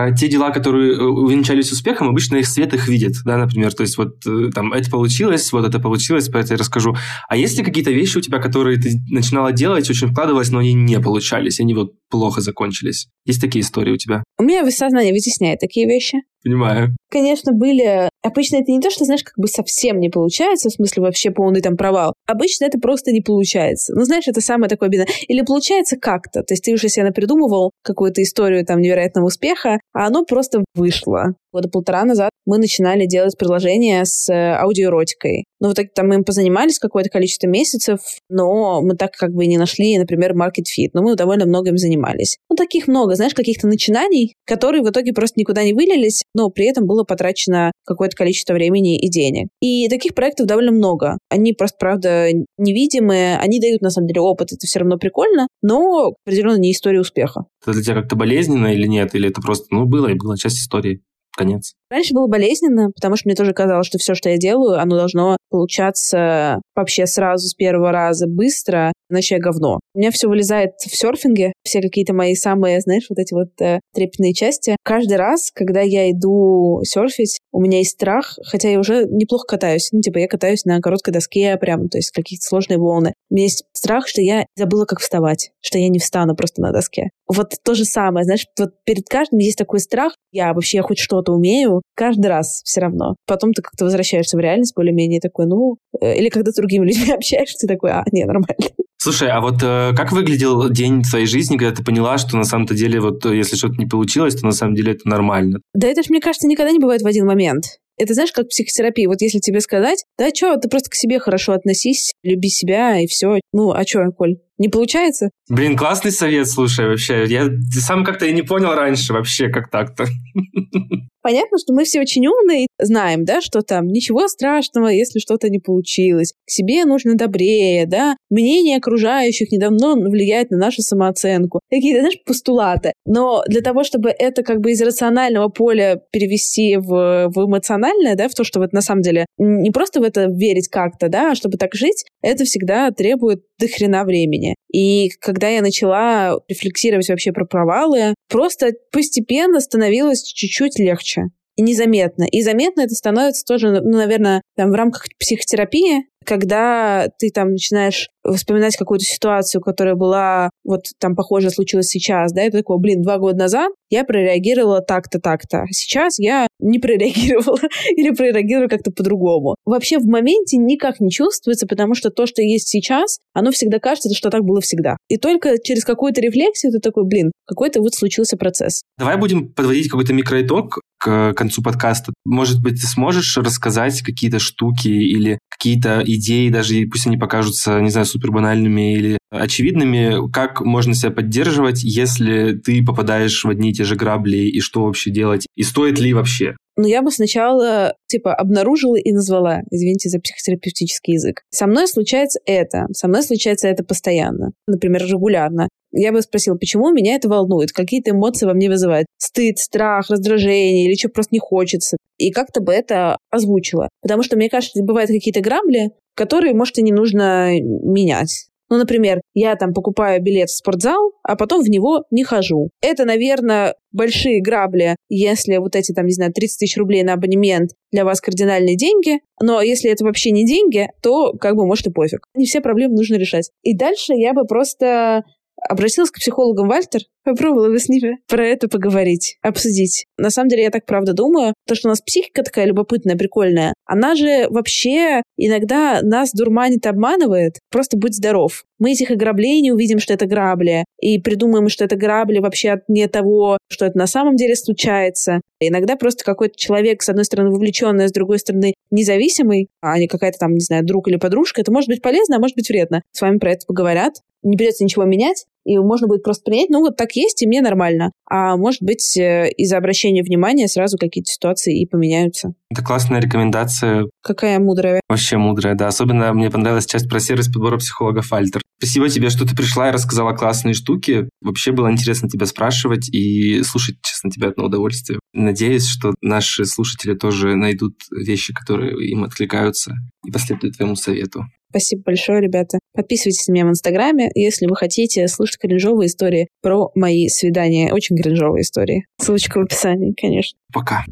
Про 0.00 0.12
те 0.12 0.28
дела, 0.28 0.50
которые 0.50 0.94
э, 0.94 1.02
увенчались 1.02 1.72
успехом, 1.72 2.08
обычно 2.08 2.36
их 2.36 2.46
свет 2.46 2.72
их 2.74 2.88
видит, 2.88 3.14
да, 3.24 3.36
например, 3.36 3.72
то 3.72 3.82
есть 3.82 3.98
вот 3.98 4.14
э, 4.26 4.50
там 4.54 4.72
это 4.72 4.90
получилось, 4.90 5.52
вот 5.52 5.66
это 5.66 5.78
получилось, 5.78 6.28
про 6.28 6.40
это 6.40 6.54
я 6.54 6.58
расскажу. 6.58 6.94
А 7.28 7.36
есть 7.36 7.58
ли 7.58 7.64
какие-то 7.64 7.90
вещи 7.90 8.18
у 8.18 8.20
тебя, 8.20 8.38
которые 8.38 8.78
ты 8.78 8.92
начинала 9.10 9.52
делать, 9.52 9.88
очень 9.90 10.08
вкладывалась, 10.08 10.50
но 10.50 10.58
они 10.58 10.72
не 10.72 11.00
получались, 11.00 11.60
они 11.60 11.74
вот 11.74 11.92
плохо 12.08 12.40
закончились? 12.40 13.08
Есть 13.24 13.40
такие 13.40 13.62
истории 13.62 13.92
у 13.92 13.96
тебя? 13.96 14.22
У 14.38 14.42
меня 14.42 14.68
сознание 14.70 15.12
вытесняет 15.12 15.60
такие 15.60 15.86
вещи. 15.86 16.18
Понимаю. 16.42 16.96
Конечно, 17.10 17.52
были... 17.52 18.08
Обычно 18.22 18.56
это 18.56 18.72
не 18.72 18.80
то, 18.80 18.90
что, 18.90 19.04
знаешь, 19.04 19.22
как 19.22 19.34
бы 19.36 19.46
совсем 19.46 19.98
не 20.00 20.08
получается, 20.08 20.70
в 20.70 20.72
смысле 20.72 21.02
вообще 21.02 21.30
полный 21.30 21.60
там 21.60 21.76
провал, 21.76 22.14
Обычно 22.30 22.66
это 22.66 22.78
просто 22.78 23.10
не 23.10 23.20
получается. 23.20 23.92
Ну, 23.94 24.04
знаешь, 24.04 24.28
это 24.28 24.40
самое 24.40 24.68
такое 24.68 24.88
беда. 24.88 25.04
Или 25.26 25.42
получается 25.42 25.96
как-то. 25.96 26.42
То 26.42 26.54
есть 26.54 26.64
ты 26.64 26.72
уже 26.72 26.88
себе 26.88 27.04
напридумывал 27.04 27.72
какую-то 27.82 28.22
историю 28.22 28.64
там 28.64 28.80
невероятного 28.80 29.26
успеха, 29.26 29.80
а 29.92 30.06
оно 30.06 30.24
просто 30.24 30.64
вышло 30.74 31.34
года 31.52 31.68
полтора 31.68 32.04
назад 32.04 32.30
мы 32.46 32.58
начинали 32.58 33.06
делать 33.06 33.36
приложение 33.38 34.04
с 34.04 34.28
э, 34.28 34.34
аудиоэротикой. 34.34 35.44
Ну, 35.60 35.68
вот 35.68 35.76
так 35.76 35.92
там 35.94 36.08
мы 36.08 36.16
им 36.16 36.24
позанимались 36.24 36.78
какое-то 36.78 37.10
количество 37.10 37.46
месяцев, 37.46 38.00
но 38.28 38.80
мы 38.80 38.96
так 38.96 39.12
как 39.12 39.32
бы 39.32 39.46
не 39.46 39.58
нашли, 39.58 39.98
например, 39.98 40.32
market 40.32 40.64
fit. 40.64 40.90
Но 40.94 41.02
мы 41.02 41.16
довольно 41.16 41.46
много 41.46 41.70
им 41.70 41.76
занимались. 41.76 42.38
Ну, 42.48 42.56
таких 42.56 42.88
много, 42.88 43.14
знаешь, 43.14 43.34
каких-то 43.34 43.66
начинаний, 43.66 44.34
которые 44.46 44.82
в 44.82 44.88
итоге 44.88 45.12
просто 45.12 45.38
никуда 45.38 45.62
не 45.62 45.74
вылились, 45.74 46.24
но 46.34 46.48
при 46.48 46.66
этом 46.66 46.86
было 46.86 47.04
потрачено 47.04 47.72
какое-то 47.84 48.16
количество 48.16 48.54
времени 48.54 48.98
и 48.98 49.08
денег. 49.10 49.48
И 49.60 49.88
таких 49.88 50.14
проектов 50.14 50.46
довольно 50.46 50.72
много. 50.72 51.18
Они 51.28 51.52
просто, 51.52 51.76
правда, 51.78 52.28
невидимые, 52.56 53.36
они 53.36 53.60
дают, 53.60 53.82
на 53.82 53.90
самом 53.90 54.08
деле, 54.08 54.20
опыт, 54.22 54.52
это 54.52 54.66
все 54.66 54.78
равно 54.78 54.96
прикольно, 54.96 55.46
но 55.62 56.14
определенно 56.24 56.58
не 56.58 56.72
история 56.72 57.00
успеха. 57.00 57.44
Это 57.62 57.74
для 57.74 57.82
тебя 57.82 57.94
как-то 57.96 58.16
болезненно 58.16 58.68
или 58.68 58.86
нет? 58.86 59.14
Или 59.14 59.28
это 59.28 59.40
просто, 59.40 59.66
ну, 59.70 59.84
было 59.84 60.08
и 60.08 60.14
было 60.14 60.38
часть 60.38 60.58
истории? 60.58 61.02
Конец. 61.36 61.74
Раньше 61.90 62.14
было 62.14 62.28
болезненно, 62.28 62.90
потому 62.94 63.16
что 63.16 63.28
мне 63.28 63.34
тоже 63.34 63.52
казалось, 63.52 63.86
что 63.86 63.98
все, 63.98 64.14
что 64.14 64.30
я 64.30 64.36
делаю, 64.36 64.80
оно 64.80 64.96
должно 64.96 65.36
получаться 65.50 66.60
вообще 66.76 67.06
сразу 67.06 67.48
с 67.48 67.54
первого 67.54 67.90
раза 67.90 68.26
быстро, 68.28 68.92
иначе 69.10 69.34
я 69.34 69.40
говно. 69.40 69.80
У 69.94 69.98
меня 69.98 70.12
все 70.12 70.28
вылезает 70.28 70.74
в 70.78 70.96
серфинге, 70.96 71.52
все 71.64 71.80
какие-то 71.80 72.14
мои 72.14 72.36
самые, 72.36 72.80
знаешь, 72.80 73.06
вот 73.10 73.18
эти 73.18 73.34
вот 73.34 73.48
э, 73.60 73.80
трепетные 73.92 74.34
части. 74.34 74.76
Каждый 74.84 75.16
раз, 75.16 75.50
когда 75.52 75.80
я 75.80 76.10
иду 76.12 76.80
серфить, 76.84 77.38
у 77.50 77.60
меня 77.60 77.78
есть 77.78 77.90
страх, 77.90 78.38
хотя 78.44 78.70
я 78.70 78.78
уже 78.78 79.06
неплохо 79.06 79.46
катаюсь. 79.48 79.88
Ну, 79.90 80.00
типа, 80.00 80.18
я 80.18 80.28
катаюсь 80.28 80.64
на 80.64 80.80
короткой 80.80 81.12
доске 81.12 81.56
прям, 81.56 81.88
то 81.88 81.98
есть 81.98 82.12
какие-то 82.12 82.44
сложные 82.46 82.78
волны. 82.78 83.14
У 83.30 83.34
меня 83.34 83.44
есть 83.44 83.64
страх, 83.72 84.06
что 84.06 84.20
я 84.22 84.46
забыла, 84.56 84.84
как 84.84 85.00
вставать, 85.00 85.50
что 85.60 85.78
я 85.78 85.88
не 85.88 85.98
встану 85.98 86.36
просто 86.36 86.62
на 86.62 86.72
доске. 86.72 87.10
Вот 87.26 87.54
то 87.64 87.74
же 87.74 87.84
самое, 87.84 88.24
знаешь, 88.24 88.46
вот 88.58 88.70
перед 88.84 89.08
каждым 89.08 89.40
есть 89.40 89.58
такой 89.58 89.80
страх, 89.80 90.14
я 90.32 90.52
вообще 90.52 90.82
хоть 90.82 90.98
что-то 91.20 91.32
умею, 91.32 91.82
каждый 91.94 92.26
раз 92.26 92.62
все 92.64 92.80
равно. 92.80 93.16
Потом 93.26 93.52
ты 93.52 93.62
как-то 93.62 93.84
возвращаешься 93.84 94.36
в 94.36 94.40
реальность 94.40 94.74
более-менее 94.74 95.20
такой, 95.20 95.46
ну, 95.46 95.76
э, 96.00 96.18
или 96.18 96.28
когда 96.28 96.50
с 96.50 96.54
другими 96.54 96.86
людьми 96.88 97.12
общаешься, 97.12 97.66
ты 97.66 97.66
такой, 97.66 97.90
а, 97.90 98.04
не, 98.12 98.24
нормально. 98.24 98.70
Слушай, 98.98 99.30
а 99.30 99.40
вот 99.40 99.62
э, 99.62 99.92
как 99.96 100.12
выглядел 100.12 100.68
день 100.68 101.02
твоей 101.02 101.26
жизни, 101.26 101.56
когда 101.56 101.74
ты 101.74 101.82
поняла, 101.82 102.18
что 102.18 102.36
на 102.36 102.44
самом-то 102.44 102.74
деле, 102.74 103.00
вот 103.00 103.24
э, 103.24 103.36
если 103.36 103.56
что-то 103.56 103.76
не 103.76 103.86
получилось, 103.86 104.34
то 104.34 104.44
на 104.44 104.52
самом 104.52 104.74
деле 104.74 104.92
это 104.92 105.08
нормально? 105.08 105.60
Да 105.74 105.88
это 105.88 106.02
же, 106.02 106.08
мне 106.10 106.20
кажется, 106.20 106.46
никогда 106.46 106.70
не 106.70 106.78
бывает 106.78 107.02
в 107.02 107.06
один 107.06 107.26
момент. 107.26 107.64
Это 107.96 108.14
знаешь, 108.14 108.32
как 108.32 108.48
психотерапия. 108.48 109.08
Вот 109.08 109.20
если 109.20 109.40
тебе 109.40 109.60
сказать, 109.60 110.04
да 110.18 110.30
что, 110.34 110.56
ты 110.56 110.68
просто 110.68 110.90
к 110.90 110.94
себе 110.94 111.18
хорошо 111.18 111.52
относись, 111.52 112.12
люби 112.22 112.48
себя 112.48 112.98
и 112.98 113.06
все. 113.06 113.40
Ну, 113.52 113.72
а 113.72 113.86
что, 113.86 114.10
Коль, 114.16 114.36
не 114.60 114.68
получается? 114.68 115.30
Блин, 115.48 115.74
классный 115.74 116.12
совет, 116.12 116.46
слушай, 116.46 116.86
вообще. 116.86 117.24
Я 117.24 117.48
сам 117.72 118.04
как-то 118.04 118.26
и 118.26 118.32
не 118.32 118.42
понял 118.42 118.74
раньше 118.74 119.14
вообще, 119.14 119.48
как 119.48 119.70
так-то. 119.70 120.04
Понятно, 121.22 121.58
что 121.58 121.74
мы 121.74 121.84
все 121.84 122.00
очень 122.00 122.26
умные, 122.26 122.66
знаем, 122.78 123.24
да, 123.24 123.40
что 123.40 123.60
там 123.60 123.88
ничего 123.88 124.26
страшного, 124.28 124.88
если 124.88 125.18
что-то 125.18 125.50
не 125.50 125.58
получилось. 125.58 126.32
К 126.46 126.50
себе 126.50 126.84
нужно 126.84 127.14
добрее, 127.14 127.86
да. 127.86 128.16
Мнение 128.30 128.78
окружающих 128.78 129.50
недавно 129.52 129.96
влияет 129.96 130.50
на 130.50 130.56
нашу 130.56 130.82
самооценку. 130.82 131.60
Какие-то, 131.70 132.00
знаешь, 132.00 132.22
постулаты. 132.24 132.92
Но 133.04 133.42
для 133.46 133.60
того, 133.60 133.84
чтобы 133.84 134.10
это 134.10 134.42
как 134.42 134.60
бы 134.60 134.72
из 134.72 134.80
рационального 134.80 135.48
поля 135.48 136.00
перевести 136.10 136.76
в, 136.76 137.30
в 137.34 137.46
эмоциональное, 137.46 138.14
да, 138.14 138.28
в 138.28 138.34
то, 138.34 138.44
что 138.44 138.60
вот 138.60 138.72
на 138.72 138.80
самом 138.80 139.02
деле 139.02 139.26
не 139.38 139.70
просто 139.70 140.00
в 140.00 140.04
это 140.04 140.26
верить 140.26 140.68
как-то, 140.68 141.08
да, 141.08 141.32
а 141.32 141.34
чтобы 141.34 141.58
так 141.58 141.74
жить, 141.74 142.04
это 142.22 142.44
всегда 142.44 142.90
требует 142.92 143.42
до 143.60 143.68
хрена 143.68 144.04
времени. 144.04 144.54
И 144.72 145.10
когда 145.20 145.48
я 145.48 145.62
начала 145.62 146.38
рефлексировать 146.48 147.08
вообще 147.08 147.32
про 147.32 147.44
провалы, 147.44 148.14
просто 148.28 148.72
постепенно 148.90 149.60
становилось 149.60 150.22
чуть-чуть 150.22 150.78
легче 150.78 151.26
и 151.56 151.62
незаметно. 151.62 152.24
И 152.24 152.42
заметно 152.42 152.82
это 152.82 152.94
становится 152.94 153.44
тоже, 153.44 153.70
ну, 153.70 153.96
наверное, 153.96 154.42
там, 154.56 154.70
в 154.70 154.74
рамках 154.74 155.06
психотерапии, 155.18 156.06
когда 156.24 157.08
ты 157.18 157.30
там 157.30 157.52
начинаешь 157.52 158.08
вспоминать 158.24 158.76
какую-то 158.76 159.04
ситуацию, 159.04 159.60
которая 159.60 159.94
была 159.94 160.50
вот 160.64 160.82
там 160.98 161.14
похоже 161.16 161.50
случилась 161.50 161.88
сейчас, 161.88 162.32
да, 162.32 162.42
это 162.42 162.58
такое, 162.58 162.78
блин, 162.78 163.02
два 163.02 163.18
года 163.18 163.38
назад 163.38 163.72
я 163.88 164.04
прореагировала 164.04 164.80
так-то, 164.80 165.18
так-то. 165.18 165.64
Сейчас 165.70 166.18
я 166.18 166.46
не 166.60 166.78
прореагировала 166.78 167.58
или 167.96 168.10
прореагирую 168.10 168.68
как-то 168.68 168.92
по-другому. 168.92 169.56
Вообще 169.64 169.98
в 169.98 170.04
моменте 170.04 170.56
никак 170.58 171.00
не 171.00 171.10
чувствуется, 171.10 171.66
потому 171.66 171.94
что 171.94 172.10
то, 172.10 172.26
что 172.26 172.42
есть 172.42 172.68
сейчас, 172.68 173.18
оно 173.32 173.50
всегда 173.50 173.78
кажется, 173.78 174.12
что 174.14 174.30
так 174.30 174.44
было 174.44 174.60
всегда. 174.60 174.96
И 175.08 175.16
только 175.16 175.56
через 175.62 175.84
какую-то 175.84 176.20
рефлексию 176.20 176.72
ты 176.72 176.78
такой, 176.78 177.04
блин, 177.04 177.32
какой-то 177.46 177.80
вот 177.80 177.94
случился 177.94 178.36
процесс. 178.36 178.82
Давай 178.98 179.16
будем 179.16 179.52
подводить 179.52 179.88
какой-то 179.88 180.12
микроитог 180.12 180.80
к 180.98 181.32
концу 181.32 181.62
подкаста. 181.62 182.12
Может 182.24 182.62
быть, 182.62 182.74
ты 182.74 182.86
сможешь 182.86 183.36
рассказать 183.38 184.02
какие-то 184.02 184.38
штуки 184.38 184.88
или 184.88 185.38
какие-то 185.48 186.02
идеи, 186.16 186.48
даже 186.48 186.86
пусть 186.86 187.06
они 187.06 187.16
покажутся, 187.16 187.80
не 187.80 187.90
знаю, 187.90 188.06
супер 188.06 188.30
банальными 188.30 188.94
или 188.94 189.18
очевидными, 189.30 190.30
как 190.32 190.60
можно 190.60 190.94
себя 190.94 191.10
поддерживать, 191.10 191.82
если 191.82 192.52
ты 192.52 192.84
попадаешь 192.84 193.44
в 193.44 193.48
одни 193.48 193.70
и 193.70 193.72
те 193.72 193.84
же 193.84 193.96
грабли, 193.96 194.38
и 194.38 194.60
что 194.60 194.84
вообще 194.84 195.10
делать, 195.10 195.46
и 195.56 195.62
стоит 195.62 195.98
ли 195.98 196.12
вообще? 196.12 196.56
Но 196.76 196.86
я 196.86 197.02
бы 197.02 197.10
сначала, 197.10 197.94
типа, 198.06 198.34
обнаружила 198.34 198.96
и 198.96 199.12
назвала, 199.12 199.60
извините 199.70 200.08
за 200.08 200.18
психотерапевтический 200.18 201.14
язык. 201.14 201.42
Со 201.50 201.66
мной 201.66 201.86
случается 201.86 202.40
это, 202.46 202.86
со 202.92 203.06
мной 203.06 203.22
случается 203.22 203.68
это 203.68 203.84
постоянно, 203.84 204.52
например, 204.66 205.04
регулярно. 205.04 205.68
Я 205.92 206.12
бы 206.12 206.22
спросила, 206.22 206.54
почему 206.54 206.90
меня 206.92 207.16
это 207.16 207.28
волнует, 207.28 207.72
какие-то 207.72 208.12
эмоции 208.12 208.46
во 208.46 208.54
мне 208.54 208.68
вызывают. 208.68 209.06
Стыд, 209.18 209.58
страх, 209.58 210.08
раздражение 210.08 210.86
или 210.86 210.96
что 210.96 211.08
просто 211.08 211.34
не 211.34 211.40
хочется. 211.40 211.96
И 212.20 212.30
как-то 212.32 212.60
бы 212.60 212.72
это 212.72 213.16
озвучила. 213.30 213.88
Потому 214.02 214.22
что, 214.22 214.36
мне 214.36 214.50
кажется, 214.50 214.82
бывают 214.82 215.10
какие-то 215.10 215.40
грабли, 215.40 215.92
которые, 216.14 216.54
может, 216.54 216.76
и 216.76 216.82
не 216.82 216.92
нужно 216.92 217.58
менять. 217.60 218.50
Ну, 218.68 218.76
например, 218.76 219.20
я 219.34 219.56
там 219.56 219.72
покупаю 219.72 220.22
билет 220.22 220.48
в 220.48 220.56
спортзал, 220.56 221.12
а 221.24 221.34
потом 221.34 221.62
в 221.62 221.68
него 221.68 222.04
не 222.10 222.22
хожу. 222.22 222.68
Это, 222.82 223.04
наверное, 223.04 223.74
большие 223.90 224.40
грабли, 224.40 224.96
если 225.08 225.56
вот 225.56 225.74
эти, 225.74 225.92
там, 225.92 226.06
не 226.06 226.12
знаю, 226.12 226.32
30 226.32 226.58
тысяч 226.58 226.76
рублей 226.76 227.02
на 227.02 227.14
абонемент 227.14 227.70
для 227.90 228.04
вас 228.04 228.20
кардинальные 228.20 228.76
деньги, 228.76 229.20
но 229.42 229.60
если 229.60 229.90
это 229.90 230.04
вообще 230.04 230.30
не 230.30 230.46
деньги, 230.46 230.88
то 231.02 231.32
как 231.32 231.56
бы 231.56 231.66
может 231.66 231.86
и 231.88 231.90
пофиг. 231.90 232.26
Не 232.34 232.46
все 232.46 232.60
проблемы 232.60 232.94
нужно 232.94 233.16
решать. 233.16 233.50
И 233.62 233.74
дальше 233.74 234.12
я 234.12 234.34
бы 234.34 234.44
просто 234.44 235.24
обратилась 235.68 236.10
к 236.10 236.18
психологам 236.18 236.68
Вальтер, 236.68 237.00
попробовала 237.24 237.68
бы 237.68 237.78
с 237.78 237.88
ними 237.88 238.18
про 238.28 238.46
это 238.46 238.68
поговорить, 238.68 239.36
обсудить. 239.42 240.06
На 240.16 240.30
самом 240.30 240.48
деле, 240.48 240.64
я 240.64 240.70
так 240.70 240.86
правда 240.86 241.12
думаю, 241.12 241.54
то, 241.66 241.74
что 241.74 241.88
у 241.88 241.90
нас 241.90 242.00
психика 242.00 242.42
такая 242.42 242.66
любопытная, 242.66 243.16
прикольная, 243.16 243.74
она 243.86 244.14
же 244.14 244.46
вообще 244.50 245.22
иногда 245.36 246.00
нас 246.02 246.32
дурманит, 246.32 246.86
обманывает. 246.86 247.58
Просто 247.70 247.96
будь 247.96 248.14
здоров. 248.14 248.64
Мы 248.78 248.92
этих 248.92 249.10
ограблений 249.10 249.72
увидим, 249.72 249.98
что 249.98 250.14
это 250.14 250.26
грабли, 250.26 250.84
и 251.00 251.18
придумаем, 251.18 251.68
что 251.68 251.84
это 251.84 251.96
грабли 251.96 252.38
вообще 252.38 252.70
от 252.70 252.88
не 252.88 253.06
того, 253.08 253.58
что 253.68 253.84
это 253.84 253.98
на 253.98 254.06
самом 254.06 254.36
деле 254.36 254.56
случается. 254.56 255.40
Иногда 255.60 255.96
просто 255.96 256.24
какой-то 256.24 256.56
человек, 256.56 257.02
с 257.02 257.08
одной 257.10 257.26
стороны, 257.26 257.50
вовлеченный, 257.50 258.06
а 258.06 258.08
с 258.08 258.12
другой 258.12 258.38
стороны, 258.38 258.72
независимый, 258.90 259.68
а 259.82 259.98
не 259.98 260.08
какая-то 260.08 260.38
там, 260.38 260.54
не 260.54 260.60
знаю, 260.60 260.84
друг 260.84 261.08
или 261.08 261.16
подружка, 261.16 261.60
это 261.60 261.70
может 261.70 261.88
быть 261.88 262.00
полезно, 262.00 262.36
а 262.36 262.40
может 262.40 262.56
быть 262.56 262.70
вредно. 262.70 263.02
С 263.12 263.20
вами 263.20 263.38
про 263.38 263.52
это 263.52 263.66
поговорят, 263.66 264.14
не 264.42 264.56
придется 264.56 264.84
ничего 264.84 265.04
менять, 265.04 265.44
и 265.64 265.78
можно 265.78 266.06
будет 266.06 266.22
просто 266.22 266.44
принять, 266.44 266.70
ну 266.70 266.80
вот 266.80 266.96
так 266.96 267.12
есть, 267.12 267.42
и 267.42 267.46
мне 267.46 267.60
нормально. 267.60 268.12
А 268.28 268.56
может 268.56 268.82
быть, 268.82 269.16
э, 269.16 269.50
из-за 269.56 269.76
обращения 269.76 270.22
внимания 270.22 270.68
сразу 270.68 270.96
какие-то 270.98 271.30
ситуации 271.30 271.80
и 271.80 271.86
поменяются. 271.86 272.54
Это 272.70 272.82
классная 272.84 273.20
рекомендация. 273.20 274.06
Какая 274.22 274.58
мудрая. 274.58 275.00
Вообще 275.08 275.36
мудрая, 275.36 275.74
да. 275.74 275.88
Особенно 275.88 276.32
мне 276.32 276.50
понравилась 276.50 276.86
часть 276.86 277.08
про 277.08 277.20
сервис 277.20 277.48
подбора 277.48 277.78
психолога 277.78 278.22
Альтер. 278.30 278.62
Спасибо 278.78 279.08
тебе, 279.08 279.28
что 279.28 279.46
ты 279.46 279.54
пришла 279.54 279.88
и 279.88 279.92
рассказала 279.92 280.32
классные 280.32 280.72
штуки. 280.72 281.28
Вообще 281.42 281.72
было 281.72 281.90
интересно 281.90 282.28
тебя 282.28 282.46
спрашивать 282.46 283.08
и 283.10 283.62
слушать, 283.62 283.96
честно, 284.02 284.30
тебя 284.30 284.48
одно 284.48 284.64
удовольствие. 284.64 285.18
Надеюсь, 285.34 285.86
что 285.86 286.14
наши 286.22 286.64
слушатели 286.64 287.14
тоже 287.14 287.56
найдут 287.56 287.94
вещи, 288.10 288.54
которые 288.54 288.96
им 289.10 289.24
откликаются 289.24 289.94
и 290.24 290.30
последуют 290.30 290.76
твоему 290.76 290.96
совету. 290.96 291.44
Спасибо 291.70 292.02
большое, 292.06 292.40
ребята. 292.40 292.80
Подписывайтесь 292.94 293.46
на 293.46 293.52
меня 293.52 293.66
в 293.66 293.70
Инстаграме, 293.70 294.30
если 294.34 294.66
вы 294.66 294.74
хотите 294.74 295.28
слушать 295.28 295.58
кринжовые 295.58 296.08
истории 296.08 296.48
про 296.62 296.90
мои 296.96 297.28
свидания. 297.28 297.92
Очень 297.92 298.16
кринжовые 298.16 298.62
истории. 298.62 299.06
Ссылочка 299.20 299.58
в 299.58 299.62
описании, 299.62 300.12
конечно. 300.20 300.58
Пока. 300.72 301.04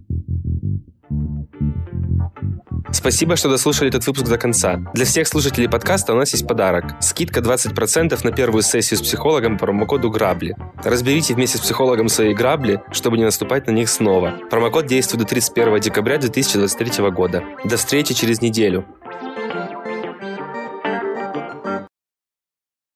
Спасибо, 2.91 3.37
что 3.37 3.51
дослушали 3.51 3.91
этот 3.91 4.07
выпуск 4.07 4.27
до 4.27 4.39
конца. 4.39 4.81
Для 4.95 5.05
всех 5.05 5.29
слушателей 5.29 5.69
подкаста 5.69 6.15
у 6.15 6.17
нас 6.17 6.33
есть 6.33 6.47
подарок. 6.47 6.97
Скидка 7.01 7.41
20% 7.41 8.19
на 8.25 8.33
первую 8.33 8.63
сессию 8.63 8.99
с 8.99 9.03
психологом 9.03 9.59
по 9.59 9.67
промокоду 9.67 10.11
«Грабли». 10.11 10.57
Разберите 10.83 11.35
вместе 11.35 11.59
с 11.59 11.61
психологом 11.61 12.09
свои 12.09 12.35
грабли, 12.35 12.81
чтобы 12.91 13.19
не 13.19 13.25
наступать 13.25 13.67
на 13.67 13.73
них 13.73 13.89
снова. 13.89 14.35
Промокод 14.51 14.87
действует 14.87 15.23
до 15.23 15.29
31 15.29 15.81
декабря 15.81 16.19
2023 16.19 17.11
года. 17.11 17.45
До 17.65 17.77
встречи 17.77 18.15
через 18.15 18.41
неделю. 18.41 18.87